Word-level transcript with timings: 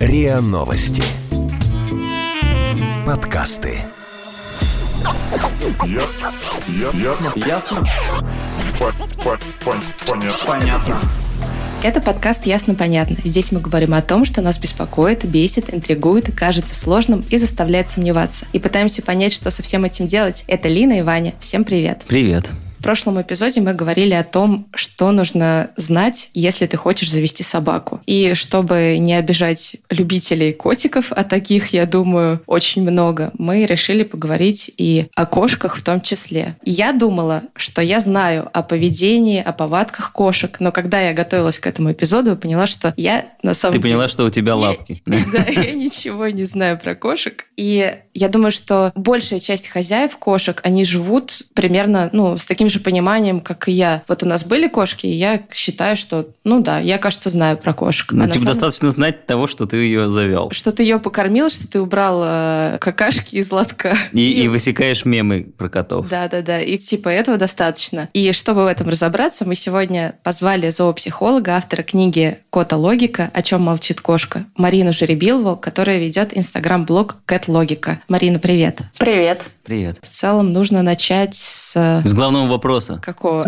РИА 0.00 0.40
Новости. 0.40 1.02
Подкасты. 3.06 3.78
Ясно. 5.86 6.32
Я- 6.68 7.10
Ясно. 7.10 7.32
Ясно? 7.36 7.84
По- 8.78 8.92
по- 9.22 9.38
пон- 9.64 9.82
Понятно. 10.06 10.38
Понятно. 10.46 11.00
Это 11.82 12.00
подкаст 12.00 12.44
«Ясно-понятно». 12.46 13.16
Здесь 13.22 13.52
мы 13.52 13.60
говорим 13.60 13.94
о 13.94 14.02
том, 14.02 14.24
что 14.24 14.42
нас 14.42 14.58
беспокоит, 14.58 15.24
бесит, 15.24 15.72
интригует, 15.72 16.34
кажется 16.36 16.74
сложным 16.74 17.24
и 17.30 17.38
заставляет 17.38 17.88
сомневаться. 17.88 18.46
И 18.52 18.58
пытаемся 18.58 19.00
понять, 19.00 19.32
что 19.32 19.50
со 19.52 19.62
всем 19.62 19.84
этим 19.84 20.08
делать. 20.08 20.44
Это 20.48 20.68
Лина 20.68 20.94
и 20.94 21.02
Ваня. 21.02 21.34
Всем 21.38 21.64
привет. 21.64 22.04
Привет. 22.08 22.46
В 22.88 22.90
прошлом 22.90 23.20
эпизоде 23.20 23.60
мы 23.60 23.74
говорили 23.74 24.14
о 24.14 24.24
том, 24.24 24.66
что 24.74 25.12
нужно 25.12 25.72
знать, 25.76 26.30
если 26.32 26.64
ты 26.64 26.78
хочешь 26.78 27.12
завести 27.12 27.42
собаку. 27.42 28.00
И 28.06 28.32
чтобы 28.32 28.96
не 28.98 29.12
обижать 29.12 29.76
любителей 29.90 30.54
котиков, 30.54 31.12
а 31.12 31.22
таких, 31.22 31.74
я 31.74 31.84
думаю, 31.84 32.40
очень 32.46 32.80
много, 32.80 33.30
мы 33.36 33.66
решили 33.66 34.04
поговорить 34.04 34.70
и 34.78 35.08
о 35.14 35.26
кошках 35.26 35.76
в 35.76 35.82
том 35.82 36.00
числе. 36.00 36.56
Я 36.64 36.94
думала, 36.94 37.42
что 37.56 37.82
я 37.82 38.00
знаю 38.00 38.48
о 38.54 38.62
поведении, 38.62 39.42
о 39.42 39.52
повадках 39.52 40.12
кошек, 40.12 40.56
но 40.58 40.72
когда 40.72 40.98
я 40.98 41.12
готовилась 41.12 41.58
к 41.58 41.66
этому 41.66 41.92
эпизоду, 41.92 42.38
поняла, 42.38 42.66
что 42.66 42.94
я 42.96 43.26
на 43.42 43.52
самом 43.52 43.74
Ты 43.74 43.80
деле... 43.80 43.92
поняла, 43.96 44.08
что 44.08 44.24
у 44.24 44.30
тебя 44.30 44.52
Я- 44.52 44.56
лапки. 44.56 45.02
Да, 45.06 45.44
я 45.46 45.72
ничего 45.72 46.28
не 46.28 46.44
знаю 46.44 46.78
про 46.78 46.94
кошек. 46.94 47.44
И 47.58 47.96
я 48.18 48.28
думаю, 48.28 48.50
что 48.50 48.92
большая 48.94 49.38
часть 49.38 49.68
хозяев 49.68 50.16
кошек, 50.16 50.60
они 50.64 50.84
живут 50.84 51.42
примерно 51.54 52.10
ну, 52.12 52.36
с 52.36 52.46
таким 52.46 52.68
же 52.68 52.80
пониманием, 52.80 53.40
как 53.40 53.68
и 53.68 53.72
я. 53.72 54.02
Вот 54.08 54.22
у 54.22 54.26
нас 54.26 54.44
были 54.44 54.68
кошки, 54.68 55.06
и 55.06 55.10
я 55.10 55.40
считаю, 55.52 55.96
что, 55.96 56.26
ну 56.44 56.60
да, 56.60 56.78
я, 56.78 56.98
кажется, 56.98 57.30
знаю 57.30 57.56
про 57.56 57.72
кошек. 57.72 58.10
Ну, 58.12 58.24
А 58.24 58.26
тебе 58.26 58.40
самом- 58.40 58.54
достаточно 58.54 58.90
знать 58.90 59.26
того, 59.26 59.46
что 59.46 59.66
ты 59.66 59.76
ее 59.76 60.10
завел. 60.10 60.50
Что 60.50 60.72
ты 60.72 60.82
ее 60.82 60.98
покормил, 60.98 61.50
что 61.50 61.68
ты 61.68 61.80
убрал 61.80 62.22
э, 62.24 62.78
какашки 62.80 63.36
из 63.36 63.50
лотка. 63.52 63.96
И, 64.12 64.42
и 64.42 64.48
высекаешь 64.48 65.04
мемы 65.04 65.46
про 65.56 65.68
котов. 65.68 66.08
Да, 66.08 66.28
да, 66.28 66.42
да. 66.42 66.60
И 66.60 66.76
типа 66.78 67.08
этого 67.08 67.36
достаточно. 67.36 68.08
И 68.12 68.32
чтобы 68.32 68.64
в 68.64 68.66
этом 68.66 68.88
разобраться, 68.88 69.44
мы 69.46 69.54
сегодня 69.54 70.16
позвали 70.22 70.70
зоопсихолога, 70.70 71.56
автора 71.56 71.82
книги 71.82 72.38
«Кота 72.50 72.76
логика. 72.76 73.30
О 73.32 73.42
чем 73.42 73.62
молчит 73.62 74.00
кошка» 74.00 74.46
Марину 74.56 74.92
Жеребилову, 74.92 75.56
которая 75.56 75.98
ведет 75.98 76.36
инстаграм-блог 76.36 77.16
«Кэт 77.26 77.48
Логика». 77.48 78.00
Марина, 78.08 78.38
привет. 78.38 78.80
Привет. 78.96 79.44
Привет. 79.64 79.98
В 80.00 80.08
целом 80.08 80.54
нужно 80.54 80.80
начать 80.82 81.34
с 81.34 81.76
С 81.76 82.14
главного 82.14 82.46
вопроса. 82.46 82.98
какого? 83.04 83.44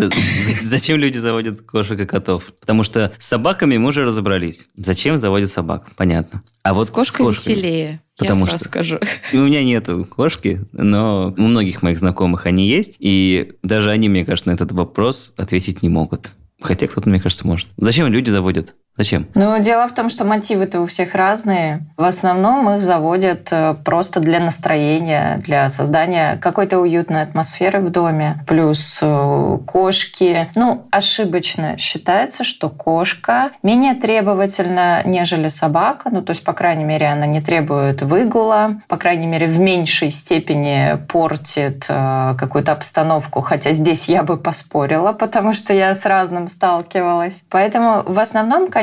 Зачем 0.61 0.99
люди 0.99 1.17
заводят 1.17 1.61
кошек 1.63 1.99
и 1.99 2.05
котов? 2.05 2.53
Потому 2.59 2.83
что 2.83 3.11
с 3.17 3.27
собаками 3.27 3.77
мы 3.77 3.89
уже 3.89 4.05
разобрались. 4.05 4.67
Зачем 4.75 5.17
заводят 5.17 5.49
собак? 5.49 5.87
Понятно. 5.95 6.43
А 6.61 6.75
вот 6.75 6.85
с 6.85 6.91
кошкой 6.91 7.25
кошками. 7.25 7.55
веселее. 7.55 8.01
Потому 8.19 8.41
я 8.41 8.45
сразу 8.51 8.57
что- 8.59 8.69
скажу. 8.69 8.99
У 9.33 9.37
меня 9.37 9.63
нету 9.63 10.05
кошки, 10.05 10.61
но 10.73 11.33
у 11.35 11.41
многих 11.41 11.81
моих 11.81 11.97
знакомых 11.97 12.45
они 12.45 12.67
есть. 12.67 12.97
И 12.99 13.53
даже 13.63 13.89
они, 13.89 14.09
мне 14.09 14.25
кажется, 14.25 14.49
на 14.51 14.53
этот 14.53 14.71
вопрос 14.73 15.31
ответить 15.37 15.81
не 15.81 15.89
могут. 15.89 16.29
Хотя 16.61 16.85
кто-то, 16.85 17.09
мне 17.09 17.19
кажется, 17.19 17.47
может. 17.47 17.67
Зачем 17.77 18.05
люди 18.13 18.29
заводят? 18.29 18.75
Зачем? 18.97 19.27
Ну, 19.35 19.57
дело 19.59 19.87
в 19.87 19.93
том, 19.93 20.09
что 20.09 20.25
мотивы-то 20.25 20.81
у 20.81 20.85
всех 20.85 21.15
разные. 21.15 21.79
В 21.95 22.03
основном 22.03 22.69
их 22.71 22.81
заводят 22.81 23.47
э, 23.49 23.73
просто 23.85 24.19
для 24.19 24.41
настроения, 24.41 25.37
для 25.37 25.69
создания 25.69 26.37
какой-то 26.41 26.77
уютной 26.79 27.21
атмосферы 27.21 27.79
в 27.79 27.89
доме. 27.89 28.43
Плюс 28.47 28.99
э, 29.01 29.57
кошки. 29.65 30.49
Ну, 30.55 30.87
ошибочно 30.91 31.77
считается, 31.77 32.43
что 32.43 32.69
кошка 32.69 33.51
менее 33.63 33.95
требовательна, 33.95 35.03
нежели 35.05 35.47
собака. 35.47 36.09
Ну, 36.11 36.21
то 36.21 36.31
есть, 36.31 36.43
по 36.43 36.51
крайней 36.51 36.83
мере, 36.83 37.07
она 37.07 37.25
не 37.25 37.39
требует 37.39 38.01
выгула. 38.01 38.81
По 38.89 38.97
крайней 38.97 39.27
мере, 39.27 39.47
в 39.47 39.57
меньшей 39.57 40.11
степени 40.11 40.97
портит 41.07 41.85
э, 41.87 42.35
какую-то 42.37 42.73
обстановку. 42.73 43.39
Хотя 43.39 43.71
здесь 43.71 44.09
я 44.09 44.23
бы 44.23 44.35
поспорила, 44.35 45.13
потому 45.13 45.53
что 45.53 45.73
я 45.73 45.95
с 45.95 46.05
разным 46.05 46.49
сталкивалась. 46.49 47.43
Поэтому 47.49 48.03
в 48.05 48.19
основном, 48.19 48.67
конечно, 48.67 48.80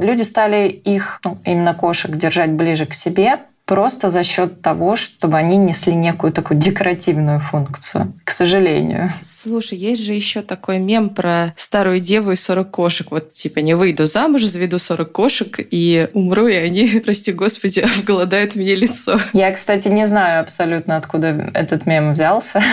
люди 0.00 0.22
стали 0.22 0.68
их, 0.68 1.20
ну, 1.24 1.38
именно 1.44 1.74
кошек, 1.74 2.10
держать 2.10 2.52
ближе 2.52 2.86
к 2.86 2.94
себе 2.94 3.40
просто 3.66 4.10
за 4.10 4.22
счет 4.24 4.62
того, 4.62 4.96
чтобы 4.96 5.36
они 5.36 5.56
несли 5.56 5.94
некую 5.94 6.32
такую 6.32 6.58
декоративную 6.58 7.40
функцию, 7.40 8.12
к 8.24 8.30
сожалению. 8.30 9.10
Слушай, 9.22 9.76
есть 9.78 10.02
же 10.04 10.14
еще 10.14 10.40
такой 10.40 10.78
мем 10.78 11.10
про 11.10 11.52
старую 11.56 12.00
деву 12.00 12.30
и 12.32 12.36
40 12.36 12.70
кошек. 12.70 13.06
Вот 13.10 13.32
типа 13.32 13.58
не 13.58 13.74
выйду 13.74 14.06
замуж, 14.06 14.44
заведу 14.44 14.78
40 14.78 15.12
кошек 15.12 15.56
и 15.58 16.08
умру, 16.14 16.46
и 16.46 16.54
они, 16.54 16.86
прости 17.04 17.32
господи, 17.32 17.80
обголодают 17.98 18.54
мне 18.54 18.74
лицо. 18.76 19.18
Я, 19.32 19.50
кстати, 19.52 19.88
не 19.88 20.06
знаю 20.06 20.40
абсолютно, 20.42 20.96
откуда 20.96 21.50
этот 21.54 21.86
мем 21.86 22.12
взялся. 22.12 22.62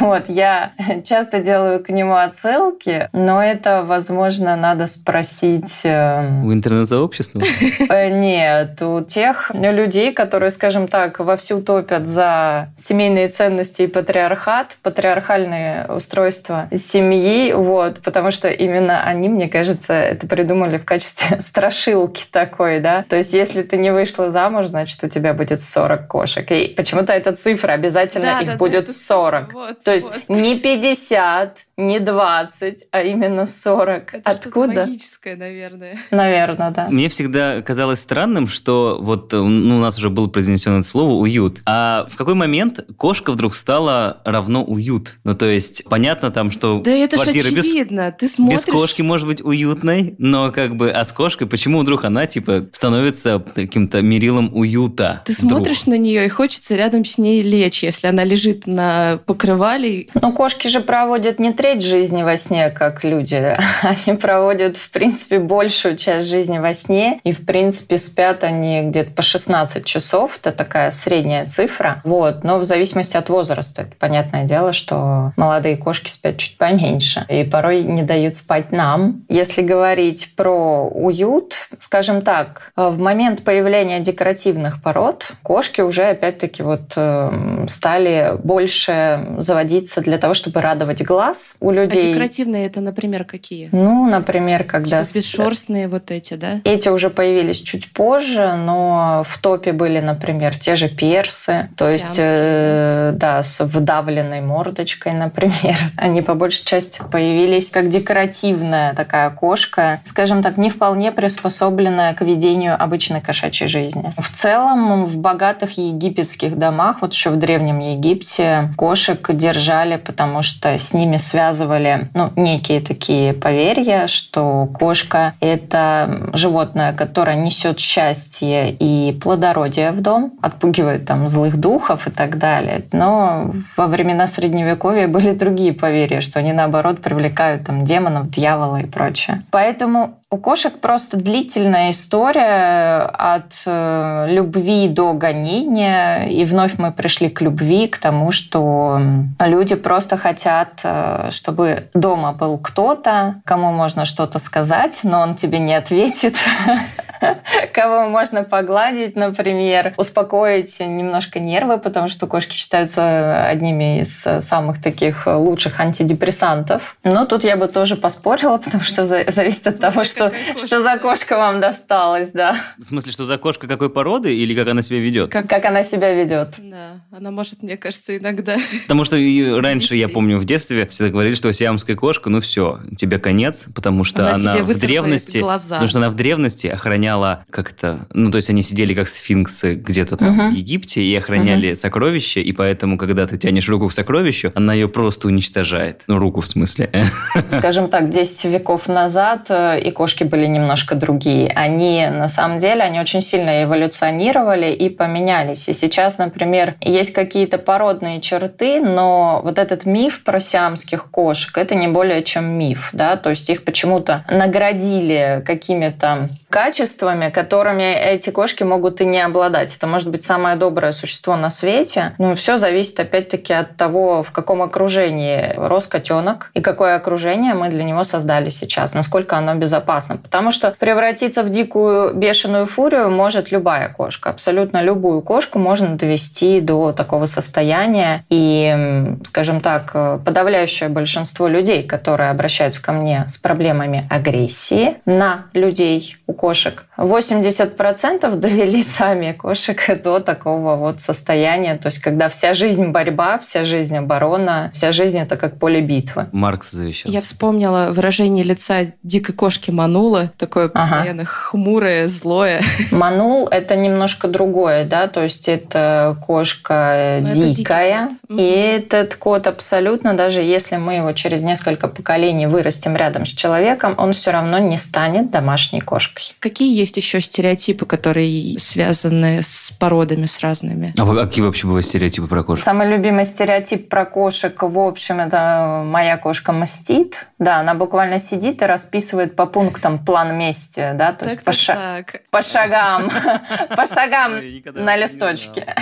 Вот, 0.00 0.28
я 0.28 0.72
часто 1.04 1.40
делаю 1.40 1.82
к 1.82 1.90
нему 1.90 2.14
отсылки, 2.14 3.08
но 3.12 3.42
это, 3.42 3.84
возможно, 3.84 4.56
надо 4.56 4.86
спросить... 4.86 5.80
эм, 5.84 6.44
У 6.46 6.52
интернет-сообщества? 6.52 7.42
Э, 7.88 8.08
Нет, 8.10 8.80
у 8.82 9.02
тех 9.02 9.50
людей, 9.54 10.05
которые, 10.10 10.50
скажем 10.50 10.88
так, 10.88 11.18
вовсю 11.18 11.60
топят 11.60 12.06
за 12.06 12.68
семейные 12.78 13.28
ценности 13.28 13.82
и 13.82 13.86
патриархат, 13.86 14.76
патриархальные 14.82 15.86
устройства 15.88 16.68
семьи, 16.74 17.52
вот, 17.52 18.00
потому 18.02 18.30
что 18.30 18.48
именно 18.48 19.02
они, 19.02 19.28
мне 19.28 19.48
кажется, 19.48 19.94
это 19.94 20.26
придумали 20.26 20.78
в 20.78 20.84
качестве 20.84 21.40
страшилки 21.40 22.24
такой, 22.30 22.80
да. 22.80 23.04
То 23.08 23.16
есть, 23.16 23.32
если 23.32 23.62
ты 23.62 23.76
не 23.76 23.92
вышла 23.92 24.30
замуж, 24.30 24.66
значит, 24.66 25.02
у 25.02 25.08
тебя 25.08 25.34
будет 25.34 25.62
40 25.62 26.06
кошек. 26.06 26.50
И 26.50 26.68
почему-то 26.68 27.12
эта 27.12 27.32
цифра 27.32 27.72
обязательно 27.72 28.40
их 28.40 28.56
будет 28.56 28.90
40. 28.90 29.52
Вот, 29.52 29.80
То 29.82 29.94
есть 29.94 30.06
вот. 30.06 30.36
не 30.36 30.58
50, 30.58 31.65
не 31.76 32.00
20, 32.00 32.86
а 32.90 33.02
именно 33.02 33.44
40. 33.44 34.14
Это 34.14 34.30
что-то 34.30 34.48
Откуда? 34.48 34.80
магическое, 34.80 35.36
наверное. 35.36 35.98
Наверное, 36.10 36.70
да. 36.70 36.88
Мне 36.88 37.08
всегда 37.10 37.60
казалось 37.60 38.00
странным, 38.00 38.48
что 38.48 38.98
вот 39.00 39.34
э, 39.34 39.36
ну, 39.36 39.76
у 39.76 39.80
нас 39.80 39.98
уже 39.98 40.08
было 40.08 40.26
произнесено 40.28 40.78
это 40.78 40.88
слово 40.88 41.12
«уют». 41.20 41.60
А 41.66 42.06
в 42.08 42.16
какой 42.16 42.34
момент 42.34 42.80
кошка 42.96 43.32
вдруг 43.32 43.54
стала 43.54 44.22
равно 44.24 44.64
уют? 44.64 45.16
Ну, 45.24 45.34
то 45.34 45.44
есть, 45.46 45.84
понятно 45.84 46.30
там, 46.30 46.50
что 46.50 46.80
Да 46.80 46.90
это 46.90 47.18
же 47.18 47.24
квартира 47.24 47.50
без. 47.50 48.16
Ты 48.18 48.28
смотришь... 48.28 48.60
без 48.60 48.64
кошки 48.64 49.02
может 49.02 49.26
быть 49.26 49.42
уютной, 49.42 50.14
но 50.16 50.50
как 50.52 50.76
бы, 50.76 50.90
а 50.90 51.04
с 51.04 51.12
кошкой, 51.12 51.46
почему 51.46 51.80
вдруг 51.80 52.04
она, 52.04 52.26
типа, 52.26 52.68
становится 52.72 53.38
каким-то 53.54 54.00
мерилом 54.00 54.50
уюта? 54.54 55.22
Ты 55.26 55.34
вдруг? 55.34 55.58
смотришь 55.58 55.86
на 55.86 55.98
нее 55.98 56.24
и 56.24 56.28
хочется 56.28 56.74
рядом 56.74 57.04
с 57.04 57.18
ней 57.18 57.42
лечь, 57.42 57.82
если 57.82 58.06
она 58.06 58.24
лежит 58.24 58.66
на 58.66 59.20
покрывале. 59.26 60.08
Ну, 60.14 60.32
кошки 60.32 60.68
же 60.68 60.80
проводят 60.80 61.38
не 61.38 61.52
треть 61.66 61.82
жизни 61.82 62.22
во 62.22 62.36
сне, 62.36 62.70
как 62.70 63.02
люди. 63.02 63.34
Они 63.82 64.16
проводят, 64.16 64.76
в 64.76 64.88
принципе, 64.90 65.40
большую 65.40 65.96
часть 65.96 66.28
жизни 66.28 66.58
во 66.58 66.74
сне. 66.74 67.20
И, 67.24 67.32
в 67.32 67.44
принципе, 67.44 67.98
спят 67.98 68.44
они 68.44 68.82
где-то 68.82 69.10
по 69.10 69.22
16 69.22 69.84
часов. 69.84 70.38
Это 70.40 70.52
такая 70.52 70.92
средняя 70.92 71.44
цифра. 71.46 72.02
Вот. 72.04 72.44
Но 72.44 72.58
в 72.58 72.64
зависимости 72.64 73.16
от 73.16 73.28
возраста. 73.30 73.82
Это 73.82 73.96
понятное 73.98 74.44
дело, 74.44 74.72
что 74.72 75.32
молодые 75.36 75.76
кошки 75.76 76.08
спят 76.08 76.38
чуть 76.38 76.56
поменьше. 76.56 77.26
И 77.28 77.42
порой 77.42 77.82
не 77.82 78.04
дают 78.04 78.36
спать 78.36 78.70
нам. 78.70 79.24
Если 79.28 79.62
говорить 79.62 80.34
про 80.36 80.86
уют, 80.86 81.56
скажем 81.80 82.22
так, 82.22 82.70
в 82.76 82.96
момент 82.96 83.42
появления 83.42 83.98
декоративных 83.98 84.80
пород 84.80 85.32
кошки 85.42 85.80
уже, 85.80 86.04
опять-таки, 86.04 86.62
вот 86.62 86.92
э, 86.94 87.66
стали 87.68 88.36
больше 88.44 89.26
заводиться 89.38 90.00
для 90.00 90.18
того, 90.18 90.34
чтобы 90.34 90.60
радовать 90.60 91.02
глаз 91.02 91.55
у 91.60 91.70
А 91.70 91.72
людей. 91.72 92.10
декоративные 92.10 92.66
это, 92.66 92.80
например, 92.80 93.24
какие? 93.24 93.68
Ну, 93.72 94.06
например, 94.08 94.64
когда... 94.64 95.04
Типа 95.04 95.18
бесшерстные 95.18 95.88
вот 95.88 96.10
эти, 96.10 96.34
да? 96.34 96.60
Эти 96.64 96.88
уже 96.88 97.10
появились 97.10 97.60
чуть 97.60 97.92
позже, 97.92 98.54
но 98.56 99.24
в 99.26 99.38
топе 99.38 99.72
были, 99.72 100.00
например, 100.00 100.56
те 100.56 100.76
же 100.76 100.88
персы, 100.88 101.68
то 101.76 101.88
есть, 101.88 102.04
Сиамские, 102.04 102.26
э, 102.30 103.12
да, 103.14 103.42
с 103.42 103.64
вдавленной 103.64 104.40
мордочкой, 104.40 105.12
например. 105.14 105.76
Они 105.96 106.22
по 106.22 106.34
большей 106.34 106.64
части 106.64 107.00
появились 107.10 107.70
как 107.70 107.88
декоративная 107.88 108.94
такая 108.94 109.30
кошка, 109.30 110.00
скажем 110.04 110.42
так, 110.42 110.56
не 110.56 110.70
вполне 110.70 111.12
приспособленная 111.12 112.14
к 112.14 112.22
ведению 112.22 112.80
обычной 112.80 113.20
кошачьей 113.20 113.68
жизни. 113.68 114.12
В 114.18 114.30
целом, 114.30 115.04
в 115.04 115.16
богатых 115.18 115.78
египетских 115.78 116.58
домах, 116.58 116.98
вот 117.00 117.12
еще 117.12 117.30
в 117.30 117.36
Древнем 117.36 117.78
Египте, 117.78 118.70
кошек 118.76 119.26
держали, 119.32 119.96
потому 119.96 120.42
что 120.42 120.78
с 120.78 120.92
ними 120.92 121.16
связывали 121.46 122.08
ну, 122.14 122.32
некие 122.36 122.80
такие 122.80 123.32
поверья, 123.32 124.06
что 124.08 124.68
кошка– 124.78 125.34
это 125.40 126.30
животное, 126.32 126.92
которое 126.92 127.36
несет 127.36 127.78
счастье 127.78 128.70
и 128.70 129.12
плодородие 129.12 129.92
в 129.92 130.00
дом, 130.00 130.32
отпугивает 130.42 131.06
там 131.06 131.28
злых 131.28 131.58
духов 131.58 132.08
и 132.08 132.10
так 132.10 132.38
далее. 132.38 132.84
Но 132.92 133.52
во 133.76 133.86
времена 133.86 134.26
Средневековья 134.26 135.06
были 135.08 135.32
другие 135.32 135.72
поверья, 135.72 136.20
что 136.20 136.40
они 136.40 136.52
наоборот 136.52 137.00
привлекают 137.00 137.64
там 137.64 137.84
демонов, 137.84 138.30
дьявола 138.30 138.80
и 138.80 138.86
прочее. 138.86 139.42
Поэтому 139.50 140.16
у 140.28 140.38
кошек 140.38 140.80
просто 140.80 141.16
длительная 141.16 141.92
история 141.92 143.02
от 143.02 143.52
э, 143.64 144.26
любви 144.28 144.88
до 144.88 145.12
гонения. 145.12 146.24
И 146.24 146.44
вновь 146.44 146.78
мы 146.78 146.90
пришли 146.90 147.28
к 147.28 147.40
любви, 147.40 147.86
к 147.86 147.98
тому, 147.98 148.32
что 148.32 149.00
люди 149.38 149.76
просто 149.76 150.16
хотят, 150.16 150.80
э, 150.82 151.28
чтобы 151.36 151.88
дома 151.94 152.32
был 152.32 152.58
кто-то, 152.58 153.40
кому 153.44 153.72
можно 153.72 154.06
что-то 154.06 154.38
сказать, 154.38 155.00
но 155.02 155.20
он 155.20 155.36
тебе 155.36 155.58
не 155.58 155.74
ответит. 155.74 156.36
Кого 157.72 158.08
можно 158.08 158.44
погладить, 158.44 159.16
например, 159.16 159.94
успокоить 159.96 160.78
немножко 160.80 161.38
нервы, 161.40 161.78
потому 161.78 162.08
что 162.08 162.26
кошки 162.26 162.54
считаются 162.54 163.46
одними 163.46 164.00
из 164.00 164.24
самых 164.40 164.82
таких 164.82 165.26
лучших 165.26 165.80
антидепрессантов. 165.80 166.96
Но 167.04 167.26
тут 167.26 167.44
я 167.44 167.56
бы 167.56 167.68
тоже 167.68 167.96
поспорила, 167.96 168.58
потому 168.64 168.84
что 168.84 169.06
зависит 169.06 169.66
от 169.66 169.78
того, 169.78 170.04
что, 170.04 170.32
что 170.56 170.82
за 170.82 170.98
кошка 170.98 171.36
вам 171.36 171.60
досталась, 171.60 172.30
да. 172.30 172.56
В 172.78 172.84
смысле, 172.84 173.12
что 173.12 173.24
за 173.24 173.38
кошка 173.38 173.66
какой 173.66 173.90
породы 173.90 174.34
или 174.34 174.54
как 174.54 174.68
она 174.68 174.82
себя 174.82 174.98
ведет? 174.98 175.30
Как, 175.30 175.48
как 175.48 175.64
она 175.64 175.82
себя 175.82 176.12
ведет. 176.12 176.54
Да, 176.58 177.00
она 177.16 177.30
может, 177.30 177.62
мне 177.62 177.76
кажется, 177.76 178.16
иногда... 178.16 178.56
Потому 178.82 179.04
что 179.04 179.16
раньше, 179.16 179.94
вести. 179.94 179.98
я 179.98 180.08
помню, 180.08 180.38
в 180.38 180.44
детстве 180.44 180.86
всегда 180.86 181.10
говорили, 181.10 181.34
что 181.34 181.52
сиамская 181.52 181.96
кошка, 181.96 182.30
ну 182.30 182.40
все, 182.40 182.80
тебе 182.96 183.18
конец, 183.18 183.64
потому 183.74 184.04
что 184.04 184.28
она, 184.28 184.52
она 184.52 184.64
в 184.64 184.74
древности... 184.74 185.38
Глаза. 185.38 185.76
Потому 185.76 185.88
что 185.88 185.98
она 185.98 186.10
в 186.10 186.14
древности 186.14 186.66
охраняла 187.06 187.44
как-то... 187.50 188.06
Ну, 188.12 188.30
то 188.30 188.36
есть 188.36 188.50
они 188.50 188.62
сидели 188.62 188.94
как 188.94 189.08
сфинксы 189.08 189.74
где-то 189.74 190.16
там 190.16 190.38
угу. 190.38 190.50
в 190.50 190.52
Египте 190.52 191.02
и 191.02 191.14
охраняли 191.16 191.68
угу. 191.68 191.76
сокровища, 191.76 192.40
и 192.40 192.52
поэтому, 192.52 192.98
когда 192.98 193.26
ты 193.26 193.38
тянешь 193.38 193.68
руку 193.68 193.88
к 193.88 193.92
сокровищу, 193.92 194.52
она 194.54 194.74
ее 194.74 194.88
просто 194.88 195.28
уничтожает. 195.28 196.02
Ну, 196.06 196.18
руку 196.18 196.40
в 196.40 196.46
смысле. 196.46 196.90
Скажем 197.48 197.88
так, 197.88 198.10
10 198.10 198.44
веков 198.46 198.88
назад 198.88 199.46
э, 199.48 199.80
и 199.80 199.90
кошки 199.90 200.24
были 200.24 200.46
немножко 200.46 200.94
другие. 200.94 201.50
Они, 201.54 202.06
на 202.10 202.28
самом 202.28 202.58
деле, 202.58 202.82
они 202.82 203.00
очень 203.00 203.22
сильно 203.22 203.64
эволюционировали 203.64 204.72
и 204.72 204.88
поменялись. 204.88 205.68
И 205.68 205.74
сейчас, 205.74 206.18
например, 206.18 206.74
есть 206.80 207.12
какие-то 207.12 207.58
породные 207.58 208.20
черты, 208.20 208.80
но 208.80 209.40
вот 209.44 209.58
этот 209.58 209.86
миф 209.86 210.24
про 210.24 210.40
сиамских 210.40 211.10
кошек, 211.10 211.56
это 211.56 211.74
не 211.74 211.88
более 211.88 212.22
чем 212.22 212.44
миф, 212.58 212.90
да, 212.92 213.16
то 213.16 213.30
есть 213.30 213.48
их 213.50 213.64
почему-то 213.64 214.24
наградили 214.30 215.42
какими-то 215.44 216.28
качествами, 216.48 217.30
которыми 217.30 217.94
эти 217.94 218.30
кошки 218.30 218.62
могут 218.62 219.00
и 219.00 219.04
не 219.04 219.20
обладать. 219.20 219.76
Это 219.76 219.86
может 219.86 220.10
быть 220.10 220.22
самое 220.22 220.56
доброе 220.56 220.92
существо 220.92 221.36
на 221.36 221.50
свете. 221.50 222.14
Ну, 222.18 222.34
все 222.34 222.56
зависит 222.56 222.98
опять-таки 223.00 223.52
от 223.52 223.76
того, 223.76 224.22
в 224.22 224.30
каком 224.32 224.62
окружении 224.62 225.52
рос 225.56 225.86
котенок 225.86 226.50
и 226.54 226.60
какое 226.60 226.96
окружение 226.96 227.54
мы 227.54 227.68
для 227.68 227.84
него 227.84 228.04
создали 228.04 228.48
сейчас, 228.48 228.94
насколько 228.94 229.36
оно 229.36 229.54
безопасно. 229.54 230.16
Потому 230.16 230.50
что 230.50 230.74
превратиться 230.78 231.42
в 231.42 231.50
дикую 231.50 232.14
бешеную 232.14 232.66
фурию 232.66 233.10
может 233.10 233.50
любая 233.50 233.88
кошка. 233.88 234.30
Абсолютно 234.30 234.82
любую 234.82 235.22
кошку 235.22 235.58
можно 235.58 235.96
довести 235.96 236.60
до 236.60 236.92
такого 236.92 237.26
состояния. 237.26 238.24
И, 238.30 239.16
скажем 239.24 239.60
так, 239.60 239.92
подавляющее 240.24 240.88
большинство 240.88 241.48
людей, 241.48 241.82
которые 241.82 242.30
обращаются 242.30 242.82
ко 242.82 242.92
мне 242.92 243.26
с 243.30 243.36
проблемами 243.36 244.06
агрессии 244.10 244.96
на 245.04 245.46
людей, 245.52 246.16
у 246.26 246.32
кошек, 246.32 246.45
кошек. 246.46 246.85
80% 246.98 248.34
довели 248.36 248.82
сами 248.82 249.32
кошек 249.32 250.02
до 250.02 250.20
такого 250.20 250.76
вот 250.76 251.00
состояния. 251.00 251.76
То 251.76 251.88
есть, 251.88 251.98
когда 252.00 252.28
вся 252.28 252.54
жизнь 252.54 252.86
борьба, 252.86 253.38
вся 253.38 253.64
жизнь 253.64 253.96
оборона, 253.96 254.70
вся 254.72 254.92
жизнь 254.92 255.18
это 255.18 255.36
как 255.36 255.58
поле 255.58 255.80
битвы. 255.80 256.26
Маркс 256.32 256.70
завещал. 256.70 257.12
Я 257.12 257.20
вспомнила 257.20 257.88
выражение 257.90 258.44
лица 258.44 258.86
дикой 259.02 259.34
кошки 259.34 259.70
Манула, 259.70 260.32
такое 260.38 260.68
постоянно 260.68 261.22
ага. 261.22 261.30
хмурое, 261.30 262.08
злое. 262.08 262.60
Манул 262.90 263.48
это 263.48 263.76
немножко 263.76 264.28
другое, 264.28 264.84
да, 264.84 265.08
то 265.08 265.22
есть 265.22 265.48
это 265.48 266.16
кошка 266.26 267.18
Но 267.20 267.28
ну, 267.34 267.52
дикая. 267.52 268.08
Это 268.28 268.40
и 268.40 268.42
этот 268.42 269.14
кот 269.16 269.46
абсолютно, 269.46 270.14
даже 270.14 270.42
если 270.42 270.76
мы 270.76 270.94
его 270.94 271.12
через 271.12 271.40
несколько 271.42 271.88
поколений 271.88 272.46
вырастим 272.46 272.96
рядом 272.96 273.26
с 273.26 273.30
человеком, 273.30 273.94
он 273.98 274.12
все 274.12 274.30
равно 274.30 274.58
не 274.58 274.76
станет 274.76 275.30
домашней 275.30 275.80
кошкой. 275.80 276.24
Какие 276.38 276.74
есть 276.86 276.96
еще 276.96 277.20
стереотипы, 277.20 277.84
которые 277.84 278.58
связаны 278.58 279.42
с 279.42 279.72
породами, 279.78 280.26
с 280.26 280.40
разными? 280.40 280.94
А 280.96 281.26
какие 281.26 281.44
вообще 281.44 281.66
бывают 281.66 281.86
стереотипы 281.86 282.26
про 282.28 282.42
кошек? 282.42 282.64
Самый 282.64 282.88
любимый 282.88 283.24
стереотип 283.24 283.88
про 283.88 284.06
кошек, 284.06 284.62
в 284.62 284.78
общем, 284.78 285.20
это 285.20 285.82
моя 285.84 286.16
кошка 286.16 286.52
мастит. 286.52 287.26
Да, 287.38 287.58
она 287.58 287.74
буквально 287.74 288.18
сидит 288.18 288.62
и 288.62 288.64
расписывает 288.64 289.36
по 289.36 289.46
пунктам 289.46 289.98
план 289.98 290.38
мести, 290.38 290.92
да, 290.94 291.12
то 291.12 291.24
так, 291.24 291.32
есть 291.32 291.44
по, 291.44 291.52
ша- 291.52 292.04
по 292.30 292.42
шагам, 292.42 293.10
по 293.76 293.84
шагам 293.84 294.40
на 294.72 294.96
листочке. 294.96 295.74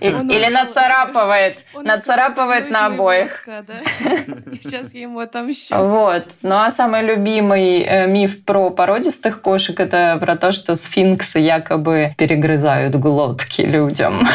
Или 0.00 0.48
нацарапывает, 0.50 1.64
нацарапывает 1.74 2.70
на 2.70 2.86
обоих. 2.86 3.46
Сейчас 4.52 4.94
я 4.94 5.02
ему 5.02 5.20
отомщу. 5.20 5.76
Вот. 5.76 6.24
Ну 6.42 6.56
а 6.56 6.70
самый 6.70 7.02
любимый 7.02 7.82
э, 7.82 8.06
миф 8.06 8.44
про 8.44 8.70
породистых 8.70 9.42
кошек 9.42 9.50
кошек 9.50 9.80
это 9.80 10.16
про 10.30 10.36
то, 10.36 10.52
что 10.52 10.76
сфинксы 10.76 11.40
якобы 11.40 12.14
перегрызают 12.16 12.94
глотки 12.94 13.62
людям. 13.62 14.28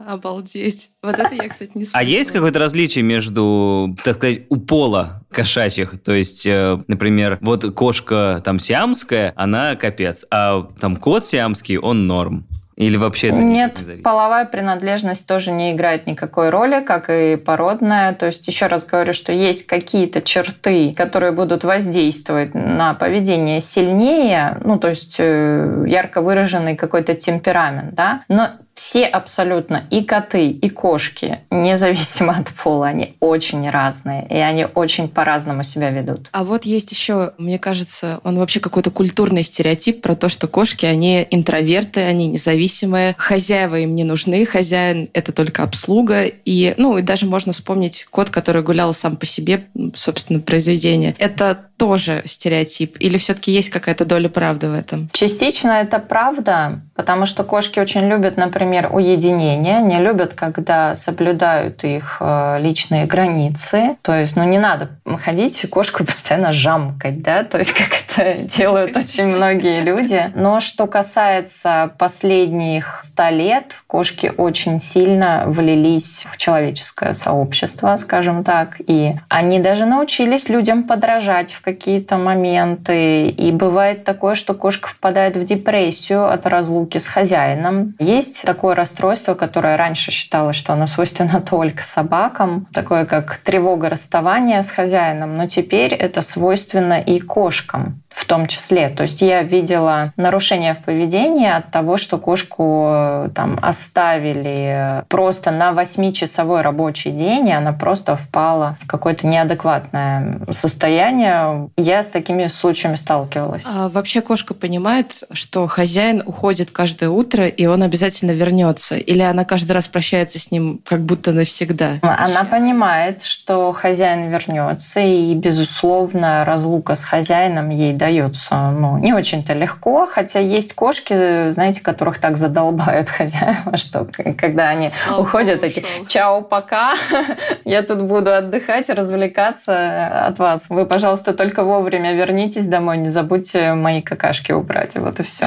Обалдеть. 0.00 0.90
Вот 1.00 1.16
это 1.16 1.32
я, 1.32 1.48
кстати, 1.48 1.78
не 1.78 1.84
слышала. 1.84 2.00
А 2.00 2.02
есть 2.02 2.32
какое-то 2.32 2.58
различие 2.58 3.04
между, 3.04 3.96
так 4.02 4.16
сказать, 4.16 4.42
у 4.48 4.56
пола 4.56 5.24
кошачьих? 5.30 5.94
То 6.04 6.12
есть, 6.12 6.44
э, 6.44 6.82
например, 6.88 7.38
вот 7.40 7.72
кошка 7.74 8.42
там 8.44 8.58
сиамская, 8.58 9.32
она 9.36 9.76
капец, 9.76 10.24
а 10.30 10.62
там 10.80 10.96
кот 10.96 11.24
сиамский, 11.24 11.78
он 11.78 12.08
норм. 12.08 12.48
Или 12.76 12.98
вообще 12.98 13.28
это 13.28 13.38
Нет, 13.38 13.80
не 13.86 14.02
половая 14.02 14.44
принадлежность 14.44 15.26
тоже 15.26 15.50
не 15.50 15.72
играет 15.72 16.06
никакой 16.06 16.50
роли, 16.50 16.84
как 16.84 17.08
и 17.08 17.36
породная. 17.36 18.12
То 18.12 18.26
есть 18.26 18.46
еще 18.46 18.66
раз 18.66 18.84
говорю, 18.84 19.14
что 19.14 19.32
есть 19.32 19.66
какие-то 19.66 20.20
черты, 20.20 20.92
которые 20.94 21.32
будут 21.32 21.64
воздействовать 21.64 22.54
на 22.54 22.92
поведение 22.92 23.62
сильнее, 23.62 24.58
ну 24.62 24.78
то 24.78 24.90
есть 24.90 25.16
э, 25.18 25.84
ярко 25.86 26.20
выраженный 26.20 26.76
какой-то 26.76 27.14
темперамент, 27.14 27.94
да, 27.94 28.24
но 28.28 28.50
все 28.76 29.06
абсолютно, 29.06 29.86
и 29.90 30.04
коты, 30.04 30.50
и 30.50 30.68
кошки, 30.68 31.40
независимо 31.50 32.36
от 32.36 32.52
пола, 32.52 32.88
они 32.88 33.16
очень 33.20 33.68
разные, 33.68 34.26
и 34.28 34.36
они 34.36 34.66
очень 34.66 35.08
по-разному 35.08 35.62
себя 35.62 35.90
ведут. 35.90 36.28
А 36.32 36.44
вот 36.44 36.64
есть 36.66 36.92
еще, 36.92 37.32
мне 37.38 37.58
кажется, 37.58 38.20
он 38.22 38.38
вообще 38.38 38.60
какой-то 38.60 38.90
культурный 38.90 39.42
стереотип 39.42 40.02
про 40.02 40.14
то, 40.14 40.28
что 40.28 40.46
кошки, 40.46 40.84
они 40.84 41.26
интроверты, 41.30 42.00
они 42.00 42.26
независимые, 42.26 43.14
хозяева 43.16 43.80
им 43.80 43.94
не 43.94 44.04
нужны, 44.04 44.44
хозяин— 44.44 45.08
это 45.14 45.32
только 45.32 45.62
обслуга, 45.62 46.24
и, 46.24 46.74
ну, 46.76 46.98
и 46.98 47.02
даже 47.02 47.24
можно 47.24 47.52
вспомнить 47.54 48.06
кот, 48.10 48.28
который 48.28 48.62
гулял 48.62 48.92
сам 48.92 49.16
по 49.16 49.24
себе, 49.24 49.66
собственно, 49.94 50.40
произведение. 50.40 51.14
Это 51.18 51.58
тоже 51.78 52.22
стереотип? 52.26 52.96
Или 53.00 53.16
все-таки 53.16 53.52
есть 53.52 53.70
какая-то 53.70 54.04
доля 54.04 54.28
правды 54.28 54.68
в 54.68 54.74
этом? 54.74 55.08
Частично 55.12 55.70
это 55.70 55.98
правда, 55.98 56.82
потому 56.96 57.26
что 57.26 57.44
кошки 57.44 57.78
очень 57.78 58.08
любят, 58.08 58.36
например, 58.36 58.88
уединение, 58.92 59.80
не 59.80 59.98
любят, 59.98 60.34
когда 60.34 60.96
соблюдают 60.96 61.84
их 61.84 62.16
э, 62.20 62.58
личные 62.60 63.06
границы. 63.06 63.96
То 64.02 64.18
есть, 64.18 64.34
ну, 64.34 64.44
не 64.44 64.58
надо 64.58 64.90
ходить 65.22 65.68
кошку 65.70 66.04
постоянно 66.06 66.52
жамкать, 66.52 67.22
да, 67.22 67.44
то 67.44 67.58
есть, 67.58 67.72
как 67.72 67.90
это 68.18 68.48
делают 68.56 68.96
очень 68.96 69.26
многие 69.26 69.82
люди. 69.82 70.32
Но 70.34 70.60
что 70.60 70.86
касается 70.86 71.92
последних 71.98 72.98
ста 73.02 73.30
лет, 73.30 73.82
кошки 73.86 74.32
очень 74.36 74.80
сильно 74.80 75.44
влились 75.46 76.26
в 76.30 76.36
человеческое 76.36 77.14
сообщество, 77.14 77.96
скажем 77.98 78.44
так, 78.44 78.76
и 78.78 79.14
они 79.28 79.58
даже 79.60 79.86
научились 79.86 80.48
людям 80.48 80.84
подражать 80.84 81.52
в 81.52 81.62
какие-то 81.62 82.16
моменты. 82.16 83.28
И 83.28 83.52
бывает 83.52 84.04
такое, 84.04 84.34
что 84.34 84.54
кошка 84.54 84.88
впадает 84.88 85.36
в 85.36 85.44
депрессию 85.44 86.30
от 86.30 86.46
разлуки 86.46 86.98
с 86.98 87.06
хозяином. 87.06 87.94
Есть 87.98 88.42
такое 88.42 88.74
расстройство, 88.74 89.34
которое 89.34 89.76
раньше 89.76 90.10
считалось, 90.10 90.56
что 90.56 90.72
оно 90.72 90.86
свойственно 90.86 91.40
только 91.50 91.82
собакам, 91.82 92.66
такое 92.72 93.04
как 93.06 93.38
тревога 93.38 93.88
расставания 93.88 94.62
с 94.62 94.70
хозяином, 94.70 95.36
но 95.36 95.46
теперь 95.46 95.94
это 95.94 96.20
свойственно 96.22 97.00
и 97.00 97.20
кошкам 97.20 98.02
в 98.16 98.24
том 98.24 98.46
числе. 98.46 98.88
То 98.88 99.02
есть 99.02 99.20
я 99.20 99.42
видела 99.42 100.14
нарушение 100.16 100.72
в 100.72 100.78
поведении 100.78 101.48
от 101.48 101.70
того, 101.70 101.98
что 101.98 102.16
кошку 102.16 102.88
э, 102.90 103.28
там 103.34 103.58
оставили 103.60 105.04
просто 105.08 105.50
на 105.50 105.72
8-часовой 105.72 106.62
рабочий 106.62 107.10
день, 107.10 107.48
и 107.48 107.52
она 107.52 107.74
просто 107.74 108.16
впала 108.16 108.78
в 108.80 108.86
какое-то 108.86 109.26
неадекватное 109.26 110.40
состояние. 110.50 111.68
Я 111.76 112.02
с 112.02 112.10
такими 112.10 112.46
случаями 112.46 112.96
сталкивалась. 112.96 113.64
А 113.66 113.90
вообще 113.90 114.22
кошка 114.22 114.54
понимает, 114.54 115.24
что 115.32 115.66
хозяин 115.66 116.22
уходит 116.24 116.70
каждое 116.70 117.10
утро, 117.10 117.46
и 117.46 117.66
он 117.66 117.82
обязательно 117.82 118.30
вернется? 118.30 118.96
Или 118.96 119.20
она 119.20 119.44
каждый 119.44 119.72
раз 119.72 119.88
прощается 119.88 120.38
с 120.38 120.50
ним 120.50 120.80
как 120.86 121.02
будто 121.02 121.32
навсегда? 121.32 121.98
Она 122.00 122.44
понимает, 122.44 123.22
что 123.24 123.72
хозяин 123.72 124.30
вернется, 124.30 125.00
и, 125.00 125.34
безусловно, 125.34 126.46
разлука 126.46 126.94
с 126.94 127.02
хозяином 127.02 127.68
ей 127.68 127.92
дает 127.92 128.05
дается 128.06 128.70
ну, 128.70 128.98
не 128.98 129.12
очень-то 129.12 129.52
легко, 129.52 130.06
хотя 130.06 130.38
есть 130.38 130.74
кошки, 130.74 131.50
знаете, 131.50 131.80
которых 131.80 132.18
так 132.18 132.36
задолбают 132.36 133.10
хозяева, 133.18 133.76
что 133.76 134.06
когда 134.38 134.68
они 134.68 134.90
Слава 134.90 135.22
уходят, 135.22 135.60
такие 135.60 135.84
«Чао, 136.08 136.42
пока, 136.42 136.94
я 137.64 137.82
тут 137.82 138.02
буду 138.02 138.32
отдыхать, 138.32 138.88
развлекаться 138.88 140.26
от 140.26 140.38
вас. 140.38 140.66
Вы, 140.68 140.86
пожалуйста, 140.86 141.34
только 141.34 141.64
вовремя 141.64 142.14
вернитесь 142.14 142.66
домой, 142.66 142.98
не 142.98 143.08
забудьте 143.08 143.74
мои 143.74 144.02
какашки 144.02 144.52
убрать». 144.52 144.96
Вот 144.96 145.18
и 145.20 145.22
все. 145.22 145.46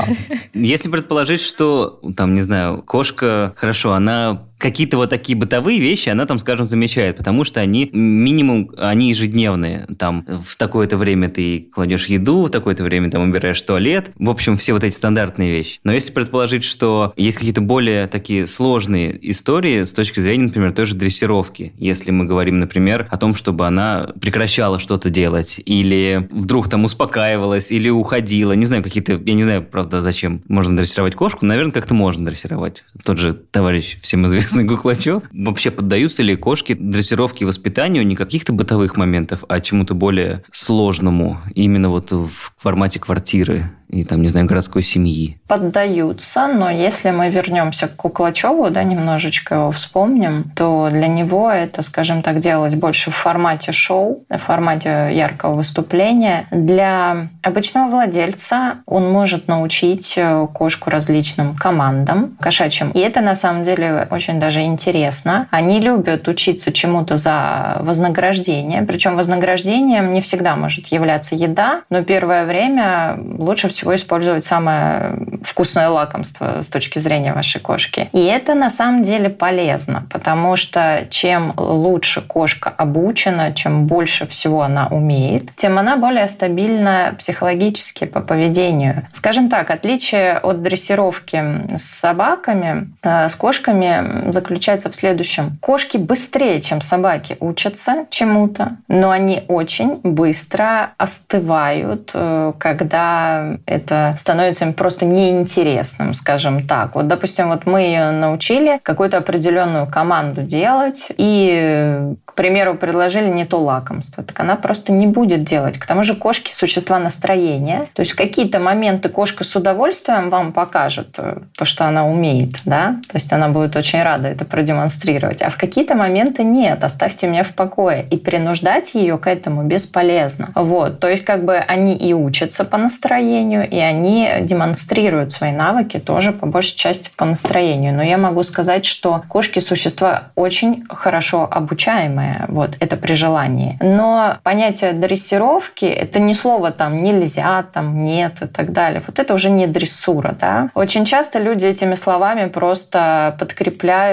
Если 0.53 0.89
предположить, 0.89 1.41
что, 1.41 2.01
там, 2.17 2.35
не 2.35 2.41
знаю, 2.41 2.81
кошка, 2.81 3.53
хорошо, 3.55 3.93
она 3.93 4.48
какие-то 4.59 4.97
вот 4.97 5.09
такие 5.09 5.37
бытовые 5.37 5.79
вещи 5.79 6.09
она 6.09 6.25
там, 6.25 6.37
скажем, 6.37 6.65
замечает, 6.65 7.17
потому 7.17 7.43
что 7.43 7.61
они 7.61 7.89
минимум, 7.91 8.71
они 8.77 9.09
ежедневные. 9.09 9.87
Там 9.97 10.25
в 10.27 10.55
такое-то 10.57 10.97
время 10.97 11.29
ты 11.29 11.69
кладешь 11.73 12.07
еду, 12.07 12.43
в 12.43 12.49
такое-то 12.49 12.83
время 12.83 13.09
там 13.09 13.27
убираешь 13.27 13.61
туалет. 13.61 14.11
В 14.19 14.29
общем, 14.29 14.57
все 14.57 14.73
вот 14.73 14.83
эти 14.83 14.93
стандартные 14.93 15.49
вещи. 15.49 15.79
Но 15.83 15.93
если 15.93 16.11
предположить, 16.11 16.63
что 16.63 17.13
есть 17.15 17.37
какие-то 17.37 17.61
более 17.61 18.07
такие 18.07 18.45
сложные 18.47 19.17
истории 19.31 19.85
с 19.85 19.93
точки 19.93 20.19
зрения, 20.19 20.45
например, 20.45 20.73
той 20.73 20.85
же 20.85 20.95
дрессировки, 20.95 21.73
если 21.77 22.11
мы 22.11 22.25
говорим, 22.25 22.59
например, 22.59 23.07
о 23.09 23.17
том, 23.17 23.35
чтобы 23.35 23.65
она 23.65 24.11
прекращала 24.19 24.77
что-то 24.77 25.09
делать, 25.09 25.61
или 25.65 26.27
вдруг 26.31 26.69
там 26.69 26.83
успокаивалась, 26.83 27.71
или 27.71 27.89
уходила, 27.89 28.51
не 28.51 28.65
знаю, 28.65 28.83
какие-то, 28.83 29.13
я 29.13 29.33
не 29.33 29.43
знаю, 29.43 29.63
правда, 29.63 30.01
зачем 30.01 30.41
можно 30.49 30.75
дрессировать 30.75 31.15
кошку, 31.15 31.45
наверное, 31.45 31.71
как-то 31.71 31.93
можно 31.93 32.25
дрессировать. 32.25 32.83
Тот 33.05 33.17
же 33.17 33.33
товарищ 33.33 33.97
всем 34.01 34.27
известный 34.27 34.48
известный 34.49 34.63
Гуклачев. 34.63 35.23
Вообще 35.31 35.71
поддаются 35.71 36.23
ли 36.23 36.35
кошки 36.35 36.73
дрессировке 36.73 37.45
и 37.45 37.47
воспитанию 37.47 38.05
не 38.05 38.15
каких-то 38.15 38.53
бытовых 38.53 38.97
моментов, 38.97 39.43
а 39.47 39.59
чему-то 39.59 39.93
более 39.93 40.43
сложному, 40.51 41.39
именно 41.55 41.89
вот 41.89 42.11
в 42.11 42.53
формате 42.57 42.99
квартиры? 42.99 43.71
и 43.89 44.03
там, 44.03 44.21
не 44.21 44.27
знаю, 44.27 44.45
городской 44.45 44.83
семьи? 44.83 45.39
Поддаются, 45.47 46.47
но 46.47 46.69
если 46.69 47.09
мы 47.09 47.29
вернемся 47.29 47.87
к 47.87 47.95
Куклачеву, 47.95 48.69
да, 48.69 48.83
немножечко 48.83 49.55
его 49.55 49.71
вспомним, 49.71 50.51
то 50.55 50.89
для 50.91 51.07
него 51.07 51.49
это, 51.49 51.81
скажем 51.81 52.21
так, 52.21 52.39
делать 52.39 52.75
больше 52.75 53.09
в 53.09 53.15
формате 53.15 53.71
шоу, 53.71 54.25
в 54.29 54.37
формате 54.37 55.09
яркого 55.11 55.55
выступления. 55.55 56.47
Для 56.51 57.29
обычного 57.41 57.89
владельца 57.89 58.77
он 58.85 59.11
может 59.11 59.47
научить 59.47 60.13
э, 60.17 60.47
кошку 60.53 60.89
различным 60.91 61.55
командам 61.55 62.37
кошачьим. 62.39 62.91
И 62.91 62.99
это 62.99 63.21
на 63.21 63.35
самом 63.35 63.63
деле 63.63 64.07
очень 64.11 64.38
даже 64.39 64.61
интересно. 64.61 65.47
Они 65.51 65.79
любят 65.79 66.27
учиться 66.27 66.71
чему-то 66.71 67.17
за 67.17 67.77
вознаграждение. 67.81 68.83
Причем 68.83 69.17
вознаграждением 69.17 70.13
не 70.13 70.21
всегда 70.21 70.55
может 70.55 70.87
являться 70.87 71.35
еда, 71.35 71.81
но 71.89 72.03
первое 72.03 72.45
время 72.45 73.19
лучше 73.37 73.67
всего 73.67 73.89
всего 73.89 73.95
использовать 73.95 74.45
самое 74.45 75.17
вкусное 75.43 75.89
лакомство 75.89 76.61
с 76.61 76.69
точки 76.69 76.99
зрения 76.99 77.33
вашей 77.33 77.59
кошки. 77.59 78.09
И 78.13 78.23
это 78.23 78.53
на 78.53 78.69
самом 78.69 79.03
деле 79.03 79.29
полезно, 79.29 80.05
потому 80.11 80.55
что 80.55 81.07
чем 81.09 81.53
лучше 81.57 82.21
кошка 82.21 82.69
обучена, 82.69 83.53
чем 83.53 83.85
больше 83.85 84.27
всего 84.27 84.61
она 84.61 84.87
умеет, 84.87 85.55
тем 85.55 85.77
она 85.79 85.97
более 85.97 86.27
стабильна 86.27 87.15
психологически 87.17 88.05
по 88.05 88.19
поведению. 88.19 89.07
Скажем 89.13 89.49
так, 89.49 89.71
отличие 89.71 90.37
от 90.37 90.61
дрессировки 90.61 91.41
с 91.75 91.83
собаками, 91.83 92.91
э, 93.01 93.29
с 93.29 93.35
кошками 93.35 94.28
заключается 94.33 94.89
в 94.89 94.95
следующем. 94.95 95.57
Кошки 95.61 95.97
быстрее, 95.97 96.61
чем 96.61 96.81
собаки, 96.81 97.37
учатся 97.39 98.05
чему-то, 98.09 98.77
но 98.87 99.09
они 99.09 99.43
очень 99.47 99.99
быстро 100.03 100.91
остывают, 100.97 102.11
э, 102.13 102.53
когда 102.57 103.57
это 103.65 104.15
становится 104.19 104.65
им 104.65 104.73
просто 104.73 105.05
неинтересным, 105.05 106.13
скажем 106.13 106.67
так. 106.67 106.95
Вот, 106.95 107.07
допустим, 107.07 107.49
вот 107.49 107.65
мы 107.65 107.81
ее 107.81 108.11
научили 108.11 108.79
какую-то 108.83 109.17
определенную 109.17 109.87
команду 109.87 110.41
делать, 110.41 111.11
и, 111.17 112.13
к 112.25 112.33
примеру, 112.33 112.75
предложили 112.75 113.27
не 113.27 113.45
то 113.45 113.59
лакомство, 113.59 114.23
так 114.23 114.39
она 114.39 114.55
просто 114.55 114.91
не 114.91 115.07
будет 115.07 115.43
делать. 115.43 115.77
К 115.77 115.85
тому 115.85 116.03
же 116.03 116.15
кошки– 116.15 116.53
существа 116.59 116.99
настроения. 116.99 117.87
То 117.93 118.01
есть 118.01 118.13
какие-то 118.13 118.59
моменты 118.59 119.09
кошка 119.09 119.43
с 119.43 119.55
удовольствием 119.55 120.29
вам 120.29 120.51
покажет 120.51 121.15
э, 121.17 121.37
то, 121.57 121.65
что 121.65 121.85
она 121.85 122.05
умеет, 122.05 122.57
да? 122.65 122.97
То 123.09 123.17
есть 123.17 123.31
она 123.31 123.49
будет 123.49 123.75
очень 123.75 124.03
рада 124.03 124.18
это 124.27 124.45
продемонстрировать. 124.45 125.41
А 125.41 125.49
в 125.49 125.57
какие-то 125.57 125.95
моменты 125.95 126.43
нет, 126.43 126.83
оставьте 126.83 127.27
меня 127.27 127.43
в 127.43 127.53
покое. 127.53 128.05
И 128.09 128.17
принуждать 128.17 128.93
ее 128.93 129.17
к 129.17 129.27
этому 129.27 129.63
бесполезно. 129.63 130.51
Вот. 130.55 130.99
То 130.99 131.09
есть 131.09 131.25
как 131.25 131.45
бы 131.45 131.55
они 131.55 131.95
и 131.95 132.13
учатся 132.13 132.65
по 132.65 132.77
настроению, 132.77 133.69
и 133.69 133.77
они 133.77 134.29
демонстрируют 134.41 135.31
свои 135.31 135.51
навыки 135.51 135.99
тоже 135.99 136.31
по 136.31 136.45
большей 136.45 136.75
части 136.75 137.11
по 137.15 137.25
настроению. 137.25 137.93
Но 137.93 138.03
я 138.03 138.17
могу 138.17 138.43
сказать, 138.43 138.85
что 138.85 139.23
кошки 139.27 139.59
существа 139.59 140.23
очень 140.35 140.85
хорошо 140.89 141.47
обучаемые, 141.49 142.45
вот 142.47 142.75
это 142.79 142.97
при 142.97 143.13
желании. 143.13 143.77
Но 143.81 144.37
понятие 144.43 144.93
дрессировки— 144.93 145.85
это 145.85 146.19
не 146.19 146.33
слово 146.33 146.71
там 146.71 147.01
нельзя, 147.01 147.63
там 147.73 148.03
нет 148.03 148.41
и 148.41 148.47
так 148.47 148.71
далее. 148.71 149.01
Вот 149.05 149.19
это 149.19 149.33
уже 149.33 149.49
не 149.49 149.67
дрессура, 149.67 150.35
да. 150.39 150.69
Очень 150.73 151.05
часто 151.05 151.39
люди 151.39 151.65
этими 151.65 151.95
словами 151.95 152.47
просто 152.47 153.35
подкрепляют 153.39 154.08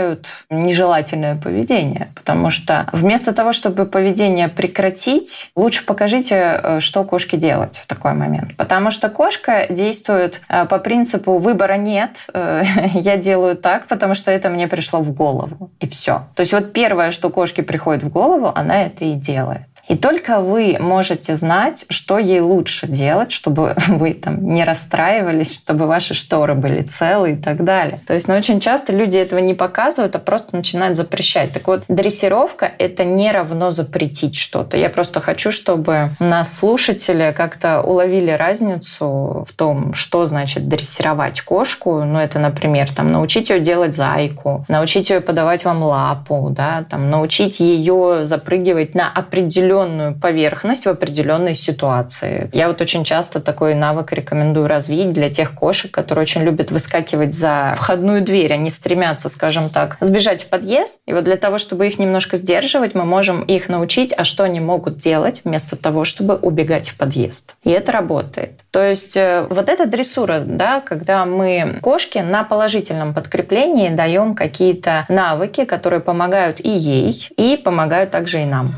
нежелательное 0.50 1.36
поведение, 1.36 2.08
потому 2.14 2.50
что 2.50 2.88
вместо 2.92 3.32
того, 3.32 3.52
чтобы 3.52 3.86
поведение 3.86 4.48
прекратить, 4.48 5.50
лучше 5.54 5.84
покажите, 5.84 6.60
э, 6.62 6.80
что 6.80 7.04
кошке 7.04 7.36
делать 7.36 7.78
в 7.78 7.86
такой 7.86 8.14
момент. 8.14 8.56
Потому 8.56 8.90
что 8.90 9.08
кошка 9.08 9.26
кошка 9.26 9.66
действует 9.70 10.40
э, 10.48 10.64
по 10.66 10.78
принципу 10.78 11.38
выбора 11.38 11.76
нет, 11.76 12.26
э, 12.32 12.62
я 12.94 13.16
делаю 13.16 13.56
так, 13.56 13.86
потому 13.86 14.14
что 14.14 14.30
это 14.30 14.48
мне 14.48 14.68
пришло 14.68 15.00
в 15.00 15.12
голову, 15.12 15.70
и 15.80 15.86
все. 15.86 16.26
То 16.34 16.40
есть 16.40 16.52
вот 16.52 16.72
первое, 16.72 17.10
что 17.10 17.30
кошке 17.30 17.62
приходит 17.62 18.02
в 18.04 18.08
голову, 18.08 18.52
она 18.54 18.82
это 18.82 19.04
и 19.04 19.14
делает. 19.14 19.66
И 19.88 19.96
только 19.96 20.40
вы 20.40 20.76
можете 20.80 21.36
знать, 21.36 21.84
что 21.88 22.18
ей 22.18 22.40
лучше 22.40 22.86
делать, 22.86 23.32
чтобы 23.32 23.74
вы 23.88 24.14
там 24.14 24.48
не 24.52 24.64
расстраивались, 24.64 25.54
чтобы 25.54 25.86
ваши 25.86 26.14
шторы 26.14 26.54
были 26.54 26.82
целы 26.82 27.32
и 27.32 27.36
так 27.36 27.64
далее. 27.64 28.00
То 28.06 28.14
есть, 28.14 28.28
ну, 28.28 28.34
очень 28.34 28.60
часто 28.60 28.92
люди 28.92 29.16
этого 29.16 29.38
не 29.38 29.54
показывают, 29.54 30.16
а 30.16 30.18
просто 30.18 30.56
начинают 30.56 30.96
запрещать. 30.96 31.52
Так 31.52 31.66
вот, 31.68 31.84
дрессировка— 31.88 32.70
это 32.78 33.04
не 33.04 33.30
равно 33.30 33.70
запретить 33.70 34.36
что-то. 34.36 34.76
Я 34.76 34.90
просто 34.90 35.20
хочу, 35.20 35.52
чтобы 35.52 36.10
нас 36.18 36.58
слушатели 36.58 37.32
как-то 37.36 37.82
уловили 37.82 38.30
разницу 38.30 39.44
в 39.48 39.52
том, 39.56 39.94
что 39.94 40.26
значит 40.26 40.68
дрессировать 40.68 41.40
кошку. 41.40 42.02
Ну, 42.04 42.18
это, 42.18 42.38
например, 42.38 42.92
там, 42.92 43.12
научить 43.12 43.50
ее 43.50 43.60
делать 43.60 43.94
зайку, 43.94 44.64
научить 44.68 45.10
ее 45.10 45.20
подавать 45.20 45.64
вам 45.64 45.82
лапу, 45.82 46.48
да, 46.50 46.84
там, 46.88 47.10
научить 47.10 47.60
ее 47.60 48.24
запрыгивать 48.24 48.94
на 48.94 49.10
определенную 49.10 49.75
определенную 49.76 50.14
поверхность 50.14 50.86
в 50.86 50.88
определенной 50.88 51.54
ситуации. 51.54 52.50
Я 52.52 52.68
вот 52.68 52.80
очень 52.80 53.04
часто 53.04 53.40
такой 53.40 53.74
навык 53.74 54.12
рекомендую 54.12 54.66
развить 54.66 55.12
для 55.12 55.30
тех 55.30 55.54
кошек, 55.54 55.90
которые 55.90 56.22
очень 56.22 56.42
любят 56.42 56.70
выскакивать 56.70 57.34
за 57.34 57.74
входную 57.76 58.22
дверь. 58.22 58.52
Они 58.52 58.70
стремятся, 58.70 59.28
скажем 59.28 59.70
так, 59.70 59.96
сбежать 60.00 60.44
в 60.44 60.46
подъезд. 60.48 61.00
И 61.06 61.12
вот 61.12 61.24
для 61.24 61.36
того, 61.36 61.58
чтобы 61.58 61.86
их 61.86 61.98
немножко 61.98 62.36
сдерживать, 62.36 62.94
мы 62.94 63.04
можем 63.04 63.42
их 63.42 63.68
научить, 63.68 64.12
а 64.16 64.24
что 64.24 64.44
они 64.44 64.60
могут 64.60 64.98
делать 64.98 65.42
вместо 65.44 65.76
того, 65.76 66.04
чтобы 66.04 66.36
убегать 66.36 66.88
в 66.88 66.96
подъезд. 66.96 67.54
И 67.64 67.70
это 67.70 67.92
работает. 67.92 68.60
То 68.70 68.82
есть 68.82 69.16
э, 69.16 69.46
вот 69.48 69.68
эта 69.68 69.86
дрессура, 69.86 70.40
да, 70.40 70.80
когда 70.80 71.24
мы 71.24 71.78
кошке 71.82 72.22
на 72.22 72.44
положительном 72.44 73.14
подкреплении 73.14 73.88
даем 73.88 74.34
какие-то 74.34 75.06
навыки, 75.08 75.64
которые 75.64 76.00
помогают 76.00 76.60
и 76.60 76.70
ей, 76.70 77.28
и 77.36 77.56
помогают 77.56 78.10
также 78.10 78.42
и 78.42 78.44
нам. 78.44 78.70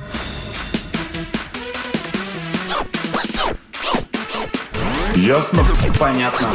Ясно? 5.18 5.64
Понятно. 5.98 6.48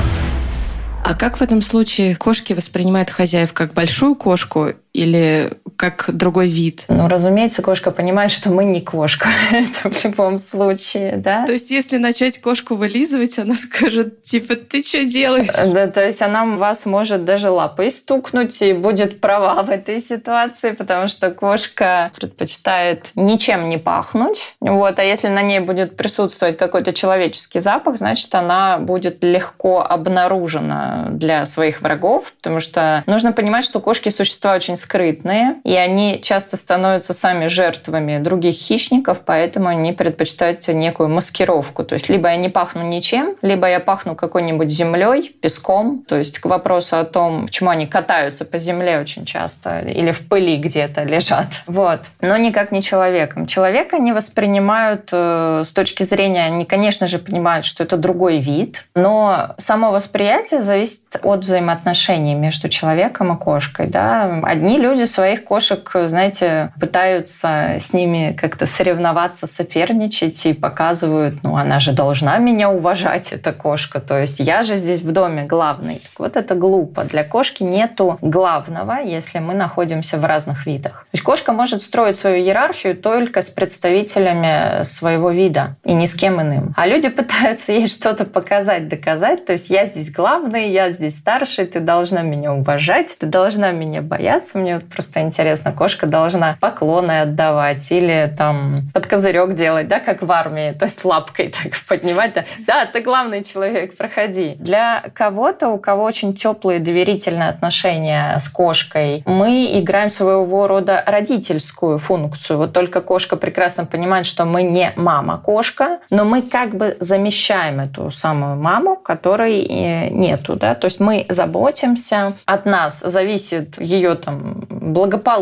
А 1.05 1.15
как 1.15 1.37
в 1.37 1.41
этом 1.41 1.61
случае 1.61 2.15
кошки 2.15 2.53
воспринимают 2.53 3.09
хозяев 3.09 3.51
как 3.51 3.73
большую 3.73 4.15
кошку 4.15 4.69
или 4.93 5.51
как 5.83 6.15
другой 6.15 6.47
вид? 6.47 6.85
Ну, 6.87 7.09
разумеется, 7.09 7.61
кошка 7.61 7.91
понимает, 7.91 8.31
что 8.31 8.49
мы 8.49 8.63
не 8.63 8.79
кошка. 8.79 9.27
Это 9.51 9.89
в 9.89 10.05
любом 10.05 10.37
случае, 10.37 11.17
да? 11.17 11.45
То 11.45 11.51
есть, 11.51 11.71
если 11.71 11.97
начать 11.97 12.39
кошку 12.39 12.75
вылизывать, 12.75 13.37
она 13.37 13.53
скажет, 13.55 14.21
типа, 14.21 14.55
ты 14.55 14.81
что 14.81 15.03
делаешь? 15.03 15.49
Да, 15.73 15.87
то 15.87 16.05
есть 16.05 16.21
она 16.21 16.45
вас 16.45 16.85
может 16.85 17.25
даже 17.25 17.49
лапой 17.49 17.91
стукнуть 17.91 18.61
и 18.61 18.71
будет 18.71 19.19
права 19.19 19.61
в 19.61 19.69
этой 19.69 19.99
ситуации, 19.99 20.71
потому 20.71 21.09
что 21.09 21.31
кошка 21.31 22.13
предпочитает 22.15 23.09
ничем 23.15 23.67
не 23.67 23.77
пахнуть. 23.77 24.55
Вот, 24.61 24.97
а 24.99 25.03
если 25.03 25.27
на 25.27 25.41
ней 25.41 25.59
будет 25.59 25.97
присутствовать 25.97 26.57
какой-то 26.57 26.93
человеческий 26.93 27.59
запах, 27.59 27.97
значит, 27.97 28.33
она 28.33 28.77
будет 28.77 29.21
легко 29.21 29.81
обнаружена 29.81 31.07
для 31.09 31.45
своих 31.45 31.81
врагов, 31.81 32.31
потому 32.37 32.61
что 32.61 33.03
нужно 33.05 33.33
понимать, 33.33 33.65
что 33.65 33.81
кошки 33.81 34.07
существа 34.07 34.55
очень 34.55 34.77
скрытные, 34.77 35.57
и 35.65 35.72
они 35.75 36.21
часто 36.21 36.57
становятся 36.57 37.13
сами 37.13 37.47
жертвами 37.47 38.17
других 38.17 38.55
хищников, 38.55 39.21
поэтому 39.25 39.67
они 39.67 39.93
предпочитают 39.93 40.67
некую 40.67 41.09
маскировку. 41.09 41.83
То 41.83 41.93
есть 41.93 42.09
либо 42.09 42.29
я 42.29 42.35
не 42.35 42.49
пахну 42.49 42.83
ничем, 42.83 43.35
либо 43.41 43.67
я 43.67 43.79
пахну 43.79 44.15
какой-нибудь 44.15 44.69
землей, 44.69 45.35
песком. 45.41 46.03
То 46.07 46.17
есть 46.17 46.39
к 46.39 46.45
вопросу 46.45 46.97
о 46.97 47.05
том, 47.05 47.45
почему 47.45 47.69
они 47.69 47.87
катаются 47.87 48.45
по 48.45 48.57
земле 48.57 48.99
очень 48.99 49.25
часто 49.25 49.79
или 49.79 50.11
в 50.11 50.27
пыли 50.27 50.57
где-то 50.57 51.03
лежат. 51.03 51.63
Вот. 51.67 52.01
Но 52.21 52.37
никак 52.37 52.71
не 52.71 52.81
человеком. 52.81 53.45
Человека 53.45 53.97
они 53.97 54.11
воспринимают 54.11 55.09
э, 55.11 55.63
с 55.65 55.71
точки 55.71 56.03
зрения, 56.03 56.45
они, 56.45 56.65
конечно 56.65 57.07
же, 57.07 57.19
понимают, 57.19 57.65
что 57.65 57.83
это 57.83 57.97
другой 57.97 58.39
вид, 58.39 58.85
но 58.95 59.55
само 59.57 59.91
восприятие 59.91 60.61
зависит 60.61 61.01
от 61.21 61.41
взаимоотношений 61.41 62.35
между 62.35 62.69
человеком 62.69 63.33
и 63.33 63.39
кошкой. 63.39 63.87
Да? 63.87 64.41
Одни 64.43 64.77
люди 64.77 65.05
своих 65.05 65.43
кошек, 65.43 65.62
знаете, 66.07 66.71
пытаются 66.79 67.77
с 67.79 67.93
ними 67.93 68.35
как-то 68.39 68.65
соревноваться, 68.65 69.47
соперничать 69.47 70.45
и 70.45 70.53
показывают, 70.53 71.43
ну, 71.43 71.55
она 71.55 71.79
же 71.79 71.91
должна 71.91 72.37
меня 72.37 72.69
уважать, 72.69 73.33
эта 73.33 73.53
кошка. 73.53 73.99
То 73.99 74.19
есть 74.19 74.39
я 74.39 74.63
же 74.63 74.77
здесь 74.77 75.01
в 75.01 75.11
доме 75.11 75.43
главный. 75.43 76.01
Так 76.09 76.19
вот 76.19 76.37
это 76.37 76.55
глупо. 76.55 77.03
Для 77.03 77.23
кошки 77.23 77.63
нету 77.63 78.17
главного, 78.21 79.01
если 79.03 79.39
мы 79.39 79.53
находимся 79.53 80.17
в 80.17 80.25
разных 80.25 80.65
видах. 80.65 81.07
То 81.11 81.15
есть 81.15 81.23
кошка 81.23 81.53
может 81.53 81.81
строить 81.81 82.17
свою 82.17 82.37
иерархию 82.37 82.95
только 82.95 83.41
с 83.41 83.49
представителями 83.49 84.83
своего 84.83 85.31
вида 85.31 85.75
и 85.83 85.93
ни 85.93 86.05
с 86.05 86.13
кем 86.13 86.41
иным. 86.41 86.73
А 86.75 86.87
люди 86.87 87.09
пытаются 87.09 87.71
ей 87.71 87.87
что-то 87.87 88.25
показать, 88.25 88.87
доказать. 88.87 89.45
То 89.45 89.53
есть 89.53 89.69
я 89.69 89.85
здесь 89.85 90.11
главный, 90.11 90.71
я 90.71 90.91
здесь 90.91 91.17
старший, 91.17 91.65
ты 91.65 91.79
должна 91.79 92.21
меня 92.21 92.53
уважать, 92.53 93.15
ты 93.19 93.25
должна 93.25 93.71
меня 93.71 94.01
бояться, 94.01 94.57
мне 94.57 94.75
вот 94.75 94.89
просто 94.89 95.21
интересно, 95.21 95.42
кошка 95.75 96.07
должна 96.07 96.57
поклоны 96.59 97.21
отдавать 97.21 97.91
или 97.91 98.33
там 98.37 98.83
под 98.93 99.07
козырек 99.07 99.55
делать, 99.55 99.87
да, 99.87 99.99
как 99.99 100.21
в 100.21 100.31
армии, 100.31 100.71
то 100.71 100.85
есть 100.85 101.03
лапкой 101.05 101.53
так 101.63 101.73
поднимать. 101.87 102.33
Да, 102.33 102.43
да 102.67 102.85
ты 102.85 103.01
главный 103.01 103.43
человек, 103.43 103.95
проходи. 103.97 104.55
Для 104.59 105.03
кого-то, 105.13 105.69
у 105.69 105.77
кого 105.77 106.03
очень 106.03 106.33
теплые 106.33 106.79
доверительные 106.79 107.49
отношения 107.49 108.37
с 108.39 108.49
кошкой, 108.49 109.23
мы 109.25 109.79
играем 109.79 110.09
своего 110.09 110.67
рода 110.67 111.03
родительскую 111.05 111.97
функцию. 111.97 112.57
Вот 112.57 112.73
только 112.73 113.01
кошка 113.01 113.35
прекрасно 113.35 113.85
понимает, 113.85 114.25
что 114.25 114.45
мы 114.45 114.63
не 114.63 114.91
мама-кошка, 114.95 115.99
но 116.09 116.23
мы 116.23 116.41
как 116.41 116.75
бы 116.75 116.97
замещаем 116.99 117.79
эту 117.79 118.11
самую 118.11 118.55
маму, 118.55 118.95
которой 118.95 119.61
э, 119.61 120.09
нету, 120.09 120.55
да, 120.55 120.75
то 120.75 120.85
есть 120.85 120.99
мы 120.99 121.25
заботимся, 121.29 122.33
от 122.45 122.65
нас 122.65 122.99
зависит 122.99 123.79
ее 123.79 124.15
там 124.15 124.65
благополучие, 124.69 125.32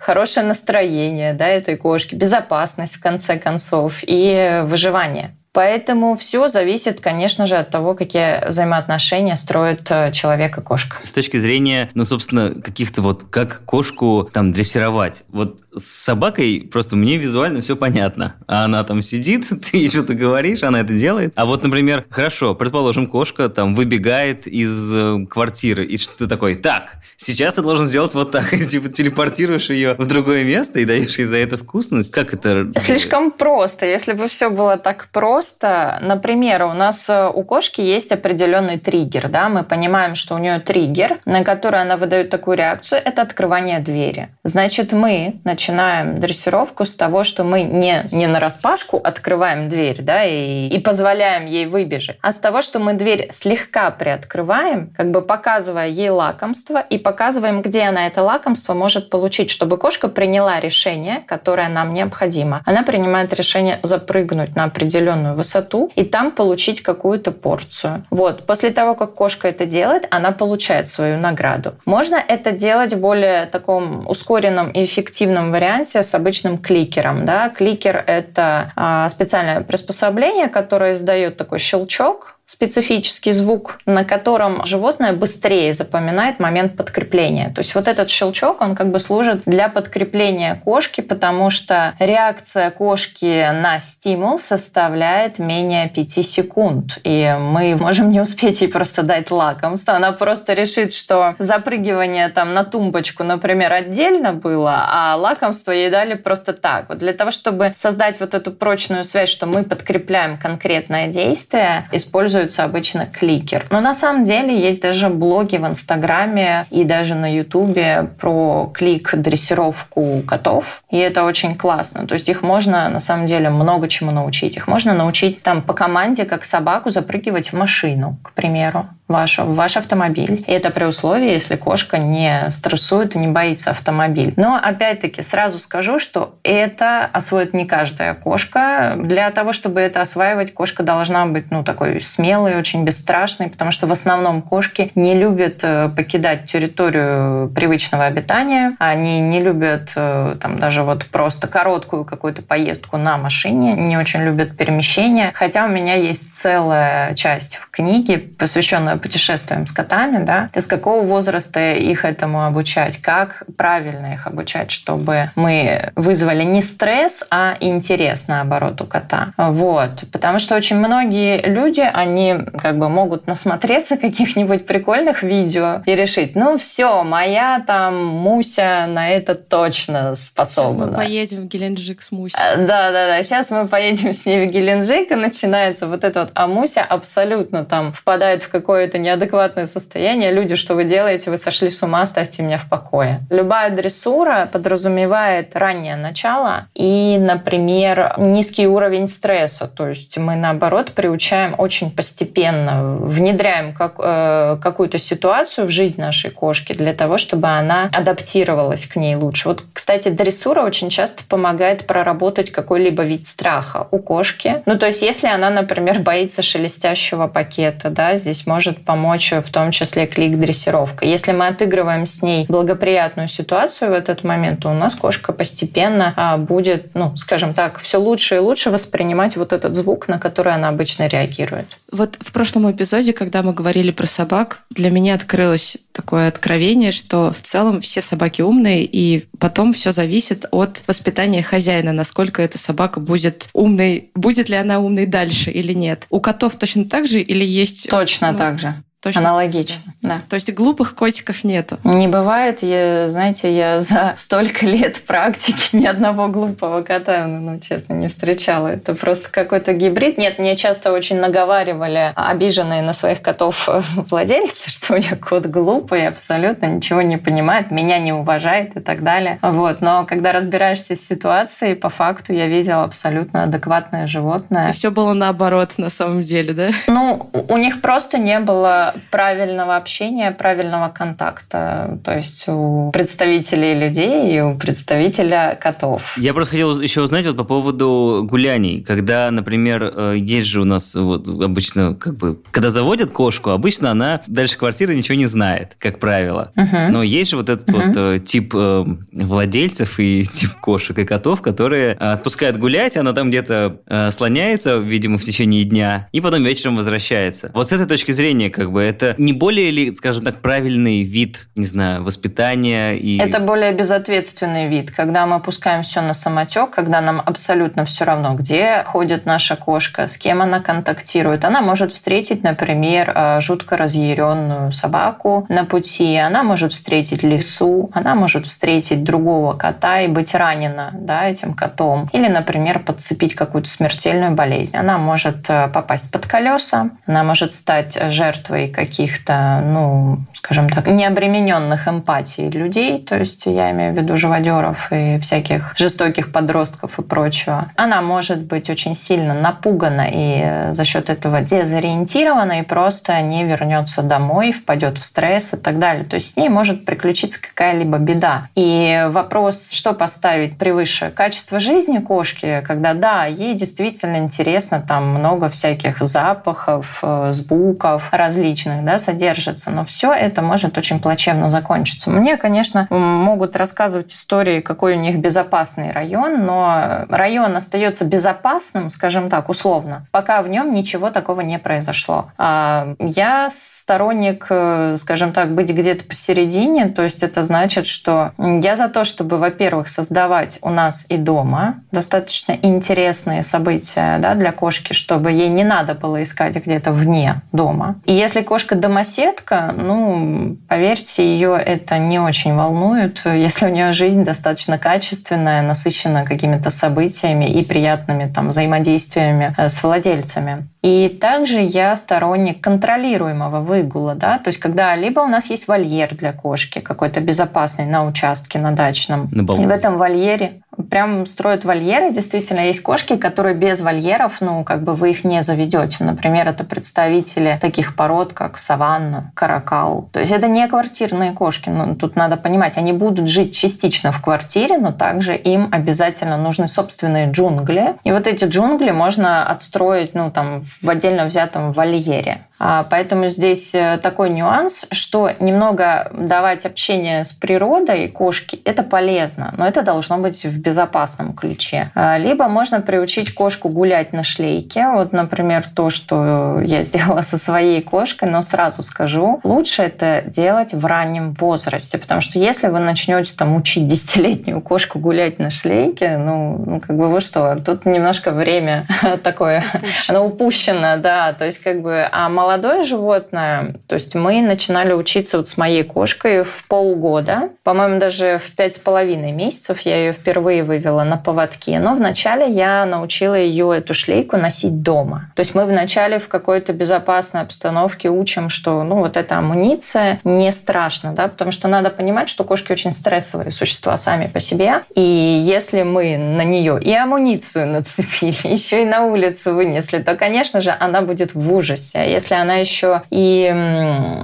хорошее 0.00 0.46
настроение 0.46 1.32
да, 1.34 1.48
этой 1.48 1.76
кошки, 1.76 2.14
безопасность 2.14 2.96
в 2.96 3.00
конце 3.00 3.38
концов 3.38 4.00
и 4.02 4.62
выживание. 4.64 5.36
Поэтому 5.54 6.16
все 6.16 6.48
зависит, 6.48 7.00
конечно 7.00 7.46
же, 7.46 7.54
от 7.54 7.70
того, 7.70 7.94
какие 7.94 8.46
взаимоотношения 8.48 9.36
строит 9.36 9.88
э, 9.88 10.10
человек 10.10 10.58
и 10.58 10.60
кошка. 10.60 10.96
С 11.04 11.12
точки 11.12 11.36
зрения, 11.36 11.90
ну, 11.94 12.04
собственно, 12.04 12.60
каких-то 12.60 13.02
вот, 13.02 13.22
как 13.30 13.62
кошку 13.64 14.28
там 14.32 14.50
дрессировать. 14.50 15.22
Вот 15.28 15.60
с 15.72 15.84
собакой 15.84 16.68
просто 16.72 16.96
мне 16.96 17.18
визуально 17.18 17.60
все 17.60 17.76
понятно. 17.76 18.34
А 18.48 18.64
она 18.64 18.82
там 18.82 19.00
сидит, 19.00 19.46
ты 19.70 19.86
что-то 19.86 20.14
говоришь, 20.14 20.64
она 20.64 20.80
это 20.80 20.92
делает. 20.92 21.32
А 21.36 21.46
вот, 21.46 21.62
например, 21.62 22.04
хорошо, 22.10 22.56
предположим, 22.56 23.06
кошка 23.06 23.48
там 23.48 23.76
выбегает 23.76 24.48
из 24.48 24.92
э, 24.92 25.24
квартиры, 25.30 25.84
и 25.84 25.96
что 25.98 26.18
ты 26.18 26.26
такой, 26.26 26.56
так, 26.56 26.96
сейчас 27.16 27.54
ты 27.54 27.62
должен 27.62 27.86
сделать 27.86 28.14
вот 28.14 28.32
так. 28.32 28.52
И, 28.64 28.66
типа 28.66 28.88
телепортируешь 28.88 29.70
ее 29.70 29.94
в 29.94 30.06
другое 30.06 30.44
место 30.44 30.80
и 30.80 30.84
даешь 30.84 31.16
ей 31.18 31.26
за 31.26 31.36
это 31.36 31.56
вкусность. 31.56 32.12
Как 32.12 32.34
это? 32.34 32.72
Слишком 32.78 33.30
просто. 33.30 33.86
Если 33.86 34.12
бы 34.12 34.28
все 34.28 34.50
было 34.50 34.76
так 34.78 35.08
просто, 35.12 35.43
просто, 35.44 35.98
например, 36.00 36.62
у 36.62 36.72
нас 36.72 37.04
э, 37.06 37.28
у 37.28 37.44
кошки 37.44 37.82
есть 37.82 38.12
определенный 38.12 38.78
триггер, 38.78 39.28
да, 39.28 39.50
мы 39.50 39.62
понимаем, 39.62 40.14
что 40.14 40.34
у 40.34 40.38
нее 40.38 40.58
триггер, 40.58 41.20
на 41.26 41.44
который 41.44 41.82
она 41.82 41.98
выдает 41.98 42.30
такую 42.30 42.56
реакцию, 42.56 43.02
это 43.04 43.20
открывание 43.20 43.80
двери. 43.80 44.30
Значит, 44.42 44.92
мы 44.92 45.34
начинаем 45.44 46.18
дрессировку 46.18 46.86
с 46.86 46.96
того, 46.96 47.24
что 47.24 47.44
мы 47.44 47.62
не, 47.62 48.06
не 48.10 48.26
на 48.26 48.40
распашку 48.40 48.96
открываем 48.96 49.68
дверь, 49.68 50.00
да, 50.00 50.24
и, 50.24 50.68
и 50.68 50.78
позволяем 50.78 51.44
ей 51.44 51.66
выбежать, 51.66 52.16
а 52.22 52.32
с 52.32 52.36
того, 52.36 52.62
что 52.62 52.78
мы 52.78 52.94
дверь 52.94 53.28
слегка 53.30 53.90
приоткрываем, 53.90 54.94
как 54.96 55.10
бы 55.10 55.20
показывая 55.20 55.88
ей 55.88 56.08
лакомство 56.08 56.80
и 56.80 56.96
показываем, 56.96 57.60
где 57.60 57.82
она 57.82 58.06
это 58.06 58.22
лакомство 58.22 58.72
может 58.72 59.10
получить, 59.10 59.50
чтобы 59.50 59.76
кошка 59.76 60.08
приняла 60.08 60.58
решение, 60.58 61.22
которое 61.26 61.68
нам 61.68 61.92
необходимо. 61.92 62.62
Она 62.64 62.82
принимает 62.82 63.34
решение 63.34 63.78
запрыгнуть 63.82 64.56
на 64.56 64.64
определенную 64.64 65.33
высоту 65.34 65.90
и 65.94 66.04
там 66.04 66.30
получить 66.30 66.82
какую-то 66.82 67.32
порцию. 67.32 68.04
Вот. 68.10 68.46
После 68.46 68.70
того, 68.70 68.94
как 68.94 69.14
кошка 69.14 69.48
это 69.48 69.66
делает, 69.66 70.06
она 70.10 70.32
получает 70.32 70.88
свою 70.88 71.18
награду. 71.18 71.74
Можно 71.84 72.16
это 72.16 72.52
делать 72.52 72.94
в 72.94 73.00
более 73.00 73.46
таком 73.46 74.08
ускоренном 74.08 74.70
и 74.70 74.84
эффективном 74.84 75.50
варианте 75.50 76.02
с 76.02 76.14
обычным 76.14 76.58
кликером. 76.58 77.26
Да? 77.26 77.48
Кликер— 77.48 78.02
это 78.06 78.72
а, 78.76 79.08
специальное 79.08 79.60
приспособление, 79.60 80.48
которое 80.48 80.92
издает 80.92 81.36
такой 81.36 81.58
щелчок, 81.58 82.34
специфический 82.46 83.32
звук, 83.32 83.78
на 83.86 84.04
котором 84.04 84.64
животное 84.66 85.12
быстрее 85.12 85.72
запоминает 85.72 86.40
момент 86.40 86.76
подкрепления. 86.76 87.50
То 87.50 87.60
есть 87.60 87.74
вот 87.74 87.88
этот 87.88 88.10
щелчок, 88.10 88.60
он 88.60 88.76
как 88.76 88.90
бы 88.90 89.00
служит 89.00 89.42
для 89.46 89.68
подкрепления 89.68 90.60
кошки, 90.62 91.00
потому 91.00 91.50
что 91.50 91.94
реакция 91.98 92.70
кошки 92.70 93.50
на 93.50 93.80
стимул 93.80 94.38
составляет 94.38 95.38
менее 95.38 95.88
5 95.88 96.10
секунд. 96.26 96.98
И 97.02 97.34
мы 97.38 97.76
можем 97.76 98.10
не 98.10 98.20
успеть 98.20 98.60
ей 98.60 98.68
просто 98.68 99.02
дать 99.02 99.30
лакомство. 99.30 99.94
Она 99.94 100.12
просто 100.12 100.52
решит, 100.52 100.92
что 100.92 101.34
запрыгивание 101.38 102.28
там 102.28 102.52
на 102.52 102.64
тумбочку, 102.64 103.24
например, 103.24 103.72
отдельно 103.72 104.32
было, 104.34 104.84
а 104.86 105.16
лакомство 105.16 105.72
ей 105.72 105.90
дали 105.90 106.14
просто 106.14 106.52
так. 106.52 106.88
Вот 106.88 106.98
для 106.98 107.14
того, 107.14 107.30
чтобы 107.30 107.72
создать 107.76 108.20
вот 108.20 108.34
эту 108.34 108.52
прочную 108.52 109.04
связь, 109.04 109.30
что 109.30 109.46
мы 109.46 109.64
подкрепляем 109.64 110.38
конкретное 110.38 111.08
действие, 111.08 111.88
используем 111.90 112.34
используется 112.44 112.64
обычно 112.64 113.06
кликер. 113.06 113.66
Но 113.70 113.80
на 113.80 113.94
самом 113.94 114.24
деле 114.24 114.58
есть 114.58 114.82
даже 114.82 115.08
блоги 115.08 115.56
в 115.56 115.66
Инстаграме 115.66 116.66
и 116.70 116.84
даже 116.84 117.14
на 117.14 117.32
Ютубе 117.32 118.10
про 118.20 118.70
клик-дрессировку 118.74 120.22
котов. 120.26 120.82
И 120.90 120.98
это 120.98 121.24
очень 121.24 121.56
классно. 121.56 122.06
То 122.06 122.14
есть 122.14 122.28
их 122.28 122.42
можно 122.42 122.88
на 122.88 123.00
самом 123.00 123.26
деле 123.26 123.50
много 123.50 123.88
чему 123.88 124.10
научить. 124.10 124.56
Их 124.56 124.68
можно 124.68 124.94
научить 124.94 125.42
там 125.42 125.62
по 125.62 125.74
команде, 125.74 126.24
как 126.24 126.44
собаку 126.44 126.90
запрыгивать 126.90 127.52
в 127.52 127.56
машину, 127.56 128.16
к 128.22 128.32
примеру 128.32 128.88
ваш, 129.08 129.38
ваш 129.38 129.76
автомобиль. 129.76 130.44
И 130.46 130.52
это 130.52 130.70
при 130.70 130.84
условии, 130.84 131.30
если 131.30 131.56
кошка 131.56 131.98
не 131.98 132.50
стрессует 132.50 133.14
и 133.14 133.18
не 133.18 133.28
боится 133.28 133.70
автомобиль. 133.70 134.32
Но 134.36 134.56
опять-таки 134.56 135.22
сразу 135.22 135.58
скажу, 135.58 135.98
что 135.98 136.36
это 136.42 137.04
освоит 137.04 137.52
не 137.52 137.66
каждая 137.66 138.14
кошка. 138.14 138.94
Для 138.98 139.30
того, 139.30 139.52
чтобы 139.52 139.80
это 139.80 140.00
осваивать, 140.00 140.54
кошка 140.54 140.82
должна 140.82 141.26
быть 141.26 141.50
ну, 141.50 141.62
такой 141.62 142.00
смелой, 142.00 142.56
очень 142.56 142.84
бесстрашной, 142.84 143.50
потому 143.50 143.70
что 143.72 143.86
в 143.86 143.92
основном 143.92 144.40
кошки 144.40 144.90
не 144.94 145.14
любят 145.14 145.60
э, 145.62 145.90
покидать 145.90 146.46
территорию 146.46 147.50
привычного 147.50 148.06
обитания. 148.06 148.76
Они 148.78 149.20
не 149.20 149.40
любят 149.40 149.92
э, 149.96 150.36
там 150.40 150.58
даже 150.58 150.82
вот 150.82 151.06
просто 151.06 151.46
короткую 151.46 152.04
какую-то 152.04 152.42
поездку 152.42 152.96
на 152.96 153.18
машине, 153.18 153.74
не 153.74 153.98
очень 153.98 154.22
любят 154.24 154.56
перемещения. 154.56 155.32
Хотя 155.34 155.66
у 155.66 155.68
меня 155.68 155.94
есть 155.94 156.34
целая 156.34 157.14
часть 157.14 157.56
в 157.56 157.70
книге, 157.70 158.18
посвященная 158.18 158.93
путешествуем 158.98 159.66
с 159.66 159.72
котами, 159.72 160.24
да, 160.24 160.50
с 160.54 160.66
какого 160.66 161.04
возраста 161.04 161.72
их 161.72 162.04
этому 162.04 162.44
обучать, 162.44 162.98
как 162.98 163.44
правильно 163.56 164.14
их 164.14 164.26
обучать, 164.26 164.70
чтобы 164.70 165.30
мы 165.34 165.92
вызвали 165.96 166.42
не 166.42 166.62
стресс, 166.62 167.24
а 167.30 167.56
интерес, 167.60 168.28
наоборот, 168.28 168.80
у 168.80 168.86
кота. 168.86 169.32
Вот. 169.36 170.04
Потому 170.12 170.38
что 170.38 170.54
очень 170.56 170.76
многие 170.76 171.40
люди, 171.46 171.80
они 171.80 172.36
как 172.60 172.78
бы 172.78 172.88
могут 172.88 173.26
насмотреться 173.26 173.96
каких-нибудь 174.04 174.66
прикольных 174.66 175.22
видео 175.22 175.82
и 175.86 175.94
решить, 175.94 176.34
ну 176.34 176.58
все, 176.58 177.02
моя 177.02 177.62
там 177.66 178.04
Муся 178.04 178.86
на 178.88 179.10
это 179.10 179.34
точно 179.34 180.14
способна. 180.14 180.70
Сейчас 180.70 180.88
мы 180.88 180.94
поедем 180.94 181.40
в 181.42 181.46
Геленджик 181.46 182.02
с 182.02 182.12
Мусей. 182.12 182.38
Да, 182.38 182.90
да, 182.90 183.06
да. 183.06 183.22
Сейчас 183.22 183.50
мы 183.50 183.66
поедем 183.66 184.12
с 184.12 184.24
ней 184.26 184.46
в 184.46 184.50
Геленджик, 184.50 185.10
и 185.10 185.14
начинается 185.14 185.86
вот 185.86 186.04
это 186.04 186.20
вот. 186.20 186.30
А 186.34 186.46
Муся 186.46 186.82
абсолютно 186.82 187.64
там 187.64 187.92
впадает 187.92 188.42
в 188.42 188.48
какое-то 188.84 188.98
неадекватное 188.98 189.64
состояние. 189.64 190.30
Люди, 190.30 190.56
что 190.56 190.74
вы 190.74 190.84
делаете? 190.84 191.30
Вы 191.30 191.38
сошли 191.38 191.70
с 191.70 191.82
ума, 191.82 192.02
оставьте 192.02 192.42
меня 192.42 192.58
в 192.58 192.68
покое. 192.68 193.20
Любая 193.30 193.70
дрессура 193.70 194.46
подразумевает 194.52 195.56
раннее 195.56 195.96
начало 195.96 196.66
и, 196.74 197.16
например, 197.18 198.14
низкий 198.18 198.66
уровень 198.66 199.08
стресса. 199.08 199.68
То 199.68 199.88
есть 199.88 200.18
мы, 200.18 200.36
наоборот, 200.36 200.92
приучаем 200.92 201.54
очень 201.56 201.90
постепенно, 201.90 202.98
внедряем 202.98 203.72
как, 203.72 203.94
э, 203.98 204.58
какую-то 204.60 204.98
ситуацию 204.98 205.66
в 205.66 205.70
жизнь 205.70 205.98
нашей 205.98 206.30
кошки 206.30 206.74
для 206.74 206.92
того, 206.92 207.16
чтобы 207.16 207.48
она 207.48 207.88
адаптировалась 207.90 208.84
к 208.84 208.96
ней 208.96 209.16
лучше. 209.16 209.48
Вот, 209.48 209.62
кстати, 209.72 210.10
дрессура 210.10 210.60
очень 210.60 210.90
часто 210.90 211.22
помогает 211.26 211.86
проработать 211.86 212.52
какой-либо 212.52 213.02
вид 213.04 213.26
страха 213.28 213.88
у 213.90 213.98
кошки. 213.98 214.62
Ну, 214.66 214.78
то 214.78 214.86
есть, 214.86 215.00
если 215.00 215.28
она, 215.28 215.48
например, 215.48 216.00
боится 216.00 216.42
шелестящего 216.42 217.28
пакета, 217.28 217.88
да, 217.88 218.16
здесь 218.16 218.46
может 218.46 218.73
помочь 218.82 219.32
в 219.32 219.50
том 219.50 219.70
числе 219.70 220.06
клик-дрессировка. 220.06 221.04
Если 221.04 221.32
мы 221.32 221.48
отыгрываем 221.48 222.06
с 222.06 222.22
ней 222.22 222.46
благоприятную 222.48 223.28
ситуацию 223.28 223.90
в 223.90 223.94
этот 223.94 224.24
момент, 224.24 224.60
то 224.60 224.70
у 224.70 224.74
нас 224.74 224.94
кошка 224.94 225.32
постепенно 225.32 226.12
а, 226.16 226.36
будет, 226.38 226.94
ну, 226.94 227.16
скажем 227.16 227.54
так, 227.54 227.78
все 227.78 227.98
лучше 227.98 228.36
и 228.36 228.38
лучше 228.38 228.70
воспринимать 228.70 229.36
вот 229.36 229.52
этот 229.52 229.76
звук, 229.76 230.08
на 230.08 230.18
который 230.18 230.54
она 230.54 230.68
обычно 230.68 231.06
реагирует. 231.06 231.66
Вот 231.92 232.18
в 232.20 232.32
прошлом 232.32 232.70
эпизоде, 232.70 233.12
когда 233.12 233.42
мы 233.42 233.52
говорили 233.52 233.92
про 233.92 234.06
собак, 234.06 234.62
для 234.70 234.90
меня 234.90 235.14
открылось 235.14 235.76
такое 235.92 236.28
откровение, 236.28 236.90
что 236.90 237.32
в 237.32 237.40
целом 237.40 237.80
все 237.80 238.02
собаки 238.02 238.42
умные, 238.42 238.84
и 238.84 239.26
потом 239.38 239.72
все 239.72 239.92
зависит 239.92 240.46
от 240.50 240.82
воспитания 240.88 241.42
хозяина, 241.42 241.92
насколько 241.92 242.42
эта 242.42 242.58
собака 242.58 242.98
будет 242.98 243.48
умной, 243.52 244.10
будет 244.14 244.48
ли 244.48 244.56
она 244.56 244.80
умной 244.80 245.06
дальше 245.06 245.50
или 245.50 245.72
нет. 245.72 246.06
У 246.10 246.20
котов 246.20 246.56
точно 246.56 246.84
так 246.84 247.06
же 247.06 247.20
или 247.20 247.44
есть... 247.44 247.88
Точно 247.88 248.32
ну, 248.32 248.38
так 248.38 248.58
же. 248.58 248.63
Точно 249.04 249.20
Аналогично, 249.20 249.92
да. 250.00 250.22
То 250.30 250.36
есть 250.36 250.50
глупых 250.54 250.94
котиков 250.94 251.44
нету? 251.44 251.76
Не 251.84 252.08
бывает. 252.08 252.62
Я, 252.62 253.10
знаете, 253.10 253.54
я 253.54 253.80
за 253.80 254.14
столько 254.16 254.64
лет 254.64 255.02
практики 255.02 255.76
ни 255.76 255.84
одного 255.84 256.28
глупого 256.28 256.80
кота, 256.80 257.26
ну, 257.26 257.38
ну, 257.38 257.60
честно, 257.60 257.92
не 257.92 258.08
встречала. 258.08 258.68
Это 258.68 258.94
просто 258.94 259.28
какой-то 259.30 259.74
гибрид. 259.74 260.16
Нет, 260.16 260.38
мне 260.38 260.56
часто 260.56 260.90
очень 260.90 261.20
наговаривали 261.20 262.14
обиженные 262.16 262.80
на 262.80 262.94
своих 262.94 263.20
котов 263.20 263.68
владельцы, 264.08 264.70
что 264.70 264.94
у 264.94 264.96
них 264.96 265.20
кот 265.20 265.44
глупый, 265.44 266.08
абсолютно 266.08 266.64
ничего 266.64 267.02
не 267.02 267.18
понимает, 267.18 267.70
меня 267.70 267.98
не 267.98 268.14
уважает 268.14 268.74
и 268.74 268.80
так 268.80 269.02
далее. 269.02 269.38
Вот. 269.42 269.82
Но 269.82 270.06
когда 270.06 270.32
разбираешься 270.32 270.96
с 270.96 271.06
ситуацией, 271.06 271.74
по 271.74 271.90
факту 271.90 272.32
я 272.32 272.46
видела 272.46 272.84
абсолютно 272.84 273.42
адекватное 273.42 274.06
животное. 274.06 274.70
И 274.70 274.72
все 274.72 274.88
было 274.90 275.12
наоборот 275.12 275.74
на 275.76 275.90
самом 275.90 276.22
деле, 276.22 276.54
да? 276.54 276.70
Ну, 276.86 277.28
у 277.50 277.58
них 277.58 277.82
просто 277.82 278.16
не 278.16 278.40
было 278.40 278.93
правильного 279.10 279.76
общения, 279.76 280.30
правильного 280.30 280.88
контакта. 280.88 281.98
То 282.04 282.14
есть 282.14 282.48
у 282.48 282.90
представителей 282.92 283.74
людей 283.74 284.36
и 284.36 284.40
у 284.40 284.56
представителя 284.56 285.58
котов. 285.60 286.16
Я 286.16 286.34
просто 286.34 286.52
хотел 286.52 286.80
еще 286.80 287.02
узнать 287.02 287.26
вот 287.26 287.36
по 287.36 287.44
поводу 287.44 288.26
гуляний. 288.28 288.82
Когда, 288.82 289.30
например, 289.30 289.82
э, 289.82 290.14
есть 290.16 290.48
же 290.48 290.60
у 290.60 290.64
нас 290.64 290.94
вот 290.94 291.28
обычно, 291.28 291.94
как 291.94 292.16
бы, 292.16 292.40
когда 292.50 292.70
заводят 292.70 293.10
кошку, 293.10 293.50
обычно 293.50 293.90
она 293.90 294.20
дальше 294.26 294.58
квартиры 294.58 294.94
ничего 294.94 295.16
не 295.16 295.26
знает, 295.26 295.76
как 295.78 295.98
правило. 295.98 296.52
Угу. 296.56 296.76
Но 296.90 297.02
есть 297.02 297.30
же 297.30 297.36
вот 297.36 297.48
этот 297.48 297.68
угу. 297.70 297.78
вот 297.78 297.96
э, 297.96 298.20
тип 298.24 298.54
э, 298.54 298.84
владельцев 299.12 299.98
и 299.98 300.24
тип 300.32 300.52
кошек 300.60 300.98
и 300.98 301.04
котов, 301.04 301.42
которые 301.42 301.92
отпускают 301.92 302.56
гулять, 302.56 302.96
она 302.96 303.12
там 303.12 303.30
где-то 303.30 304.10
слоняется, 304.12 304.76
видимо, 304.76 305.18
в 305.18 305.24
течение 305.24 305.64
дня, 305.64 306.08
и 306.12 306.20
потом 306.20 306.44
вечером 306.44 306.76
возвращается. 306.76 307.50
Вот 307.54 307.68
с 307.68 307.72
этой 307.72 307.86
точки 307.86 308.12
зрения, 308.12 308.50
как 308.50 308.72
бы, 308.72 308.82
это 308.84 309.14
не 309.18 309.32
более 309.32 309.70
ли, 309.70 309.92
скажем 309.92 310.24
так, 310.24 310.40
правильный 310.40 311.02
вид, 311.02 311.46
не 311.54 311.66
знаю, 311.66 312.02
воспитания? 312.02 312.94
И... 312.94 313.18
Это 313.18 313.40
более 313.40 313.72
безответственный 313.72 314.68
вид, 314.68 314.90
когда 314.90 315.26
мы 315.26 315.40
пускаем 315.40 315.82
все 315.82 316.00
на 316.00 316.14
самотек, 316.14 316.70
когда 316.70 317.00
нам 317.00 317.22
абсолютно 317.24 317.84
все 317.84 318.04
равно, 318.04 318.34
где 318.34 318.82
ходит 318.86 319.26
наша 319.26 319.56
кошка, 319.56 320.08
с 320.08 320.16
кем 320.16 320.42
она 320.42 320.60
контактирует. 320.60 321.44
Она 321.44 321.62
может 321.62 321.92
встретить, 321.92 322.42
например, 322.42 323.12
э, 323.14 323.40
жутко 323.40 323.76
разъяренную 323.76 324.72
собаку 324.72 325.46
на 325.48 325.64
пути, 325.64 326.16
она 326.16 326.42
может 326.42 326.72
встретить 326.72 327.22
лису, 327.22 327.90
она 327.94 328.14
может 328.14 328.46
встретить 328.46 329.04
другого 329.04 329.54
кота 329.54 330.00
и 330.00 330.08
быть 330.08 330.34
ранена 330.34 330.90
да, 330.92 331.28
этим 331.28 331.54
котом. 331.54 332.08
Или, 332.12 332.28
например, 332.28 332.80
подцепить 332.80 333.34
какую-то 333.34 333.68
смертельную 333.68 334.32
болезнь. 334.32 334.76
Она 334.76 334.98
может 334.98 335.48
э, 335.48 335.68
попасть 335.68 336.10
под 336.10 336.26
колеса, 336.26 336.90
она 337.06 337.24
может 337.24 337.54
стать 337.54 337.96
жертвой 338.10 338.73
каких-то, 338.74 339.62
ну, 339.64 340.18
скажем 340.34 340.68
так, 340.68 340.86
необремененных 340.86 341.88
эмпатией 341.88 342.50
людей, 342.50 343.00
то 343.00 343.18
есть 343.18 343.46
я 343.46 343.70
имею 343.70 343.94
в 343.94 343.96
виду 343.96 344.16
живодеров 344.16 344.88
и 344.92 345.18
всяких 345.18 345.74
жестоких 345.76 346.32
подростков 346.32 346.98
и 346.98 347.02
прочего, 347.02 347.70
она 347.76 348.02
может 348.02 348.42
быть 348.42 348.68
очень 348.70 348.94
сильно 348.94 349.34
напугана 349.34 350.06
и 350.10 350.72
за 350.72 350.84
счет 350.84 351.10
этого 351.10 351.40
дезориентирована 351.40 352.60
и 352.60 352.62
просто 352.62 353.20
не 353.22 353.44
вернется 353.44 354.02
домой, 354.02 354.52
впадет 354.52 354.98
в 354.98 355.04
стресс 355.04 355.54
и 355.54 355.56
так 355.56 355.78
далее. 355.78 356.04
То 356.04 356.16
есть 356.16 356.32
с 356.32 356.36
ней 356.36 356.48
может 356.48 356.84
приключиться 356.84 357.40
какая-либо 357.40 357.98
беда. 357.98 358.48
И 358.54 359.06
вопрос, 359.10 359.70
что 359.70 359.92
поставить 359.92 360.58
превыше 360.58 361.10
качество 361.14 361.58
жизни 361.58 361.98
кошки, 361.98 362.62
когда 362.66 362.94
да, 362.94 363.26
ей 363.26 363.54
действительно 363.54 364.16
интересно, 364.16 364.84
там 364.86 365.08
много 365.08 365.48
всяких 365.48 365.98
запахов, 366.00 367.00
э, 367.02 367.32
звуков 367.32 368.08
различных, 368.12 368.53
да, 368.82 368.98
содержится, 368.98 369.70
но 369.70 369.84
все 369.84 370.12
это 370.12 370.34
это 370.34 370.42
может 370.42 370.76
очень 370.76 370.98
плачевно 370.98 371.48
закончиться. 371.48 372.10
Мне, 372.10 372.36
конечно, 372.36 372.88
могут 372.90 373.54
рассказывать 373.54 374.12
истории, 374.12 374.60
какой 374.60 374.96
у 374.96 375.00
них 375.00 375.18
безопасный 375.18 375.92
район, 375.92 376.44
но 376.44 377.04
район 377.08 377.54
остается 377.54 378.04
безопасным, 378.04 378.90
скажем 378.90 379.30
так, 379.30 379.48
условно, 379.48 380.08
пока 380.10 380.42
в 380.42 380.48
нем 380.48 380.74
ничего 380.74 381.10
такого 381.10 381.42
не 381.42 381.60
произошло. 381.60 382.32
А 382.36 382.94
я 382.98 383.48
сторонник, 383.48 384.46
э, 384.50 384.96
скажем 384.98 385.32
так, 385.32 385.54
быть 385.54 385.70
где-то 385.70 386.04
посередине, 386.04 386.88
то 386.88 387.02
есть 387.02 387.22
это 387.22 387.44
значит, 387.44 387.86
что 387.86 388.32
я 388.38 388.74
за 388.74 388.88
то, 388.88 389.04
чтобы, 389.04 389.38
во-первых, 389.38 389.88
создавать 389.88 390.58
у 390.62 390.70
нас 390.70 391.06
и 391.08 391.16
дома 391.16 391.76
достаточно 391.92 392.58
интересные 392.60 393.44
события 393.44 394.18
да, 394.18 394.34
для 394.34 394.50
кошки, 394.50 394.94
чтобы 394.94 395.30
ей 395.30 395.48
не 395.48 395.62
надо 395.62 395.94
было 395.94 396.24
искать 396.24 396.56
где-то 396.56 396.90
вне 396.90 397.42
дома. 397.52 398.00
И 398.04 398.12
если 398.12 398.40
кошка 398.44 398.76
домоседка, 398.76 399.74
ну, 399.76 400.56
поверьте, 400.68 401.24
ее 401.24 401.56
это 401.56 401.98
не 401.98 402.18
очень 402.18 402.54
волнует, 402.54 403.22
если 403.24 403.66
у 403.66 403.70
нее 403.70 403.92
жизнь 403.92 404.24
достаточно 404.24 404.78
качественная, 404.78 405.62
насыщена 405.62 406.24
какими-то 406.24 406.70
событиями 406.70 407.46
и 407.46 407.64
приятными 407.64 408.32
там, 408.32 408.48
взаимодействиями 408.48 409.54
э, 409.56 409.68
с 409.68 409.82
владельцами. 409.82 410.68
И 410.82 411.08
также 411.08 411.60
я 411.60 411.96
сторонник 411.96 412.60
контролируемого 412.62 413.60
выгула, 413.60 414.14
да, 414.14 414.38
то 414.38 414.48
есть 414.48 414.60
когда 414.60 414.94
либо 414.94 415.20
у 415.20 415.26
нас 415.26 415.50
есть 415.50 415.66
вольер 415.66 416.14
для 416.14 416.32
кошки, 416.32 416.80
какой-то 416.80 417.20
безопасный 417.20 417.86
на 417.86 418.06
участке, 418.06 418.58
на 418.58 418.72
дачном, 418.72 419.28
на 419.32 419.42
и 419.42 419.66
в 419.66 419.70
этом 419.70 419.96
вольере 419.96 420.62
прям 420.90 421.26
строят 421.26 421.64
вольеры. 421.64 422.12
Действительно, 422.12 422.60
есть 422.60 422.82
кошки, 422.82 423.16
которые 423.16 423.54
без 423.54 423.80
вольеров, 423.80 424.40
ну, 424.40 424.64
как 424.64 424.82
бы 424.82 424.94
вы 424.94 425.10
их 425.10 425.24
не 425.24 425.42
заведете. 425.42 426.04
Например, 426.04 426.48
это 426.48 426.64
представители 426.64 427.58
таких 427.60 427.96
пород, 427.96 428.32
как 428.32 428.58
саванна, 428.58 429.32
каракал. 429.34 430.08
То 430.12 430.20
есть 430.20 430.32
это 430.32 430.48
не 430.48 430.66
квартирные 430.68 431.32
кошки. 431.32 431.68
Ну, 431.68 431.94
тут 431.94 432.16
надо 432.16 432.36
понимать, 432.36 432.76
они 432.76 432.92
будут 432.92 433.28
жить 433.28 433.56
частично 433.56 434.12
в 434.12 434.22
квартире, 434.22 434.78
но 434.78 434.92
также 434.92 435.34
им 435.36 435.68
обязательно 435.72 436.36
нужны 436.36 436.68
собственные 436.68 437.30
джунгли. 437.30 437.96
И 438.04 438.12
вот 438.12 438.26
эти 438.26 438.44
джунгли 438.44 438.90
можно 438.90 439.46
отстроить, 439.46 440.14
ну, 440.14 440.30
там, 440.30 440.64
в 440.82 440.88
отдельно 440.88 441.26
взятом 441.26 441.72
вольере. 441.72 442.46
А, 442.58 442.86
поэтому 442.88 443.28
здесь 443.30 443.74
э, 443.74 443.98
такой 444.02 444.30
нюанс, 444.30 444.86
что 444.92 445.30
немного 445.40 446.10
давать 446.12 446.64
общение 446.66 447.24
с 447.24 447.32
природой 447.32 448.08
кошки– 448.08 448.60
это 448.64 448.82
полезно, 448.82 449.52
но 449.56 449.66
это 449.66 449.82
должно 449.82 450.18
быть 450.18 450.44
в 450.44 450.60
безопасном 450.60 451.34
ключе. 451.34 451.90
А, 451.94 452.16
либо 452.16 452.48
можно 452.48 452.80
приучить 452.80 453.34
кошку 453.34 453.68
гулять 453.68 454.12
на 454.12 454.22
шлейке. 454.22 454.88
Вот, 454.90 455.12
например, 455.12 455.64
то, 455.74 455.90
что 455.90 456.60
я 456.60 456.84
сделала 456.84 457.22
со 457.22 457.38
своей 457.38 457.82
кошкой, 457.82 458.30
но 458.30 458.42
сразу 458.42 458.82
скажу, 458.82 459.40
лучше 459.42 459.82
это 459.82 460.22
делать 460.26 460.72
в 460.74 460.86
раннем 460.86 461.34
возрасте, 461.34 461.98
потому 461.98 462.20
что 462.20 462.38
если 462.38 462.68
вы 462.68 462.78
начнете 462.78 463.34
там 463.36 463.56
учить 463.56 463.88
десятилетнюю 463.88 464.60
кошку 464.60 464.98
гулять 464.98 465.38
на 465.38 465.50
шлейке, 465.50 466.18
ну, 466.18 466.62
ну 466.64 466.80
как 466.80 466.96
бы 466.96 467.08
вы 467.08 467.20
что, 467.20 467.56
тут 467.56 467.84
немножко 467.84 468.30
время 468.30 468.86
такое, 469.24 469.64
оно 470.08 470.24
упущено, 470.24 470.96
да, 470.98 471.32
то 471.32 471.44
есть 471.44 471.58
как 471.58 471.82
бы, 471.82 472.08
а 472.10 472.28
молодое 472.44 472.82
животное, 472.82 473.76
то 473.88 473.94
есть 473.94 474.14
мы 474.14 474.42
начинали 474.42 474.92
учиться 474.92 475.38
вот 475.38 475.48
с 475.48 475.56
моей 475.56 475.82
кошкой 475.82 476.44
в 476.44 476.66
полгода, 476.68 477.48
по-моему, 477.62 477.98
даже 477.98 478.38
в 478.38 478.54
пять 478.54 478.74
с 478.74 478.78
половиной 478.78 479.32
месяцев 479.32 479.80
я 479.80 479.96
ее 479.96 480.12
впервые 480.12 480.62
вывела 480.62 481.04
на 481.04 481.16
поводке, 481.16 481.78
но 481.78 481.94
вначале 481.94 482.46
я 482.50 482.84
научила 482.84 483.34
ее 483.34 483.74
эту 483.74 483.94
шлейку 483.94 484.36
носить 484.36 484.82
дома. 484.82 485.32
То 485.34 485.40
есть 485.40 485.54
мы 485.54 485.64
вначале 485.64 486.18
в 486.18 486.28
какой-то 486.28 486.74
безопасной 486.74 487.40
обстановке 487.40 488.10
учим, 488.10 488.50
что 488.50 488.82
ну 488.82 488.96
вот 488.96 489.16
эта 489.16 489.38
амуниция 489.38 490.20
не 490.24 490.52
страшно, 490.52 491.14
да, 491.14 491.28
потому 491.28 491.50
что 491.50 491.66
надо 491.66 491.88
понимать, 491.88 492.28
что 492.28 492.44
кошки 492.44 492.72
очень 492.72 492.92
стрессовые 492.92 493.52
существа 493.52 493.96
сами 493.96 494.26
по 494.26 494.38
себе, 494.38 494.84
и 494.94 495.00
если 495.00 495.82
мы 495.82 496.18
на 496.18 496.44
нее 496.44 496.78
и 496.78 496.92
амуницию 496.92 497.66
нацепили, 497.72 498.52
еще 498.52 498.82
и 498.82 498.84
на 498.84 499.06
улицу 499.06 499.54
вынесли, 499.54 500.02
то, 500.02 500.14
конечно 500.14 500.60
же, 500.60 500.76
она 500.78 501.00
будет 501.00 501.34
в 501.34 501.50
ужасе. 501.50 502.00
А 502.00 502.04
если 502.34 502.42
она 502.42 502.54
еще 502.54 503.02
и 503.10 503.54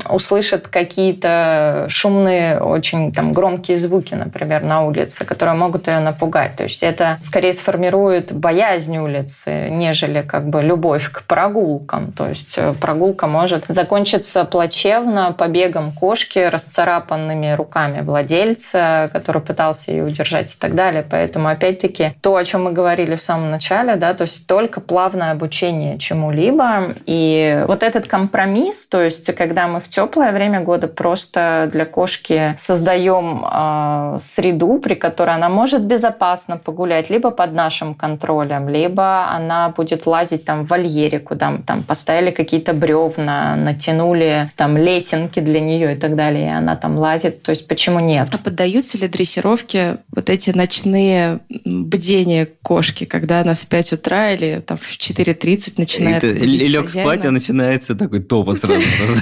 услышит 0.08 0.68
какие-то 0.68 1.86
шумные, 1.88 2.60
очень 2.60 3.12
там 3.12 3.32
громкие 3.32 3.78
звуки, 3.78 4.14
например, 4.14 4.64
на 4.64 4.82
улице, 4.84 5.24
которые 5.24 5.54
могут 5.54 5.86
ее 5.86 6.00
напугать, 6.00 6.56
то 6.56 6.64
есть 6.64 6.82
это 6.82 7.18
скорее 7.20 7.52
сформирует 7.52 8.32
боязнь 8.32 8.98
улицы, 8.98 9.68
нежели 9.70 10.22
как 10.22 10.48
бы 10.48 10.62
любовь 10.62 11.10
к 11.10 11.22
прогулкам. 11.22 12.12
То 12.12 12.28
есть 12.28 12.54
э, 12.56 12.74
прогулка 12.80 13.26
может 13.26 13.64
закончиться 13.68 14.44
плачевно 14.44 15.32
побегом 15.32 15.92
кошки, 15.92 16.38
расцарапанными 16.38 17.52
руками 17.52 18.00
владельца, 18.00 19.10
который 19.12 19.42
пытался 19.42 19.92
ее 19.92 20.04
удержать 20.04 20.54
и 20.54 20.58
так 20.58 20.74
далее. 20.74 21.04
Поэтому, 21.08 21.48
опять-таки, 21.48 22.12
то, 22.20 22.36
о 22.36 22.44
чем 22.44 22.64
мы 22.64 22.72
говорили 22.72 23.14
в 23.14 23.22
самом 23.22 23.50
начале, 23.50 23.96
да, 23.96 24.14
то 24.14 24.22
есть 24.22 24.46
только 24.46 24.80
плавное 24.80 25.32
обучение 25.32 25.98
чему-либо. 25.98 26.94
И 27.06 27.64
вот 27.66 27.82
этот 28.00 28.10
компромисс, 28.10 28.86
то 28.86 29.02
есть 29.02 29.34
когда 29.34 29.68
мы 29.68 29.80
в 29.80 29.88
теплое 29.88 30.32
время 30.32 30.60
года 30.60 30.88
просто 30.88 31.68
для 31.72 31.84
кошки 31.84 32.54
создаем 32.58 33.44
э, 33.44 34.18
среду, 34.20 34.78
при 34.78 34.94
которой 34.94 35.34
она 35.34 35.48
может 35.48 35.82
безопасно 35.82 36.56
погулять 36.56 37.10
либо 37.10 37.30
под 37.30 37.52
нашим 37.52 37.94
контролем, 37.94 38.68
либо 38.68 39.28
она 39.28 39.68
будет 39.68 40.06
лазить 40.06 40.44
там 40.44 40.64
в 40.64 40.68
вольере, 40.68 41.18
куда 41.18 41.50
мы 41.50 41.62
там 41.62 41.82
поставили 41.82 42.30
какие-то 42.30 42.72
бревна, 42.72 43.56
натянули 43.56 44.50
там 44.56 44.76
лесенки 44.76 45.40
для 45.40 45.60
нее 45.60 45.94
и 45.94 45.96
так 45.96 46.16
далее, 46.16 46.46
и 46.46 46.50
она 46.50 46.76
там 46.76 46.96
лазит. 46.96 47.42
То 47.42 47.50
есть 47.50 47.66
почему 47.66 48.00
нет? 48.00 48.28
А 48.32 48.38
поддаются 48.38 48.98
ли 48.98 49.08
дрессировке 49.08 49.98
вот 50.14 50.30
эти 50.30 50.50
ночные 50.50 51.40
бдения 51.64 52.48
кошки, 52.62 53.04
когда 53.04 53.40
она 53.40 53.54
в 53.54 53.66
5 53.66 53.92
утра 53.94 54.32
или 54.32 54.62
там 54.66 54.78
в 54.78 54.90
4.30 54.90 55.74
начинает 55.76 56.24
И 56.24 56.70
лег 56.70 56.88
спать, 56.88 57.24
а 57.24 57.30
начинается 57.30 57.89
такой 57.94 58.20
топот 58.20 58.58
сразу. 58.58 58.80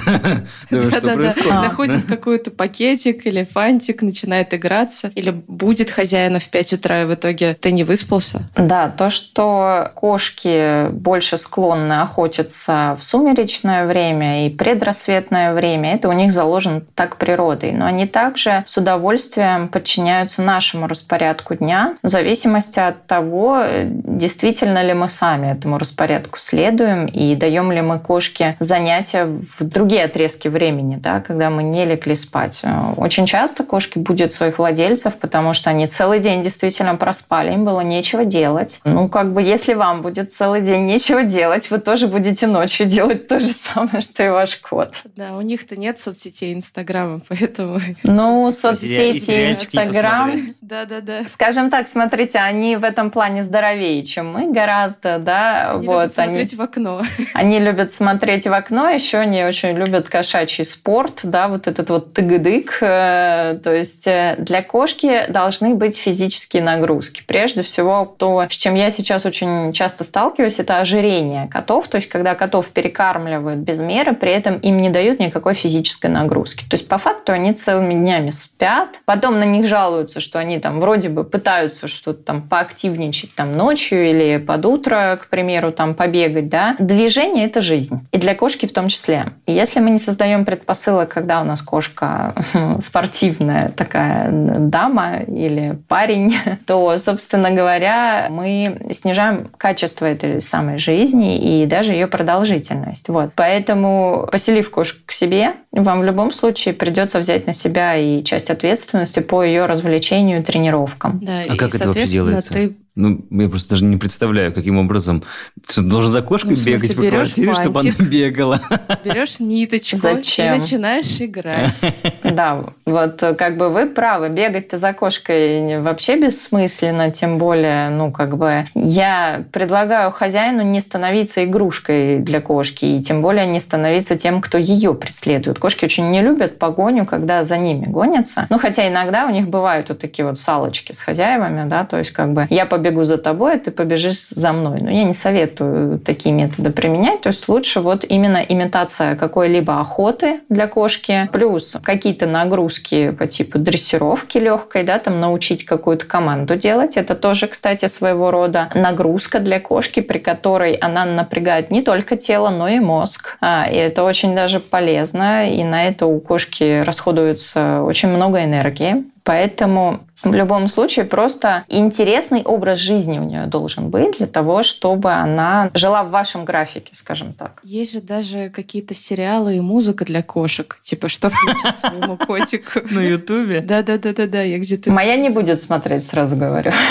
Происходит? 0.69 1.49
Находит 1.49 2.05
какой-то 2.05 2.51
пакетик 2.51 3.25
или 3.25 3.43
фантик, 3.43 4.01
начинает 4.01 4.53
играться. 4.53 5.11
Или 5.15 5.31
будет 5.31 5.89
хозяина 5.89 6.39
в 6.39 6.49
5 6.49 6.73
утра, 6.73 7.03
и 7.03 7.05
в 7.05 7.13
итоге 7.13 7.55
ты 7.59 7.71
не 7.71 7.83
выспался? 7.83 8.49
Да, 8.55 8.89
то, 8.89 9.09
что 9.09 9.91
кошки 9.95 10.89
больше 10.91 11.37
склонны 11.37 12.01
охотиться 12.01 12.97
в 12.99 13.03
сумеречное 13.03 13.87
время 13.87 14.47
и 14.47 14.49
предрассветное 14.49 15.53
время, 15.53 15.95
это 15.95 16.09
у 16.09 16.13
них 16.13 16.31
заложено 16.31 16.81
так 16.95 17.17
природой. 17.17 17.71
Но 17.71 17.85
они 17.85 18.07
также 18.07 18.63
с 18.67 18.77
удовольствием 18.77 19.67
подчиняются 19.67 20.41
нашему 20.41 20.87
распорядку 20.87 21.55
дня 21.55 21.95
в 22.03 22.07
зависимости 22.07 22.79
от 22.79 23.05
того, 23.07 23.63
действительно 23.85 24.83
ли 24.83 24.93
мы 24.93 25.09
сами 25.09 25.47
этому 25.51 25.77
распорядку 25.77 26.39
следуем 26.39 27.05
и 27.05 27.35
даем 27.35 27.71
ли 27.71 27.81
мы 27.81 27.99
кошке 27.99 28.55
занятия 28.59 29.25
в 29.25 29.63
другие 29.63 30.05
отрезки 30.05 30.47
времени, 30.47 30.95
да, 30.95 31.21
когда 31.21 31.49
мы 31.49 31.63
не 31.63 31.85
легли 31.85 32.15
спать. 32.15 32.61
Очень 32.97 33.25
часто 33.25 33.63
кошки 33.63 33.97
будут 33.97 34.33
своих 34.33 34.59
владельцев, 34.59 35.15
потому 35.17 35.53
что 35.53 35.69
они 35.69 35.87
целый 35.87 36.19
день 36.19 36.41
действительно 36.41 36.95
проспали, 36.95 37.53
им 37.53 37.65
было 37.65 37.81
нечего 37.81 38.25
делать. 38.25 38.79
Ну, 38.83 39.09
как 39.09 39.33
бы, 39.33 39.41
если 39.41 39.73
вам 39.73 40.01
будет 40.01 40.31
целый 40.31 40.61
день 40.61 40.85
нечего 40.85 41.23
делать, 41.23 41.69
вы 41.69 41.79
тоже 41.79 42.07
будете 42.07 42.47
ночью 42.47 42.85
делать 42.85 43.27
то 43.27 43.39
же 43.39 43.47
самое, 43.47 44.01
что 44.01 44.23
и 44.23 44.29
ваш 44.29 44.57
кот. 44.57 44.95
Да, 45.15 45.37
у 45.37 45.41
них-то 45.41 45.77
нет 45.77 45.99
соцсетей 45.99 46.53
Инстаграма, 46.53 47.19
поэтому... 47.27 47.79
Ну, 48.03 48.51
соцсети 48.51 49.51
Инстаграм... 49.51 50.31
Да-да-да. 50.61 51.23
Скажем 51.27 51.69
так, 51.69 51.87
смотрите, 51.87 52.39
они 52.39 52.75
в 52.75 52.83
этом 52.83 53.11
плане 53.11 53.43
здоровее, 53.43 54.05
чем 54.05 54.31
мы 54.33 54.51
гораздо, 54.51 55.17
да. 55.17 55.71
Они 55.71 55.87
вот, 55.87 56.01
любят 56.01 56.13
смотреть 56.13 56.53
в 56.53 56.61
окно. 56.61 57.01
Они 57.33 57.59
любят 57.59 57.91
смотреть 57.91 58.47
в 58.49 58.53
окно, 58.53 58.89
еще 58.89 59.19
они 59.19 59.43
очень 59.43 59.77
любят 59.77 60.09
кошачий 60.09 60.65
спорт, 60.65 61.21
да, 61.23 61.47
вот 61.47 61.67
этот 61.67 61.89
вот 61.89 62.13
тыгдык. 62.13 62.79
Э, 62.81 63.59
то 63.63 63.73
есть 63.73 64.07
э, 64.07 64.35
для 64.39 64.61
кошки 64.61 65.25
должны 65.29 65.75
быть 65.75 65.97
физические 65.97 66.63
нагрузки. 66.63 67.23
Прежде 67.25 67.61
всего, 67.61 68.13
то, 68.17 68.45
с 68.49 68.53
чем 68.53 68.75
я 68.75 68.91
сейчас 68.91 69.25
очень 69.25 69.71
часто 69.73 70.03
сталкиваюсь, 70.03 70.59
это 70.59 70.79
ожирение 70.79 71.47
котов. 71.47 71.87
То 71.87 71.95
есть 71.95 72.09
когда 72.09 72.35
котов 72.35 72.69
перекармливают 72.69 73.59
без 73.59 73.79
меры, 73.79 74.13
при 74.13 74.31
этом 74.31 74.57
им 74.57 74.81
не 74.81 74.89
дают 74.89 75.19
никакой 75.19 75.53
физической 75.53 76.07
нагрузки. 76.07 76.65
То 76.69 76.75
есть 76.75 76.87
по 76.87 76.97
факту 76.97 77.31
они 77.31 77.53
целыми 77.53 77.93
днями 77.93 78.31
спят, 78.31 78.99
потом 79.05 79.39
на 79.39 79.45
них 79.45 79.67
жалуются, 79.67 80.19
что 80.19 80.39
они 80.39 80.59
там 80.59 80.79
вроде 80.79 81.09
бы 81.09 81.23
пытаются 81.23 81.87
что-то 81.87 82.23
там 82.23 82.41
поактивничать 82.41 83.33
там 83.35 83.55
ночью 83.55 84.09
или 84.09 84.37
под 84.37 84.65
утро, 84.65 85.19
к 85.21 85.27
примеру, 85.27 85.71
там 85.71 85.93
побегать, 85.93 86.49
да. 86.49 86.75
Движение– 86.79 87.45
это 87.47 87.61
жизнь. 87.61 88.07
И 88.11 88.17
для 88.17 88.35
кошки 88.39 88.65
в 88.65 88.71
том 88.71 88.87
числе. 88.87 89.33
И 89.47 89.51
если 89.51 89.81
мы 89.81 89.89
не 89.89 89.99
создаем 89.99 90.45
предпосылок, 90.45 91.09
когда 91.09 91.41
у 91.41 91.43
нас 91.43 91.61
кошка 91.61 92.33
спортивная 92.79 93.73
такая 93.75 94.31
дама 94.31 95.17
или 95.23 95.77
парень, 95.89 96.37
то, 96.65 96.97
собственно 96.97 97.51
говоря, 97.51 98.27
мы 98.29 98.87
снижаем 98.91 99.49
качество 99.57 100.05
этой 100.05 100.41
самой 100.41 100.77
жизни 100.77 101.37
и 101.37 101.65
даже 101.65 101.91
ее 101.91 102.07
продолжительность. 102.07 103.09
Вот. 103.09 103.31
Поэтому, 103.35 104.29
поселив 104.31 104.71
кошку 104.71 104.99
к 105.05 105.11
себе, 105.11 105.55
вам 105.73 105.99
в 105.99 106.05
любом 106.05 106.31
случае 106.31 106.73
придется 106.73 107.19
взять 107.19 107.45
на 107.45 107.51
себя 107.51 107.97
и 107.97 108.23
часть 108.23 108.49
ответственности 108.49 109.19
по 109.19 109.43
ее 109.43 109.65
развлечению 109.65 110.39
и 110.39 110.43
тренировкам. 110.43 111.19
Да, 111.21 111.39
а 111.39 111.53
и, 111.53 111.57
как 111.57 111.75
это 111.75 111.87
вообще 111.87 112.07
делается? 112.07 112.53
Ты 112.53 112.77
ну, 112.99 113.25
я 113.31 113.49
просто 113.49 113.71
даже 113.71 113.85
не 113.85 113.97
представляю, 113.97 114.53
каким 114.53 114.77
образом. 114.77 115.23
Ты 115.65 115.81
должен 115.81 116.11
за 116.11 116.21
кошкой 116.21 116.57
ну, 116.57 116.63
бегать 116.63 116.95
по 116.95 117.01
квартире, 117.01 117.53
фантик, 117.53 117.61
чтобы 117.61 117.79
она 117.79 117.91
бегала. 118.09 118.61
Берешь 119.03 119.39
ниточку 119.39 119.97
Зачем? 119.97 120.53
и 120.53 120.57
начинаешь 120.57 121.21
играть. 121.21 121.79
Да, 122.23 122.65
вот 122.85 123.23
как 123.37 123.57
бы 123.57 123.69
вы 123.69 123.85
правы. 123.87 124.29
Бегать-то 124.29 124.77
за 124.77 124.93
кошкой 124.93 125.81
вообще 125.81 126.19
бессмысленно, 126.19 127.11
тем 127.11 127.37
более, 127.37 127.89
ну, 127.89 128.11
как 128.11 128.37
бы 128.37 128.65
я 128.75 129.45
предлагаю 129.51 130.11
хозяину 130.11 130.61
не 130.63 130.81
становиться 130.81 131.45
игрушкой 131.45 132.19
для 132.19 132.41
кошки, 132.41 132.85
и 132.85 133.01
тем 133.01 133.21
более 133.21 133.45
не 133.45 133.59
становиться 133.59 134.17
тем, 134.17 134.41
кто 134.41 134.57
ее 134.57 134.93
преследует. 134.93 135.59
Кошки 135.59 135.85
очень 135.85 136.09
не 136.09 136.21
любят 136.21 136.59
погоню, 136.59 137.05
когда 137.05 137.43
за 137.43 137.57
ними 137.57 137.85
гонятся. 137.85 138.47
Ну, 138.49 138.59
хотя 138.59 138.87
иногда 138.87 139.25
у 139.25 139.29
них 139.29 139.47
бывают 139.47 139.89
вот 139.89 139.99
такие 139.99 140.27
вот 140.27 140.39
салочки 140.39 140.91
с 140.91 140.99
хозяевами, 140.99 141.67
да, 141.69 141.85
то 141.85 141.97
есть 141.97 142.11
как 142.11 142.33
бы 142.33 142.47
я 142.49 142.65
побегу 142.65 142.88
побегу 142.89 143.03
за 143.03 143.17
тобой, 143.17 143.55
а 143.55 143.59
ты 143.59 143.71
побежишь 143.71 144.29
за 144.29 144.51
мной. 144.51 144.81
Но 144.81 144.89
я 144.89 145.03
не 145.03 145.13
советую 145.13 145.99
такие 145.99 146.33
методы 146.33 146.71
применять. 146.71 147.21
То 147.21 147.29
есть 147.29 147.47
лучше 147.47 147.81
вот 147.81 148.03
именно 148.07 148.37
имитация 148.37 149.15
какой-либо 149.15 149.79
охоты 149.79 150.41
для 150.49 150.67
кошки, 150.67 151.29
плюс 151.31 151.75
какие-то 151.83 152.25
нагрузки 152.25 153.11
по 153.11 153.27
типу 153.27 153.59
дрессировки 153.59 154.37
легкой, 154.37 154.83
да, 154.83 154.99
там 154.99 155.19
научить 155.19 155.65
какую-то 155.65 156.05
команду 156.05 156.55
делать. 156.55 156.97
Это 156.97 157.15
тоже, 157.15 157.47
кстати, 157.47 157.87
своего 157.87 158.31
рода 158.31 158.69
нагрузка 158.73 159.39
для 159.39 159.59
кошки, 159.59 159.99
при 159.99 160.17
которой 160.17 160.73
она 160.73 161.05
напрягает 161.05 161.71
не 161.71 161.81
только 161.81 162.17
тело, 162.17 162.49
но 162.49 162.67
и 162.67 162.79
мозг. 162.79 163.37
А, 163.41 163.67
и 163.69 163.75
это 163.75 164.03
очень 164.03 164.35
даже 164.35 164.59
полезно. 164.59 165.49
И 165.49 165.63
на 165.63 165.87
это 165.87 166.05
у 166.05 166.19
кошки 166.19 166.81
расходуется 166.83 167.83
очень 167.83 168.09
много 168.09 168.43
энергии 168.43 169.03
Поэтому 169.29 169.99
в 170.23 170.33
любом 170.33 170.67
случае, 170.67 171.05
просто 171.05 171.63
интересный 171.69 172.41
образ 172.43 172.79
жизни 172.79 173.19
у 173.19 173.23
нее 173.23 173.45
должен 173.45 173.89
быть 173.89 174.17
для 174.17 174.27
того, 174.27 174.63
чтобы 174.63 175.11
она 175.11 175.71
жила 175.73 176.03
в 176.03 176.09
вашем 176.09 176.45
графике, 176.45 176.91
скажем 176.93 177.33
так. 177.33 177.61
Есть 177.63 177.93
же 177.93 178.01
даже 178.01 178.49
какие-то 178.49 178.93
сериалы 178.93 179.57
и 179.57 179.61
музыка 179.61 180.03
для 180.05 180.21
кошек. 180.21 180.77
Типа, 180.81 181.07
что 181.07 181.29
включить 181.29 181.77
своему 181.79 182.17
котику. 182.17 182.79
На 182.91 182.99
Ютубе? 182.99 183.61
Да-да-да-да, 183.61 184.41
я 184.41 184.59
где-то... 184.59 184.91
Моя 184.91 185.15
не 185.15 185.29
будет 185.29 185.61
смотреть, 185.61 186.05
сразу 186.05 186.35
говорю. 186.35 186.71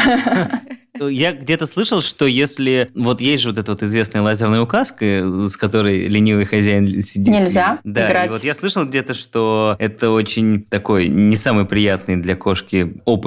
Я 1.00 1.32
где-то 1.32 1.66
слышал, 1.66 2.00
что 2.00 2.26
если... 2.26 2.90
Вот 2.94 3.20
есть 3.20 3.42
же 3.42 3.50
вот 3.50 3.58
эта 3.58 3.72
вот 3.72 3.82
известная 3.82 4.22
лазерная 4.22 4.60
указка, 4.60 5.46
с 5.48 5.56
которой 5.56 6.08
ленивый 6.08 6.44
хозяин 6.44 7.00
сидит. 7.02 7.28
Нельзя 7.28 7.78
да, 7.84 8.06
играть. 8.06 8.30
И 8.30 8.32
вот 8.32 8.44
я 8.44 8.54
слышал 8.54 8.84
где-то, 8.84 9.14
что 9.14 9.76
это 9.78 10.10
очень 10.10 10.62
такой 10.62 11.08
не 11.08 11.36
самый 11.36 11.66
приятный 11.66 12.16
для 12.16 12.36
кошки 12.36 13.00
опыт, 13.04 13.17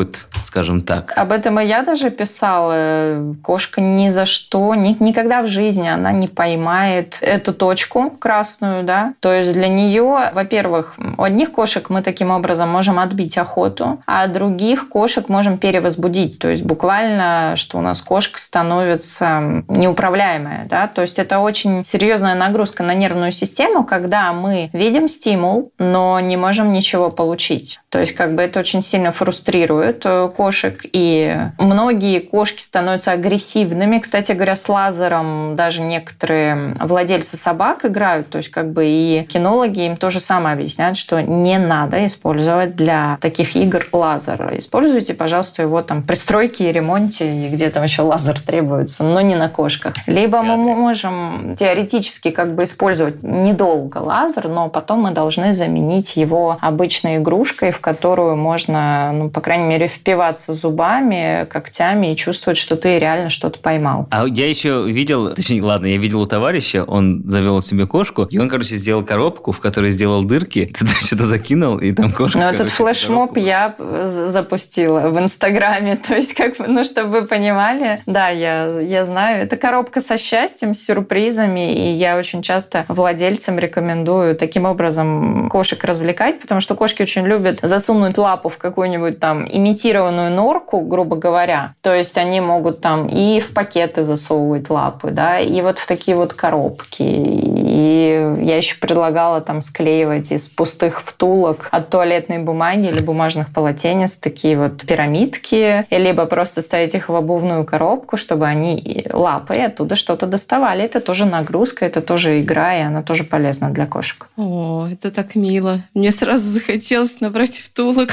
скажем 0.43 0.81
так. 0.81 1.13
Об 1.15 1.31
этом 1.31 1.59
и 1.59 1.65
я 1.65 1.83
даже 1.83 2.09
писала. 2.09 3.35
Кошка 3.43 3.81
ни 3.81 4.09
за 4.09 4.25
что, 4.25 4.75
ни, 4.75 4.95
никогда 4.99 5.41
в 5.41 5.47
жизни 5.47 5.87
она 5.87 6.11
не 6.11 6.27
поймает 6.27 7.17
эту 7.21 7.53
точку 7.53 8.11
красную, 8.11 8.83
да. 8.83 9.13
То 9.19 9.31
есть 9.33 9.53
для 9.53 9.67
нее, 9.67 10.31
во-первых, 10.33 10.95
у 11.17 11.23
одних 11.23 11.51
кошек 11.51 11.89
мы 11.89 12.01
таким 12.01 12.31
образом 12.31 12.69
можем 12.69 12.99
отбить 12.99 13.37
охоту, 13.37 14.01
а 14.05 14.27
других 14.27 14.89
кошек 14.89 15.29
можем 15.29 15.57
перевозбудить. 15.57 16.39
То 16.39 16.47
есть 16.49 16.63
буквально 16.63 17.55
что 17.55 17.77
у 17.77 17.81
нас 17.81 18.01
кошка 18.01 18.39
становится 18.39 19.63
неуправляемая. 19.67 20.65
Да? 20.65 20.87
То 20.87 21.01
есть 21.01 21.19
это 21.19 21.39
очень 21.39 21.85
серьезная 21.85 22.35
нагрузка 22.35 22.83
на 22.83 22.93
нервную 22.93 23.31
систему, 23.31 23.83
когда 23.83 24.33
мы 24.33 24.69
видим 24.73 25.07
стимул, 25.07 25.71
но 25.77 26.19
не 26.19 26.37
можем 26.37 26.73
ничего 26.73 27.09
получить. 27.09 27.80
То 27.91 27.99
есть 27.99 28.13
как 28.13 28.35
бы 28.35 28.41
это 28.41 28.61
очень 28.61 28.81
сильно 28.81 29.11
фрустрирует 29.11 30.03
э, 30.05 30.29
кошек, 30.35 30.79
и 30.93 31.37
многие 31.59 32.19
кошки 32.19 32.61
становятся 32.61 33.11
агрессивными. 33.11 33.99
Кстати 33.99 34.31
говоря, 34.31 34.55
с 34.55 34.69
лазером 34.69 35.57
даже 35.57 35.81
некоторые 35.81 36.77
владельцы 36.79 37.35
собак 37.35 37.83
играют, 37.83 38.29
то 38.29 38.37
есть 38.37 38.49
как 38.49 38.71
бы 38.71 38.85
и 38.85 39.23
кинологи 39.23 39.85
им 39.85 39.97
то 39.97 40.09
же 40.09 40.21
самое 40.21 40.53
объясняют, 40.53 40.97
что 40.97 41.21
не 41.21 41.59
надо 41.59 42.05
использовать 42.05 42.77
для 42.77 43.17
таких 43.19 43.57
игр 43.57 43.85
лазер. 43.91 44.57
Используйте, 44.57 45.13
пожалуйста, 45.13 45.61
его 45.61 45.81
там 45.81 46.01
при 46.01 46.15
стройке 46.15 46.69
и 46.69 46.71
ремонте 46.71 47.49
где 47.49 47.69
там 47.69 47.83
еще 47.83 48.03
лазер 48.03 48.39
требуется, 48.39 49.03
но 49.03 49.19
не 49.19 49.35
на 49.35 49.49
кошках. 49.49 49.95
Либо 50.07 50.41
мы 50.41 50.55
можем 50.75 51.55
теоретически 51.59 52.31
как 52.31 52.55
бы 52.55 52.63
использовать 52.63 53.21
недолго 53.21 53.97
лазер, 53.97 54.47
но 54.47 54.69
потом 54.69 55.01
мы 55.01 55.11
должны 55.11 55.53
заменить 55.53 56.15
его 56.15 56.57
обычной 56.61 57.17
игрушкой, 57.17 57.71
в 57.71 57.80
которую 57.81 58.35
можно, 58.35 59.11
ну, 59.13 59.29
по 59.29 59.41
крайней 59.41 59.65
мере, 59.65 59.87
впиваться 59.87 60.53
зубами, 60.53 61.45
когтями 61.45 62.13
и 62.13 62.15
чувствовать, 62.15 62.57
что 62.57 62.75
ты 62.75 62.99
реально 62.99 63.29
что-то 63.29 63.59
поймал. 63.59 64.07
А 64.11 64.25
я 64.25 64.47
еще 64.47 64.85
видел, 64.87 65.29
точнее, 65.35 65.61
ладно, 65.63 65.87
я 65.87 65.97
видел 65.97 66.21
у 66.21 66.25
товарища, 66.27 66.83
он 66.83 67.23
завел 67.25 67.61
себе 67.61 67.87
кошку, 67.87 68.23
и 68.23 68.37
он, 68.37 68.49
короче, 68.49 68.75
сделал 68.75 69.03
коробку, 69.03 69.51
в 69.51 69.59
которой 69.59 69.91
сделал 69.91 70.23
дырки, 70.23 70.73
ты 70.79 70.85
что-то 71.05 71.23
закинул, 71.23 71.77
и 71.77 71.91
там 71.91 72.11
кошка... 72.11 72.37
Ну, 72.37 72.45
этот 72.45 72.69
флешмоб 72.69 73.37
я 73.37 73.75
запустила 73.77 75.09
в 75.09 75.19
Инстаграме, 75.19 75.95
то 76.07 76.15
есть, 76.15 76.33
как 76.33 76.59
ну, 76.59 76.83
чтобы 76.83 77.23
понимали. 77.23 78.01
Да, 78.05 78.29
я, 78.29 78.79
я 78.79 79.05
знаю. 79.05 79.43
Это 79.43 79.57
коробка 79.57 79.99
со 79.99 80.17
счастьем, 80.17 80.73
с 80.73 80.83
сюрпризами, 80.83 81.73
и 81.73 81.91
я 81.91 82.17
очень 82.17 82.41
часто 82.41 82.85
владельцам 82.87 83.59
рекомендую 83.59 84.35
таким 84.35 84.65
образом 84.65 85.49
кошек 85.49 85.83
развлекать, 85.83 86.39
потому 86.39 86.61
что 86.61 86.75
кошки 86.75 87.01
очень 87.01 87.25
любят 87.25 87.59
засунуть 87.71 88.17
лапу 88.17 88.49
в 88.49 88.57
какую-нибудь 88.57 89.19
там 89.19 89.47
имитированную 89.49 90.29
норку, 90.29 90.81
грубо 90.81 91.15
говоря. 91.15 91.73
То 91.81 91.95
есть 91.95 92.17
они 92.17 92.41
могут 92.41 92.81
там 92.81 93.07
и 93.07 93.39
в 93.39 93.53
пакеты 93.53 94.03
засовывать 94.03 94.69
лапы, 94.69 95.11
да, 95.11 95.39
и 95.39 95.61
вот 95.61 95.79
в 95.79 95.87
такие 95.87 96.17
вот 96.17 96.33
коробки. 96.33 97.01
И 97.01 98.35
я 98.41 98.57
еще 98.57 98.75
предлагала 98.75 99.39
там 99.39 99.61
склеивать 99.61 100.33
из 100.33 100.49
пустых 100.49 101.01
втулок 101.01 101.69
от 101.71 101.89
туалетной 101.89 102.39
бумаги 102.39 102.87
или 102.87 103.01
бумажных 103.01 103.53
полотенец 103.53 104.17
такие 104.17 104.57
вот 104.57 104.85
пирамидки, 104.85 105.85
либо 105.89 106.25
просто 106.25 106.61
ставить 106.61 106.93
их 106.93 107.07
в 107.07 107.15
обувную 107.15 107.63
коробку, 107.63 108.17
чтобы 108.17 108.47
они 108.47 109.07
лапой 109.13 109.65
оттуда 109.65 109.95
что-то 109.95 110.25
доставали. 110.25 110.83
Это 110.83 110.99
тоже 110.99 111.23
нагрузка, 111.23 111.85
это 111.85 112.01
тоже 112.01 112.41
игра, 112.41 112.77
и 112.77 112.81
она 112.81 113.01
тоже 113.01 113.23
полезна 113.23 113.69
для 113.69 113.85
кошек. 113.85 114.27
О, 114.35 114.87
это 114.91 115.09
так 115.09 115.35
мило. 115.35 115.79
Мне 115.93 116.11
сразу 116.11 116.43
захотелось 116.43 117.21
набрать 117.21 117.60
втулок. 117.61 118.09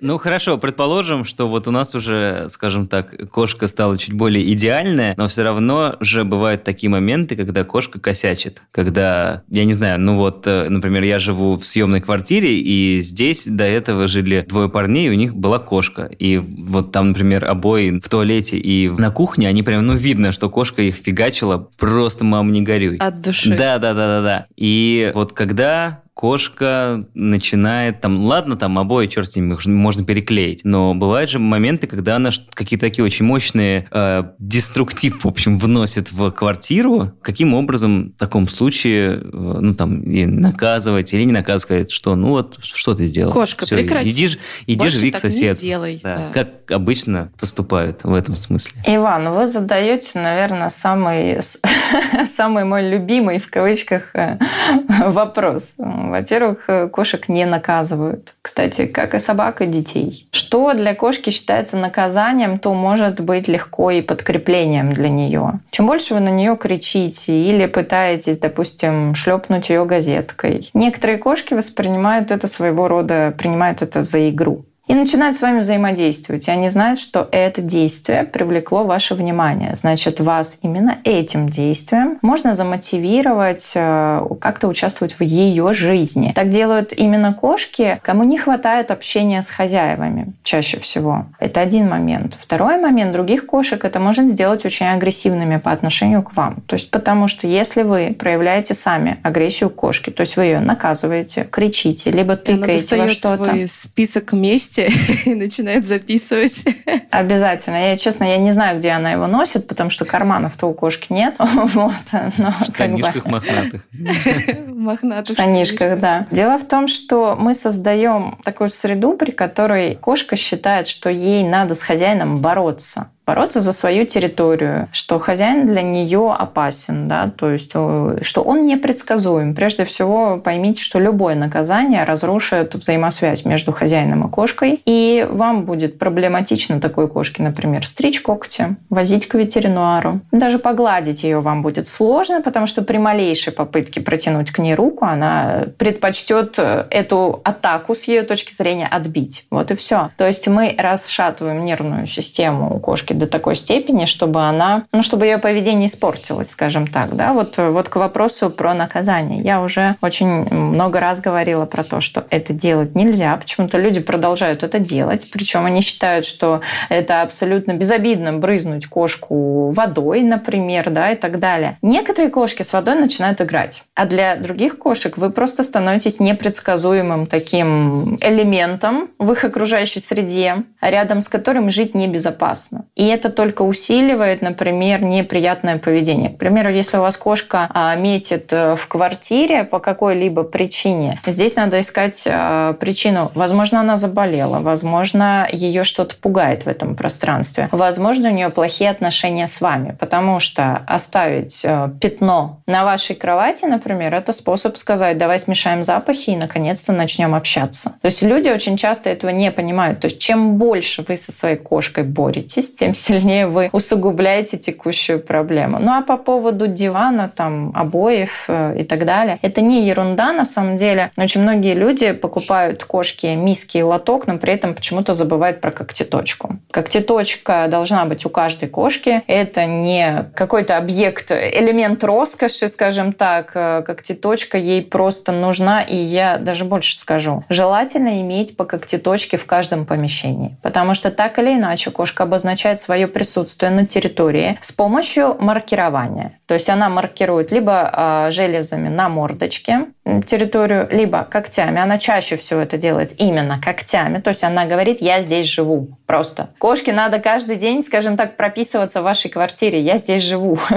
Ну 0.00 0.18
хорошо, 0.18 0.58
предположим, 0.58 1.24
что 1.24 1.48
вот 1.48 1.66
у 1.68 1.70
нас 1.70 1.94
уже, 1.94 2.48
скажем 2.50 2.86
так, 2.86 3.30
кошка 3.30 3.66
стала 3.66 3.96
чуть 3.96 4.12
более 4.12 4.52
идеальная, 4.52 5.14
но 5.16 5.26
все 5.26 5.42
равно 5.42 5.96
же 6.00 6.24
бывают 6.24 6.64
такие 6.64 6.90
моменты, 6.90 7.34
когда 7.36 7.64
кошка 7.64 7.98
косячит. 7.98 8.62
Когда, 8.70 9.42
я 9.48 9.64
не 9.64 9.72
знаю, 9.72 9.98
ну 10.00 10.16
вот, 10.16 10.46
э, 10.46 10.68
например, 10.68 11.02
я 11.02 11.18
живу 11.18 11.56
в 11.56 11.66
съемной 11.66 12.00
квартире, 12.00 12.58
и 12.58 13.00
здесь 13.00 13.46
до 13.46 13.64
этого 13.64 14.06
жили 14.06 14.44
двое 14.46 14.68
парней, 14.68 15.06
и 15.06 15.10
у 15.10 15.14
них 15.14 15.34
была 15.34 15.58
кошка. 15.58 16.04
И 16.04 16.36
вот 16.38 16.92
там, 16.92 17.08
например, 17.08 17.44
обои 17.46 17.98
в 17.98 18.08
туалете 18.08 18.58
и 18.58 18.88
на 18.88 19.10
кухне, 19.10 19.48
они 19.48 19.62
прям, 19.62 19.86
ну, 19.86 19.94
видно, 19.94 20.32
что 20.32 20.50
кошка 20.50 20.82
их 20.82 20.96
фигачила, 20.96 21.70
просто, 21.78 22.24
мам, 22.24 22.52
не 22.52 22.62
горюй. 22.62 22.96
От 22.98 23.22
души. 23.22 23.56
Да, 23.56 23.78
да, 23.78 23.94
да, 23.94 24.06
да, 24.06 24.22
да. 24.22 24.46
И 24.56 25.10
вот 25.14 25.32
когда 25.32 26.02
кошка 26.16 27.04
начинает 27.12 28.00
там, 28.00 28.24
ладно, 28.24 28.56
там 28.56 28.78
обои, 28.78 29.06
черт 29.06 29.30
с 29.30 29.36
ними, 29.36 29.54
можно 29.66 30.02
переклеить, 30.02 30.62
но 30.64 30.94
бывают 30.94 31.28
же 31.28 31.38
моменты, 31.38 31.86
когда 31.86 32.16
она 32.16 32.30
какие-то 32.54 32.86
такие 32.86 33.04
очень 33.04 33.26
мощные 33.26 33.86
э, 33.90 34.24
деструктив, 34.38 35.24
в 35.24 35.28
общем, 35.28 35.58
вносит 35.58 36.12
в 36.12 36.30
квартиру. 36.30 37.12
Каким 37.20 37.52
образом 37.52 38.14
в 38.16 38.18
таком 38.18 38.48
случае, 38.48 39.18
э, 39.18 39.20
ну, 39.30 39.74
там, 39.74 40.00
и 40.04 40.24
наказывать 40.24 41.12
или 41.12 41.24
не 41.24 41.32
наказывать, 41.32 41.62
сказать, 41.62 41.90
что, 41.90 42.16
ну, 42.16 42.28
вот, 42.28 42.60
что 42.62 42.94
ты 42.94 43.08
сделал? 43.08 43.30
Кошка, 43.30 43.66
Все, 43.66 43.76
прекрати. 43.76 44.08
Иди, 44.08 44.38
иди 44.66 44.78
Больше 44.78 44.96
живи 44.96 45.10
к 45.10 45.18
соседу. 45.18 45.60
Не 45.60 45.66
делай. 45.66 46.00
Да. 46.02 46.14
Да. 46.16 46.22
Как 46.32 46.70
обычно 46.70 47.30
поступают 47.38 48.04
в 48.04 48.14
этом 48.14 48.36
смысле. 48.36 48.80
Иван, 48.86 49.34
вы 49.34 49.46
задаете, 49.46 50.12
наверное, 50.14 50.70
самый, 50.70 51.40
самый 52.24 52.64
мой 52.64 52.88
любимый, 52.88 53.38
в 53.38 53.50
кавычках, 53.50 54.14
э, 54.14 54.38
вопрос 55.08 55.74
во-первых, 56.10 56.64
э, 56.68 56.88
кошек 56.88 57.28
не 57.28 57.44
наказывают. 57.44 58.34
Кстати, 58.42 58.86
как 58.86 59.14
и 59.14 59.18
собак, 59.18 59.62
и 59.62 59.66
детей. 59.66 60.28
Что 60.30 60.72
для 60.74 60.94
кошки 60.94 61.30
считается 61.30 61.76
наказанием, 61.76 62.58
то 62.58 62.74
может 62.74 63.20
быть 63.20 63.48
легко 63.48 63.90
и 63.90 64.02
подкреплением 64.02 64.92
для 64.92 65.08
нее. 65.08 65.60
Чем 65.70 65.86
больше 65.86 66.14
вы 66.14 66.20
на 66.20 66.30
нее 66.30 66.56
кричите 66.56 67.32
или 67.32 67.66
пытаетесь, 67.66 68.38
допустим, 68.38 69.14
шлепнуть 69.14 69.68
ее 69.68 69.84
газеткой, 69.84 70.70
некоторые 70.74 71.18
кошки 71.18 71.54
воспринимают 71.54 72.30
это 72.30 72.48
своего 72.48 72.88
рода, 72.88 73.34
принимают 73.36 73.82
это 73.82 74.02
за 74.02 74.28
игру 74.28 74.64
и 74.86 74.94
начинают 74.94 75.36
с 75.36 75.42
вами 75.42 75.60
взаимодействовать. 75.60 76.46
И 76.48 76.50
они 76.50 76.68
знают, 76.68 76.98
что 77.00 77.28
это 77.32 77.60
действие 77.60 78.24
привлекло 78.24 78.84
ваше 78.84 79.14
внимание. 79.14 79.74
Значит, 79.74 80.20
вас 80.20 80.58
именно 80.62 80.98
этим 81.04 81.48
действием 81.48 82.18
можно 82.22 82.54
замотивировать 82.54 83.72
э, 83.74 84.26
как-то 84.40 84.68
участвовать 84.68 85.14
в 85.18 85.22
ее 85.22 85.74
жизни. 85.74 86.32
Так 86.34 86.50
делают 86.50 86.92
именно 86.92 87.34
кошки, 87.34 88.00
кому 88.02 88.22
не 88.24 88.38
хватает 88.38 88.90
общения 88.90 89.42
с 89.42 89.48
хозяевами 89.48 90.32
чаще 90.42 90.78
всего. 90.78 91.26
Это 91.40 91.60
один 91.60 91.88
момент. 91.88 92.36
Второй 92.40 92.78
момент. 92.78 93.12
Других 93.12 93.46
кошек 93.46 93.84
это 93.84 93.98
может 93.98 94.30
сделать 94.30 94.64
очень 94.64 94.86
агрессивными 94.86 95.56
по 95.56 95.72
отношению 95.72 96.22
к 96.22 96.36
вам. 96.36 96.62
То 96.66 96.74
есть 96.76 96.90
потому 96.90 97.28
что 97.28 97.46
если 97.46 97.82
вы 97.82 98.14
проявляете 98.16 98.74
сами 98.74 99.18
агрессию 99.22 99.70
кошки, 99.70 100.10
то 100.10 100.20
есть 100.20 100.36
вы 100.36 100.44
ее 100.44 100.60
наказываете, 100.60 101.46
кричите, 101.50 102.10
либо 102.10 102.36
тыкаете 102.36 102.96
во 102.96 103.08
что-то. 103.08 103.44
свой 103.44 103.68
список 103.68 104.32
мести 104.32 104.75
месте 104.76 104.88
и 105.30 105.34
начинает 105.34 105.84
записывать. 105.84 106.64
Обязательно. 107.10 107.90
Я, 107.90 107.96
честно, 107.96 108.24
я 108.24 108.38
не 108.38 108.52
знаю, 108.52 108.78
где 108.78 108.90
она 108.90 109.12
его 109.12 109.26
носит, 109.26 109.66
потому 109.66 109.90
что 109.90 110.04
карманов-то 110.04 110.66
у 110.66 110.74
кошки 110.74 111.12
нет. 111.12 111.34
Вот, 111.76 111.92
но 112.38 112.52
в 112.52 112.64
штанишках 112.64 113.24
бы... 113.24 113.30
мохнатых. 113.30 113.86
Мохнатых 114.68 115.36
штанишках, 115.36 116.00
да. 116.00 116.26
Дело 116.30 116.58
в 116.58 116.64
том, 116.64 116.86
что 116.88 117.36
мы 117.36 117.54
создаем 117.54 118.38
такую 118.44 118.70
среду, 118.70 119.14
при 119.14 119.30
которой 119.30 119.96
кошка 119.96 120.36
считает, 120.36 120.86
что 120.86 121.10
ей 121.10 121.44
надо 121.44 121.74
с 121.74 121.82
хозяином 121.82 122.38
бороться. 122.38 123.10
Бороться 123.26 123.60
за 123.60 123.72
свою 123.72 124.06
территорию, 124.06 124.88
что 124.92 125.18
хозяин 125.18 125.66
для 125.66 125.82
нее 125.82 126.32
опасен, 126.32 127.08
да, 127.08 127.28
то 127.28 127.50
есть 127.50 127.72
э, 127.74 128.18
что 128.22 128.42
он 128.42 128.66
непредсказуем. 128.66 129.54
Прежде 129.54 129.84
всего 129.84 130.38
поймите, 130.38 130.82
что 130.82 131.00
любое 131.00 131.34
наказание 131.34 132.04
разрушит 132.04 132.74
взаимосвязь 132.76 133.44
между 133.44 133.72
хозяином 133.72 134.28
и 134.28 134.30
кошкой, 134.30 134.80
и 134.86 135.26
вам 135.28 135.64
будет 135.64 135.98
проблематично 135.98 136.80
такой 136.80 137.08
кошке, 137.08 137.42
например, 137.42 137.86
стричь 137.86 138.20
когти, 138.20 138.76
возить 138.90 139.26
к 139.26 139.34
ветеринару, 139.34 140.20
даже 140.30 140.58
погладить 140.60 141.24
ее 141.24 141.40
вам 141.40 141.62
будет 141.62 141.88
сложно, 141.88 142.40
потому 142.40 142.66
что 142.66 142.82
при 142.82 142.98
малейшей 142.98 143.52
попытке 143.52 144.00
протянуть 144.00 144.52
к 144.52 144.58
ней 144.58 144.74
руку, 144.74 145.04
она 145.04 145.64
предпочтет 145.78 146.58
эту 146.58 147.40
атаку 147.42 147.94
с 147.96 148.04
ее 148.04 148.22
точки 148.22 148.52
зрения 148.52 148.86
отбить. 148.86 149.46
Вот 149.50 149.72
и 149.72 149.74
все. 149.74 150.10
То 150.16 150.26
есть 150.26 150.46
мы 150.46 150.74
расшатываем 150.78 151.64
нервную 151.64 152.06
систему 152.06 152.74
у 152.74 152.78
кошки 152.78 153.15
до 153.18 153.26
такой 153.26 153.56
степени, 153.56 154.04
чтобы 154.04 154.42
она, 154.42 154.84
ну, 154.92 155.02
чтобы 155.02 155.26
ее 155.26 155.38
поведение 155.38 155.88
испортилось, 155.88 156.50
скажем 156.50 156.86
так, 156.86 157.16
да, 157.16 157.32
вот, 157.32 157.56
вот 157.56 157.88
к 157.88 157.96
вопросу 157.96 158.50
про 158.50 158.74
наказание. 158.74 159.42
Я 159.42 159.62
уже 159.62 159.96
очень 160.02 160.26
много 160.26 161.00
раз 161.00 161.20
говорила 161.20 161.66
про 161.66 161.84
то, 161.84 162.00
что 162.00 162.26
это 162.30 162.52
делать 162.52 162.94
нельзя. 162.94 163.36
Почему-то 163.36 163.78
люди 163.78 164.00
продолжают 164.00 164.62
это 164.62 164.78
делать, 164.78 165.30
причем 165.30 165.64
они 165.64 165.80
считают, 165.80 166.26
что 166.26 166.60
это 166.88 167.22
абсолютно 167.22 167.72
безобидно 167.72 168.32
брызнуть 168.34 168.86
кошку 168.86 169.70
водой, 169.70 170.22
например, 170.22 170.90
да, 170.90 171.10
и 171.10 171.16
так 171.16 171.38
далее. 171.38 171.78
Некоторые 171.82 172.30
кошки 172.30 172.62
с 172.62 172.72
водой 172.72 172.96
начинают 172.96 173.40
играть, 173.40 173.82
а 173.94 174.06
для 174.06 174.36
других 174.36 174.78
кошек 174.78 175.16
вы 175.16 175.30
просто 175.30 175.62
становитесь 175.62 176.20
непредсказуемым 176.20 177.26
таким 177.26 178.16
элементом 178.16 179.10
в 179.18 179.32
их 179.32 179.44
окружающей 179.44 180.00
среде, 180.00 180.64
рядом 180.80 181.20
с 181.20 181.28
которым 181.28 181.70
жить 181.70 181.94
небезопасно. 181.94 182.84
И 182.94 183.05
это 183.08 183.30
только 183.30 183.62
усиливает, 183.62 184.42
например, 184.42 185.02
неприятное 185.02 185.78
поведение. 185.78 186.30
К 186.30 186.38
примеру, 186.38 186.70
если 186.70 186.96
у 186.96 187.00
вас 187.00 187.16
кошка 187.16 187.68
а, 187.72 187.94
метит 187.96 188.52
э, 188.52 188.74
в 188.76 188.86
квартире 188.88 189.64
по 189.64 189.78
какой-либо 189.78 190.42
причине, 190.42 191.20
здесь 191.26 191.56
надо 191.56 191.80
искать 191.80 192.24
а, 192.26 192.72
причину. 192.74 193.30
Возможно, 193.34 193.80
она 193.80 193.96
заболела, 193.96 194.60
возможно, 194.60 195.48
ее 195.50 195.84
что-то 195.84 196.16
пугает 196.16 196.64
в 196.64 196.68
этом 196.68 196.96
пространстве, 196.96 197.68
возможно, 197.72 198.28
у 198.28 198.32
нее 198.32 198.50
плохие 198.50 198.90
отношения 198.90 199.46
с 199.46 199.60
вами, 199.60 199.96
потому 199.98 200.40
что 200.40 200.82
оставить 200.86 201.60
э, 201.64 201.88
пятно 202.00 202.60
на 202.66 202.84
вашей 202.84 203.16
кровати, 203.16 203.64
например, 203.64 204.14
это 204.14 204.32
способ 204.32 204.76
сказать, 204.76 205.18
давай 205.18 205.38
смешаем 205.38 205.82
запахи 205.82 206.30
и, 206.30 206.36
наконец-то, 206.36 206.92
начнем 206.92 207.34
общаться. 207.34 207.94
То 208.00 208.06
есть 208.06 208.22
люди 208.22 208.48
очень 208.48 208.76
часто 208.76 209.10
этого 209.10 209.30
не 209.30 209.50
понимают. 209.50 210.00
То 210.00 210.06
есть 210.06 210.18
чем 210.18 210.56
больше 210.56 211.04
вы 211.06 211.16
со 211.16 211.32
своей 211.32 211.56
кошкой 211.56 212.04
боретесь, 212.04 212.74
тем 212.74 212.94
сильнее 213.06 213.46
вы 213.46 213.70
усугубляете 213.72 214.58
текущую 214.58 215.20
проблему. 215.20 215.78
Ну 215.78 215.92
а 215.92 216.02
по 216.02 216.16
поводу 216.16 216.66
дивана, 216.66 217.30
там, 217.34 217.72
обоев 217.74 218.46
э, 218.48 218.80
и 218.80 218.84
так 218.84 219.04
далее, 219.04 219.38
это 219.42 219.60
не 219.60 219.86
ерунда 219.86 220.32
на 220.32 220.44
самом 220.44 220.76
деле. 220.76 221.10
Очень 221.16 221.42
многие 221.42 221.74
люди 221.74 222.12
покупают 222.12 222.84
кошки 222.84 223.26
миски 223.26 223.78
и 223.78 223.82
лоток, 223.82 224.26
но 224.26 224.38
при 224.38 224.54
этом 224.54 224.74
почему-то 224.74 225.14
забывают 225.14 225.60
про 225.60 225.70
когтеточку. 225.70 226.56
Когтеточка 226.70 227.68
должна 227.68 228.04
быть 228.04 228.24
у 228.26 228.30
каждой 228.30 228.68
кошки. 228.68 229.22
Это 229.26 229.66
не 229.66 230.30
какой-то 230.34 230.76
объект, 230.76 231.30
элемент 231.30 232.02
роскоши, 232.04 232.68
скажем 232.68 233.12
так. 233.12 233.52
Э, 233.54 233.82
когтеточка 233.82 234.58
ей 234.58 234.82
просто 234.82 235.32
нужна, 235.32 235.82
и 235.82 235.96
я 235.96 236.38
даже 236.38 236.64
больше 236.64 236.98
скажу. 236.98 237.44
Желательно 237.48 238.20
иметь 238.22 238.56
по 238.56 238.64
когтеточке 238.64 239.36
в 239.36 239.46
каждом 239.46 239.86
помещении, 239.86 240.56
потому 240.62 240.94
что 240.94 241.10
так 241.10 241.38
или 241.38 241.54
иначе 241.54 241.90
кошка 241.90 242.24
обозначает 242.24 242.80
свое 242.86 243.08
присутствие 243.08 243.72
на 243.72 243.84
территории 243.84 244.58
с 244.62 244.70
помощью 244.70 245.36
маркирования. 245.40 246.38
То 246.46 246.54
есть 246.54 246.68
она 246.68 246.88
маркирует 246.88 247.50
либо 247.50 247.90
а, 247.92 248.30
железами 248.30 248.88
на 248.88 249.08
мордочке 249.08 249.86
территорию, 250.26 250.88
либо 250.90 251.24
когтями. 251.24 251.80
Она 251.80 251.98
чаще 251.98 252.36
всего 252.36 252.60
это 252.60 252.78
делает 252.78 253.20
именно 253.20 253.60
когтями. 253.60 254.20
То 254.20 254.30
есть 254.30 254.44
она 254.44 254.64
говорит, 254.64 255.02
я 255.02 255.20
здесь 255.20 255.46
живу. 255.46 255.98
Просто. 256.06 256.50
Кошке 256.58 256.92
надо 256.92 257.18
каждый 257.18 257.56
день, 257.56 257.82
скажем 257.82 258.16
так, 258.16 258.36
прописываться 258.36 259.00
в 259.00 259.04
вашей 259.04 259.30
квартире. 259.30 259.80
Я 259.80 259.96
здесь 259.96 260.22
живу. 260.22 260.58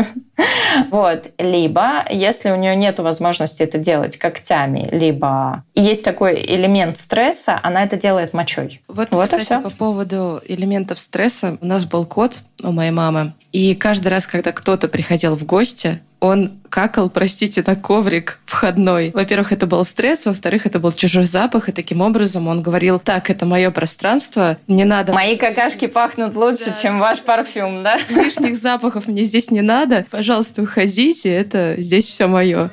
Вот. 0.91 1.31
Либо, 1.37 2.05
если 2.09 2.51
у 2.51 2.55
нее 2.55 2.73
нет 2.73 2.99
возможности 2.99 3.61
это 3.63 3.77
делать 3.77 4.17
когтями, 4.17 4.87
либо 4.89 5.65
есть 5.75 6.05
такой 6.05 6.35
элемент 6.35 6.97
стресса, 6.97 7.59
она 7.61 7.83
это 7.83 7.97
делает 7.97 8.33
мочой. 8.33 8.81
Вот, 8.87 9.09
вот 9.11 9.23
кстати, 9.23 9.61
по 9.61 9.69
поводу 9.69 10.39
элементов 10.47 10.99
стресса. 10.99 11.57
У 11.59 11.65
нас 11.65 11.85
был 11.85 11.98
кот 12.05 12.39
у 12.63 12.71
моей 12.71 12.91
мамы. 12.91 13.33
И 13.51 13.73
каждый 13.75 14.09
раз, 14.09 14.27
когда 14.27 14.51
кто-то 14.51 14.87
приходил 14.87 15.35
в 15.35 15.43
гости, 15.45 16.01
он 16.19 16.59
какал, 16.69 17.09
простите, 17.09 17.63
на 17.65 17.75
коврик 17.75 18.39
входной. 18.45 19.11
Во-первых, 19.13 19.51
это 19.51 19.65
был 19.65 19.83
стресс, 19.85 20.25
во-вторых, 20.25 20.65
это 20.65 20.79
был 20.79 20.91
чужой 20.91 21.23
запах, 21.23 21.69
и 21.69 21.71
таким 21.71 22.01
образом 22.01 22.47
он 22.47 22.61
говорил, 22.61 22.99
так, 22.99 23.29
это 23.29 23.45
мое 23.45 23.71
пространство, 23.71 24.57
не 24.67 24.83
надо... 24.83 25.13
Мои 25.13 25.37
какашки 25.37 25.87
пахнут 25.87 26.35
лучше, 26.35 26.65
да. 26.67 26.77
чем 26.81 26.99
ваш 26.99 27.21
парфюм, 27.21 27.83
да? 27.83 27.99
Лишних 28.09 28.57
запахов 28.57 29.07
мне 29.07 29.23
здесь 29.23 29.49
не 29.49 29.61
надо, 29.61 30.05
пожалуйста, 30.11 30.61
уходите, 30.61 31.29
это 31.29 31.75
здесь 31.77 32.05
все 32.05 32.27
мое. 32.27 32.69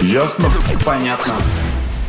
Ясно? 0.00 0.48
Понятно. 0.84 1.34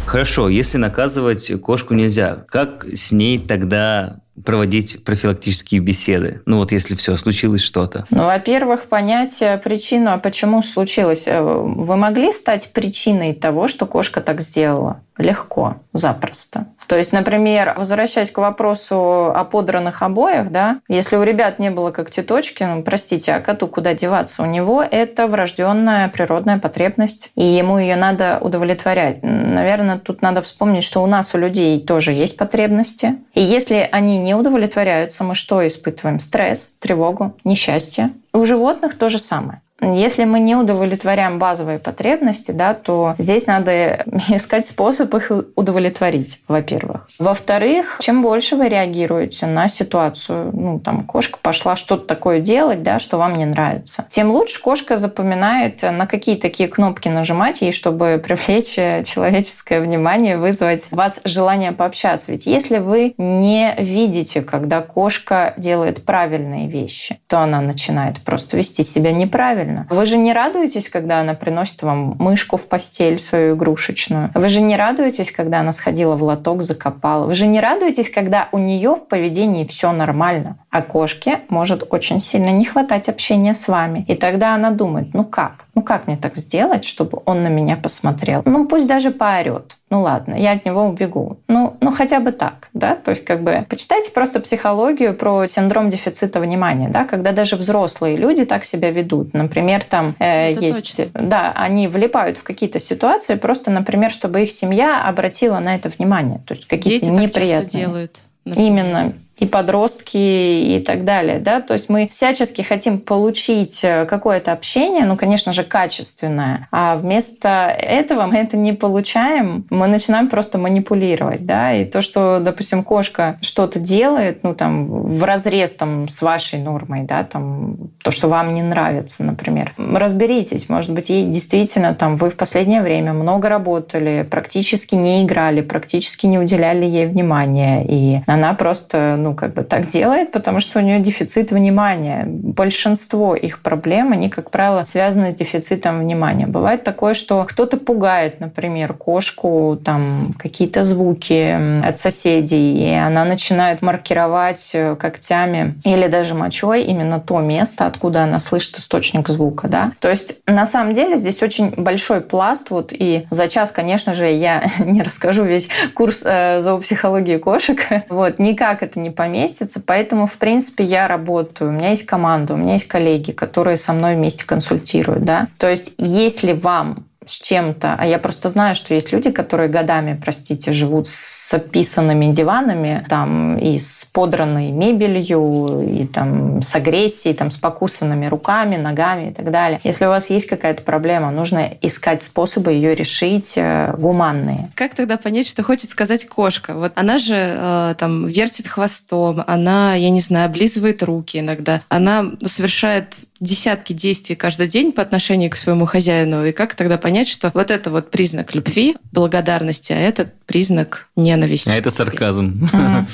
Хорошо, 0.07 0.47
если 0.47 0.77
наказывать 0.77 1.51
кошку 1.61 1.93
нельзя, 1.93 2.45
как 2.47 2.85
с 2.85 3.11
ней 3.11 3.39
тогда 3.39 4.21
проводить 4.45 5.03
профилактические 5.03 5.81
беседы? 5.81 6.41
Ну 6.45 6.59
вот 6.59 6.71
если 6.71 6.95
все, 6.95 7.17
случилось 7.17 7.61
что-то. 7.61 8.05
Ну, 8.09 8.23
во-первых, 8.23 8.83
понять 8.83 9.41
э, 9.41 9.57
причину, 9.57 10.11
а 10.11 10.17
почему 10.17 10.61
случилось. 10.61 11.23
Э, 11.25 11.41
вы 11.41 11.97
могли 11.97 12.31
стать 12.31 12.71
причиной 12.71 13.33
того, 13.33 13.67
что 13.67 13.85
кошка 13.85 14.21
так 14.21 14.39
сделала? 14.39 15.01
Легко, 15.17 15.81
запросто. 15.91 16.67
То 16.87 16.97
есть, 16.97 17.11
например, 17.11 17.73
возвращаясь 17.77 18.31
к 18.31 18.37
вопросу 18.37 19.31
о 19.35 19.43
подранных 19.43 20.01
обоях, 20.01 20.51
да, 20.51 20.79
если 20.87 21.17
у 21.17 21.23
ребят 21.23 21.59
не 21.59 21.69
было 21.69 21.91
когтеточки, 21.91 22.63
ну, 22.63 22.81
простите, 22.81 23.33
а 23.33 23.41
коту 23.41 23.67
куда 23.67 23.93
деваться? 23.93 24.43
У 24.43 24.45
него 24.45 24.81
это 24.81 25.27
врожденная 25.27 26.07
природная 26.07 26.59
потребность, 26.59 27.31
и 27.35 27.43
ему 27.43 27.77
ее 27.77 27.95
надо 27.95 28.39
удовлетворять. 28.41 29.19
Наверное, 29.21 29.99
тут 29.99 30.21
надо 30.21 30.41
вспомнить, 30.41 30.83
что 30.83 31.03
у 31.03 31.07
нас, 31.07 31.33
у 31.33 31.37
людей, 31.37 31.79
тоже 31.79 32.13
есть 32.13 32.37
потребности. 32.37 33.17
И 33.33 33.41
если 33.41 33.87
они 33.91 34.17
не 34.17 34.33
удовлетворяются, 34.33 35.23
мы 35.23 35.35
что 35.35 35.65
испытываем? 35.67 36.19
Стресс, 36.19 36.73
тревогу, 36.79 37.35
несчастье. 37.43 38.11
У 38.33 38.45
животных 38.45 38.97
то 38.97 39.09
же 39.09 39.19
самое. 39.19 39.61
Если 39.81 40.23
мы 40.23 40.39
не 40.39 40.55
удовлетворяем 40.55 41.37
базовые 41.37 41.77
потребности, 41.77 42.51
да, 42.51 42.73
то 42.73 43.15
здесь 43.19 43.45
надо 43.45 44.05
искать 44.29 44.65
способ 44.65 45.13
их 45.13 45.31
удовлетворить, 45.55 46.39
во-первых. 46.47 47.07
Во-вторых, 47.19 47.97
чем 47.99 48.21
больше 48.21 48.55
вы 48.55 48.69
реагируете 48.69 49.45
на 49.45 49.67
ситуацию, 49.67 50.51
ну, 50.53 50.79
там, 50.79 51.05
кошка 51.05 51.37
пошла 51.41 51.75
что-то 51.75 52.07
такое 52.07 52.39
делать, 52.39 52.81
да, 52.81 52.97
что 52.97 53.17
вам 53.17 53.35
не 53.35 53.45
нравится, 53.45 54.07
тем 54.09 54.31
лучше 54.31 54.61
кошка 54.61 54.97
запоминает, 54.97 55.83
на 55.83 56.07
какие 56.07 56.35
такие 56.35 56.69
кнопки 56.69 57.07
нажимать 57.07 57.61
ей, 57.61 57.71
чтобы 57.71 58.21
привлечь 58.23 58.73
человеческое 59.07 59.81
внимание, 59.81 60.37
вызвать 60.37 60.87
у 60.91 60.95
вас 60.95 61.19
желание 61.23 61.71
пообщаться. 61.71 62.31
Ведь 62.31 62.47
если 62.47 62.79
вы 62.79 63.13
не 63.17 63.75
видите, 63.77 64.41
когда 64.41 64.81
кошка 64.81 65.53
делает 65.57 66.03
правильные 66.03 66.67
вещи, 66.67 67.19
то 67.27 67.39
она 67.39 67.61
начинает 67.61 68.19
просто 68.21 68.57
вести 68.57 68.83
себя 68.83 69.11
неправильно, 69.11 69.66
правильно. 69.67 69.87
Вы 69.89 70.05
же 70.05 70.17
не 70.17 70.33
радуетесь, 70.33 70.89
когда 70.89 71.19
она 71.19 71.33
приносит 71.33 71.81
вам 71.83 72.15
мышку 72.19 72.57
в 72.57 72.67
постель 72.67 73.19
свою 73.19 73.55
игрушечную. 73.55 74.31
Вы 74.33 74.49
же 74.49 74.61
не 74.61 74.75
радуетесь, 74.75 75.31
когда 75.31 75.59
она 75.59 75.73
сходила 75.73 76.15
в 76.15 76.23
лоток, 76.23 76.63
закопала. 76.63 77.25
Вы 77.25 77.35
же 77.35 77.47
не 77.47 77.59
радуетесь, 77.59 78.09
когда 78.09 78.49
у 78.51 78.57
нее 78.57 78.95
в 78.95 79.07
поведении 79.07 79.65
все 79.65 79.91
нормально. 79.91 80.57
А 80.69 80.81
кошке 80.81 81.41
может 81.49 81.83
очень 81.89 82.19
сильно 82.19 82.49
не 82.49 82.65
хватать 82.65 83.09
общения 83.09 83.55
с 83.55 83.67
вами. 83.67 84.05
И 84.07 84.15
тогда 84.15 84.53
она 84.53 84.71
думает, 84.71 85.13
ну 85.13 85.23
как? 85.23 85.65
Ну 85.75 85.81
как 85.81 86.07
мне 86.07 86.17
так 86.17 86.37
сделать, 86.37 86.85
чтобы 86.85 87.21
он 87.25 87.43
на 87.43 87.49
меня 87.49 87.75
посмотрел? 87.75 88.41
Ну 88.45 88.65
пусть 88.65 88.87
даже 88.87 89.11
поорет. 89.11 89.77
Ну 89.89 90.01
ладно, 90.01 90.35
я 90.35 90.51
от 90.51 90.65
него 90.65 90.85
убегу. 90.85 91.39
Ну, 91.47 91.77
ну 91.79 91.91
хотя 91.91 92.19
бы 92.19 92.33
так, 92.33 92.67
да? 92.73 92.95
То 92.95 93.11
есть 93.11 93.23
как 93.23 93.41
бы 93.41 93.65
почитайте 93.69 94.11
просто 94.11 94.41
психологию 94.41 95.15
про 95.15 95.45
синдром 95.47 95.89
дефицита 95.89 96.41
внимания, 96.41 96.89
да, 96.89 97.05
когда 97.05 97.31
даже 97.31 97.55
взрослые 97.55 98.17
люди 98.17 98.43
так 98.43 98.65
себя 98.65 98.91
ведут. 98.91 99.33
Например, 99.33 99.83
там 99.83 100.15
э, 100.19 100.51
есть, 100.51 100.97
точно. 100.97 101.11
да, 101.13 101.53
они 101.55 101.87
влипают 101.87 102.37
в 102.37 102.43
какие-то 102.43 102.79
ситуации 102.79 103.35
просто, 103.35 103.71
например, 103.71 104.11
чтобы 104.11 104.43
их 104.43 104.51
семья 104.51 105.03
обратила 105.05 105.59
на 105.59 105.75
это 105.75 105.87
внимание, 105.87 106.41
то 106.45 106.53
есть 106.53 106.67
какие-то 106.67 107.05
Дети 107.05 107.21
неприятные. 107.21 107.47
Так 107.47 107.63
часто 107.63 107.77
делают. 107.77 108.21
Например. 108.43 108.71
Именно 108.71 109.13
и 109.37 109.45
подростки 109.45 110.17
и 110.17 110.83
так 110.85 111.03
далее. 111.03 111.39
Да? 111.39 111.61
То 111.61 111.73
есть 111.73 111.89
мы 111.89 112.07
всячески 112.11 112.61
хотим 112.61 112.99
получить 112.99 113.79
э, 113.83 114.05
какое-то 114.05 114.51
общение, 114.51 115.05
ну, 115.05 115.15
конечно 115.15 115.51
же, 115.51 115.63
качественное, 115.63 116.67
а 116.71 116.95
вместо 116.95 117.67
этого 117.67 118.25
мы 118.25 118.37
это 118.37 118.57
не 118.57 118.73
получаем, 118.73 119.65
мы 119.69 119.87
начинаем 119.87 120.29
просто 120.29 120.57
манипулировать. 120.57 121.45
Да? 121.45 121.73
И 121.73 121.85
то, 121.85 122.01
что, 122.01 122.39
допустим, 122.39 122.83
кошка 122.83 123.37
что-то 123.41 123.79
делает, 123.79 124.43
ну, 124.43 124.53
там, 124.55 124.87
в 124.87 125.23
разрез 125.23 125.73
там, 125.73 126.09
с 126.09 126.21
вашей 126.21 126.59
нормой, 126.59 127.03
да, 127.03 127.23
там, 127.23 127.77
то, 128.03 128.11
что 128.11 128.27
вам 128.27 128.53
не 128.53 128.61
нравится, 128.61 129.23
например. 129.23 129.73
Разберитесь, 129.77 130.69
может 130.69 130.91
быть, 130.91 131.09
ей 131.09 131.25
действительно 131.25 131.93
там 131.93 132.17
вы 132.17 132.29
в 132.29 132.35
последнее 132.35 132.81
время 132.81 133.13
много 133.13 133.49
работали, 133.49 134.25
практически 134.29 134.95
не 134.95 135.23
играли, 135.23 135.61
практически 135.61 136.25
не 136.25 136.39
уделяли 136.39 136.85
ей 136.85 137.05
внимания, 137.05 137.85
и 137.87 138.21
она 138.27 138.53
просто, 138.53 139.15
ну, 139.17 139.26
как 139.35 139.53
бы 139.53 139.63
так 139.63 139.87
делает, 139.87 140.31
потому 140.31 140.59
что 140.59 140.79
у 140.79 140.81
нее 140.81 140.99
дефицит 140.99 141.51
внимания. 141.51 142.25
Большинство 142.27 143.35
их 143.35 143.59
проблем, 143.59 144.11
они, 144.11 144.29
как 144.29 144.51
правило, 144.51 144.83
связаны 144.85 145.31
с 145.31 145.35
дефицитом 145.35 145.99
внимания. 145.99 146.47
Бывает 146.47 146.83
такое, 146.83 147.13
что 147.13 147.45
кто-то 147.45 147.77
пугает, 147.77 148.39
например, 148.39 148.93
кошку, 148.93 149.79
там, 149.83 150.33
какие-то 150.37 150.83
звуки 150.83 151.83
от 151.85 151.99
соседей, 151.99 152.91
и 152.91 152.93
она 152.93 153.25
начинает 153.25 153.81
маркировать 153.81 154.71
э, 154.73 154.95
когтями 154.95 155.75
или 155.83 156.07
даже 156.07 156.33
мочой 156.33 156.83
именно 156.83 157.19
то 157.19 157.39
место, 157.39 157.85
откуда 157.85 158.23
она 158.23 158.39
слышит 158.39 158.77
источник 158.77 159.27
звука, 159.29 159.67
да. 159.67 159.91
То 159.99 160.09
есть, 160.09 160.39
на 160.45 160.65
самом 160.65 160.93
деле, 160.93 161.17
здесь 161.17 161.41
очень 161.41 161.71
большой 161.71 162.21
пласт, 162.21 162.69
вот, 162.69 162.91
и 162.91 163.27
за 163.29 163.47
час, 163.47 163.71
конечно 163.71 164.13
же, 164.13 164.27
я 164.27 164.63
не 164.79 165.01
расскажу 165.01 165.43
весь 165.43 165.69
курс 165.93 166.23
э, 166.25 166.61
зоопсихологии 166.61 167.37
кошек, 167.37 167.79
вот, 168.09 168.39
никак 168.39 168.83
это 168.83 168.99
не 168.99 169.09
поместится, 169.17 169.81
поэтому, 169.85 170.27
в 170.27 170.37
принципе, 170.37 170.85
я 170.85 171.07
работаю, 171.07 171.71
у 171.71 171.73
меня 171.73 171.89
есть 171.89 172.05
команда, 172.05 172.53
у 172.53 172.57
меня 172.57 172.73
есть 172.73 172.87
коллеги, 172.87 173.31
которые 173.31 173.75
со 173.75 173.91
мной 173.91 174.15
вместе 174.15 174.45
консультируют, 174.45 175.25
да. 175.25 175.47
То 175.57 175.69
есть, 175.69 175.93
если 175.97 176.53
вам 176.53 177.05
с 177.27 177.39
чем-то, 177.39 177.95
а 177.97 178.05
я 178.05 178.19
просто 178.19 178.49
знаю, 178.49 178.75
что 178.75 178.93
есть 178.93 179.11
люди, 179.11 179.31
которые 179.31 179.69
годами, 179.69 180.19
простите, 180.21 180.71
живут 180.71 181.07
с 181.09 181.53
описанными 181.53 182.33
диванами, 182.33 183.05
там, 183.09 183.57
и 183.57 183.79
с 183.79 184.07
подранной 184.11 184.71
мебелью, 184.71 185.83
и 185.87 186.07
там 186.07 186.61
с 186.61 186.75
агрессией, 186.75 187.33
там, 187.33 187.51
с 187.51 187.57
покусанными 187.57 188.27
руками, 188.27 188.77
ногами 188.77 189.29
и 189.29 189.33
так 189.33 189.51
далее. 189.51 189.79
Если 189.83 190.05
у 190.05 190.09
вас 190.09 190.29
есть 190.29 190.47
какая-то 190.47 190.83
проблема, 190.83 191.31
нужно 191.31 191.69
искать 191.81 192.23
способы 192.23 192.71
ее 192.71 192.95
решить 192.95 193.53
э, 193.55 193.93
гуманные. 193.97 194.71
Как 194.75 194.93
тогда 194.93 195.17
понять, 195.17 195.47
что 195.47 195.63
хочет 195.63 195.89
сказать 195.89 196.27
кошка? 196.27 196.73
Вот 196.73 196.91
она 196.95 197.17
же 197.17 197.35
э, 197.35 197.95
там 197.97 198.27
вертит 198.27 198.67
хвостом, 198.67 199.43
она, 199.47 199.95
я 199.95 200.09
не 200.09 200.21
знаю, 200.21 200.47
облизывает 200.47 201.03
руки 201.03 201.39
иногда, 201.39 201.81
она 201.89 202.23
ну, 202.23 202.47
совершает 202.47 203.25
десятки 203.39 203.93
действий 203.93 204.35
каждый 204.35 204.67
день 204.67 204.91
по 204.91 205.01
отношению 205.01 205.49
к 205.49 205.55
своему 205.55 205.85
хозяину, 205.85 206.45
и 206.45 206.51
как 206.51 206.75
тогда 206.75 206.97
понять, 206.97 207.27
что 207.27 207.51
вот 207.53 207.71
это 207.71 207.89
вот 207.89 208.11
признак 208.11 208.55
любви, 208.55 208.95
благодарности, 209.11 209.93
а 209.93 209.97
это 209.97 210.31
признак 210.45 211.09
ненависти. 211.15 211.69
А 211.69 211.75
это 211.75 211.91
сарказм. 211.91 212.67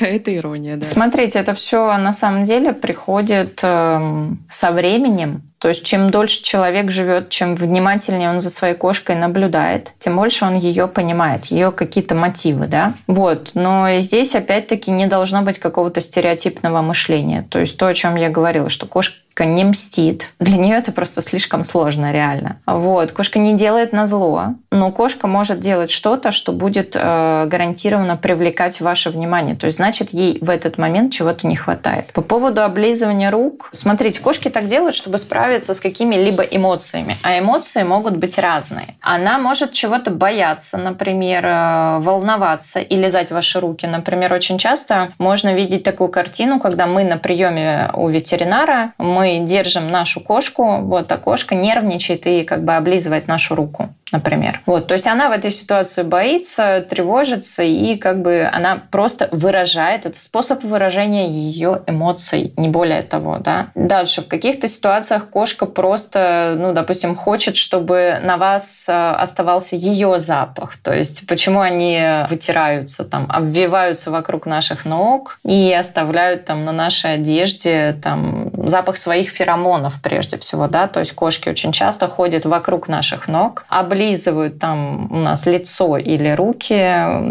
Это 0.00 0.34
ирония, 0.34 0.76
да. 0.76 0.86
Смотрите, 0.86 1.38
это 1.38 1.54
все 1.54 1.96
на 1.96 2.12
самом 2.12 2.44
деле 2.44 2.72
приходит 2.72 3.60
эм, 3.62 4.44
со 4.48 4.70
временем, 4.72 5.42
то 5.60 5.68
есть 5.68 5.84
чем 5.84 6.08
дольше 6.10 6.42
человек 6.42 6.90
живет, 6.90 7.28
чем 7.28 7.54
внимательнее 7.54 8.30
он 8.30 8.40
за 8.40 8.48
своей 8.48 8.74
кошкой 8.74 9.16
наблюдает, 9.16 9.92
тем 9.98 10.16
больше 10.16 10.46
он 10.46 10.56
ее 10.56 10.88
понимает, 10.88 11.46
ее 11.46 11.70
какие-то 11.70 12.14
мотивы, 12.14 12.66
да. 12.66 12.94
Вот. 13.06 13.50
Но 13.52 13.86
здесь 13.98 14.34
опять-таки 14.34 14.90
не 14.90 15.06
должно 15.06 15.42
быть 15.42 15.58
какого-то 15.58 16.00
стереотипного 16.00 16.80
мышления. 16.80 17.46
То 17.50 17.58
есть 17.58 17.76
то, 17.76 17.86
о 17.86 17.94
чем 17.94 18.16
я 18.16 18.30
говорила, 18.30 18.70
что 18.70 18.86
кошка 18.86 19.16
не 19.44 19.64
мстит. 19.64 20.32
Для 20.38 20.56
нее 20.56 20.76
это 20.76 20.92
просто 20.92 21.22
слишком 21.22 21.64
сложно, 21.64 22.12
реально. 22.12 22.60
Вот. 22.66 23.12
Кошка 23.12 23.38
не 23.38 23.54
делает 23.54 23.92
на 23.92 24.06
зло, 24.06 24.54
но 24.70 24.90
кошка 24.90 25.26
может 25.26 25.60
делать 25.60 25.90
что-то, 25.90 26.32
что 26.32 26.52
будет 26.52 26.94
э, 26.94 27.46
гарантированно 27.46 28.16
привлекать 28.16 28.80
ваше 28.80 29.10
внимание. 29.10 29.56
То 29.56 29.66
есть, 29.66 29.78
значит, 29.78 30.10
ей 30.10 30.38
в 30.40 30.50
этот 30.50 30.78
момент 30.78 31.12
чего-то 31.12 31.46
не 31.46 31.56
хватает. 31.56 32.12
По 32.12 32.22
поводу 32.22 32.62
облизывания 32.62 33.30
рук. 33.30 33.70
Смотрите, 33.72 34.20
кошки 34.20 34.48
так 34.48 34.68
делают, 34.68 34.94
чтобы 34.94 35.18
справиться 35.18 35.74
с 35.74 35.80
какими-либо 35.80 36.42
эмоциями. 36.42 37.16
А 37.22 37.38
эмоции 37.38 37.82
могут 37.82 38.16
быть 38.16 38.38
разные. 38.38 38.94
Она 39.00 39.38
может 39.38 39.72
чего-то 39.72 40.10
бояться, 40.10 40.76
например, 40.76 41.44
э, 41.46 41.98
волноваться 42.00 42.80
и 42.80 42.96
лизать 42.96 43.30
ваши 43.30 43.60
руки. 43.60 43.86
Например, 43.86 44.32
очень 44.32 44.58
часто 44.58 45.12
можно 45.18 45.54
видеть 45.54 45.82
такую 45.82 46.08
картину, 46.10 46.60
когда 46.60 46.86
мы 46.86 47.04
на 47.04 47.16
приеме 47.16 47.90
у 47.94 48.08
ветеринара, 48.08 48.92
мы 48.98 49.29
держим 49.38 49.90
нашу 49.90 50.20
кошку, 50.20 50.78
вот, 50.82 51.10
а 51.10 51.16
кошка 51.16 51.54
нервничает 51.54 52.26
и 52.26 52.42
как 52.42 52.64
бы 52.64 52.74
облизывает 52.74 53.26
нашу 53.26 53.54
руку 53.54 53.90
например. 54.12 54.60
Вот, 54.66 54.86
то 54.86 54.94
есть 54.94 55.06
она 55.06 55.28
в 55.28 55.32
этой 55.32 55.50
ситуации 55.50 56.02
боится, 56.02 56.84
тревожится, 56.88 57.62
и 57.62 57.96
как 57.96 58.22
бы 58.22 58.48
она 58.50 58.82
просто 58.90 59.28
выражает, 59.32 60.06
это 60.06 60.18
способ 60.18 60.64
выражения 60.64 61.28
ее 61.28 61.82
эмоций, 61.86 62.52
не 62.56 62.68
более 62.68 63.02
того, 63.02 63.38
да. 63.38 63.68
Дальше, 63.74 64.22
в 64.22 64.28
каких-то 64.28 64.68
ситуациях 64.68 65.28
кошка 65.30 65.66
просто, 65.66 66.54
ну, 66.58 66.72
допустим, 66.72 67.14
хочет, 67.14 67.56
чтобы 67.56 68.18
на 68.22 68.36
вас 68.36 68.86
э, 68.88 68.92
оставался 68.92 69.76
ее 69.76 70.18
запах, 70.18 70.76
то 70.76 70.92
есть 70.92 71.26
почему 71.26 71.60
они 71.60 72.00
вытираются, 72.28 73.04
там, 73.04 73.26
обвиваются 73.28 74.10
вокруг 74.10 74.46
наших 74.46 74.84
ног 74.84 75.38
и 75.44 75.72
оставляют 75.72 76.44
там 76.44 76.64
на 76.64 76.72
нашей 76.72 77.14
одежде 77.14 77.96
там 78.02 78.49
запах 78.70 78.96
своих 78.96 79.28
феромонов 79.28 80.00
прежде 80.02 80.38
всего, 80.38 80.68
да, 80.68 80.86
то 80.86 81.00
есть 81.00 81.12
кошки 81.12 81.48
очень 81.48 81.72
часто 81.72 82.08
ходят 82.08 82.46
вокруг 82.46 82.88
наших 82.88 83.28
ног, 83.28 83.64
облизывают 83.68 84.58
там 84.58 85.12
у 85.12 85.16
нас 85.16 85.46
лицо 85.46 85.98
или 85.98 86.30
руки, 86.30 86.74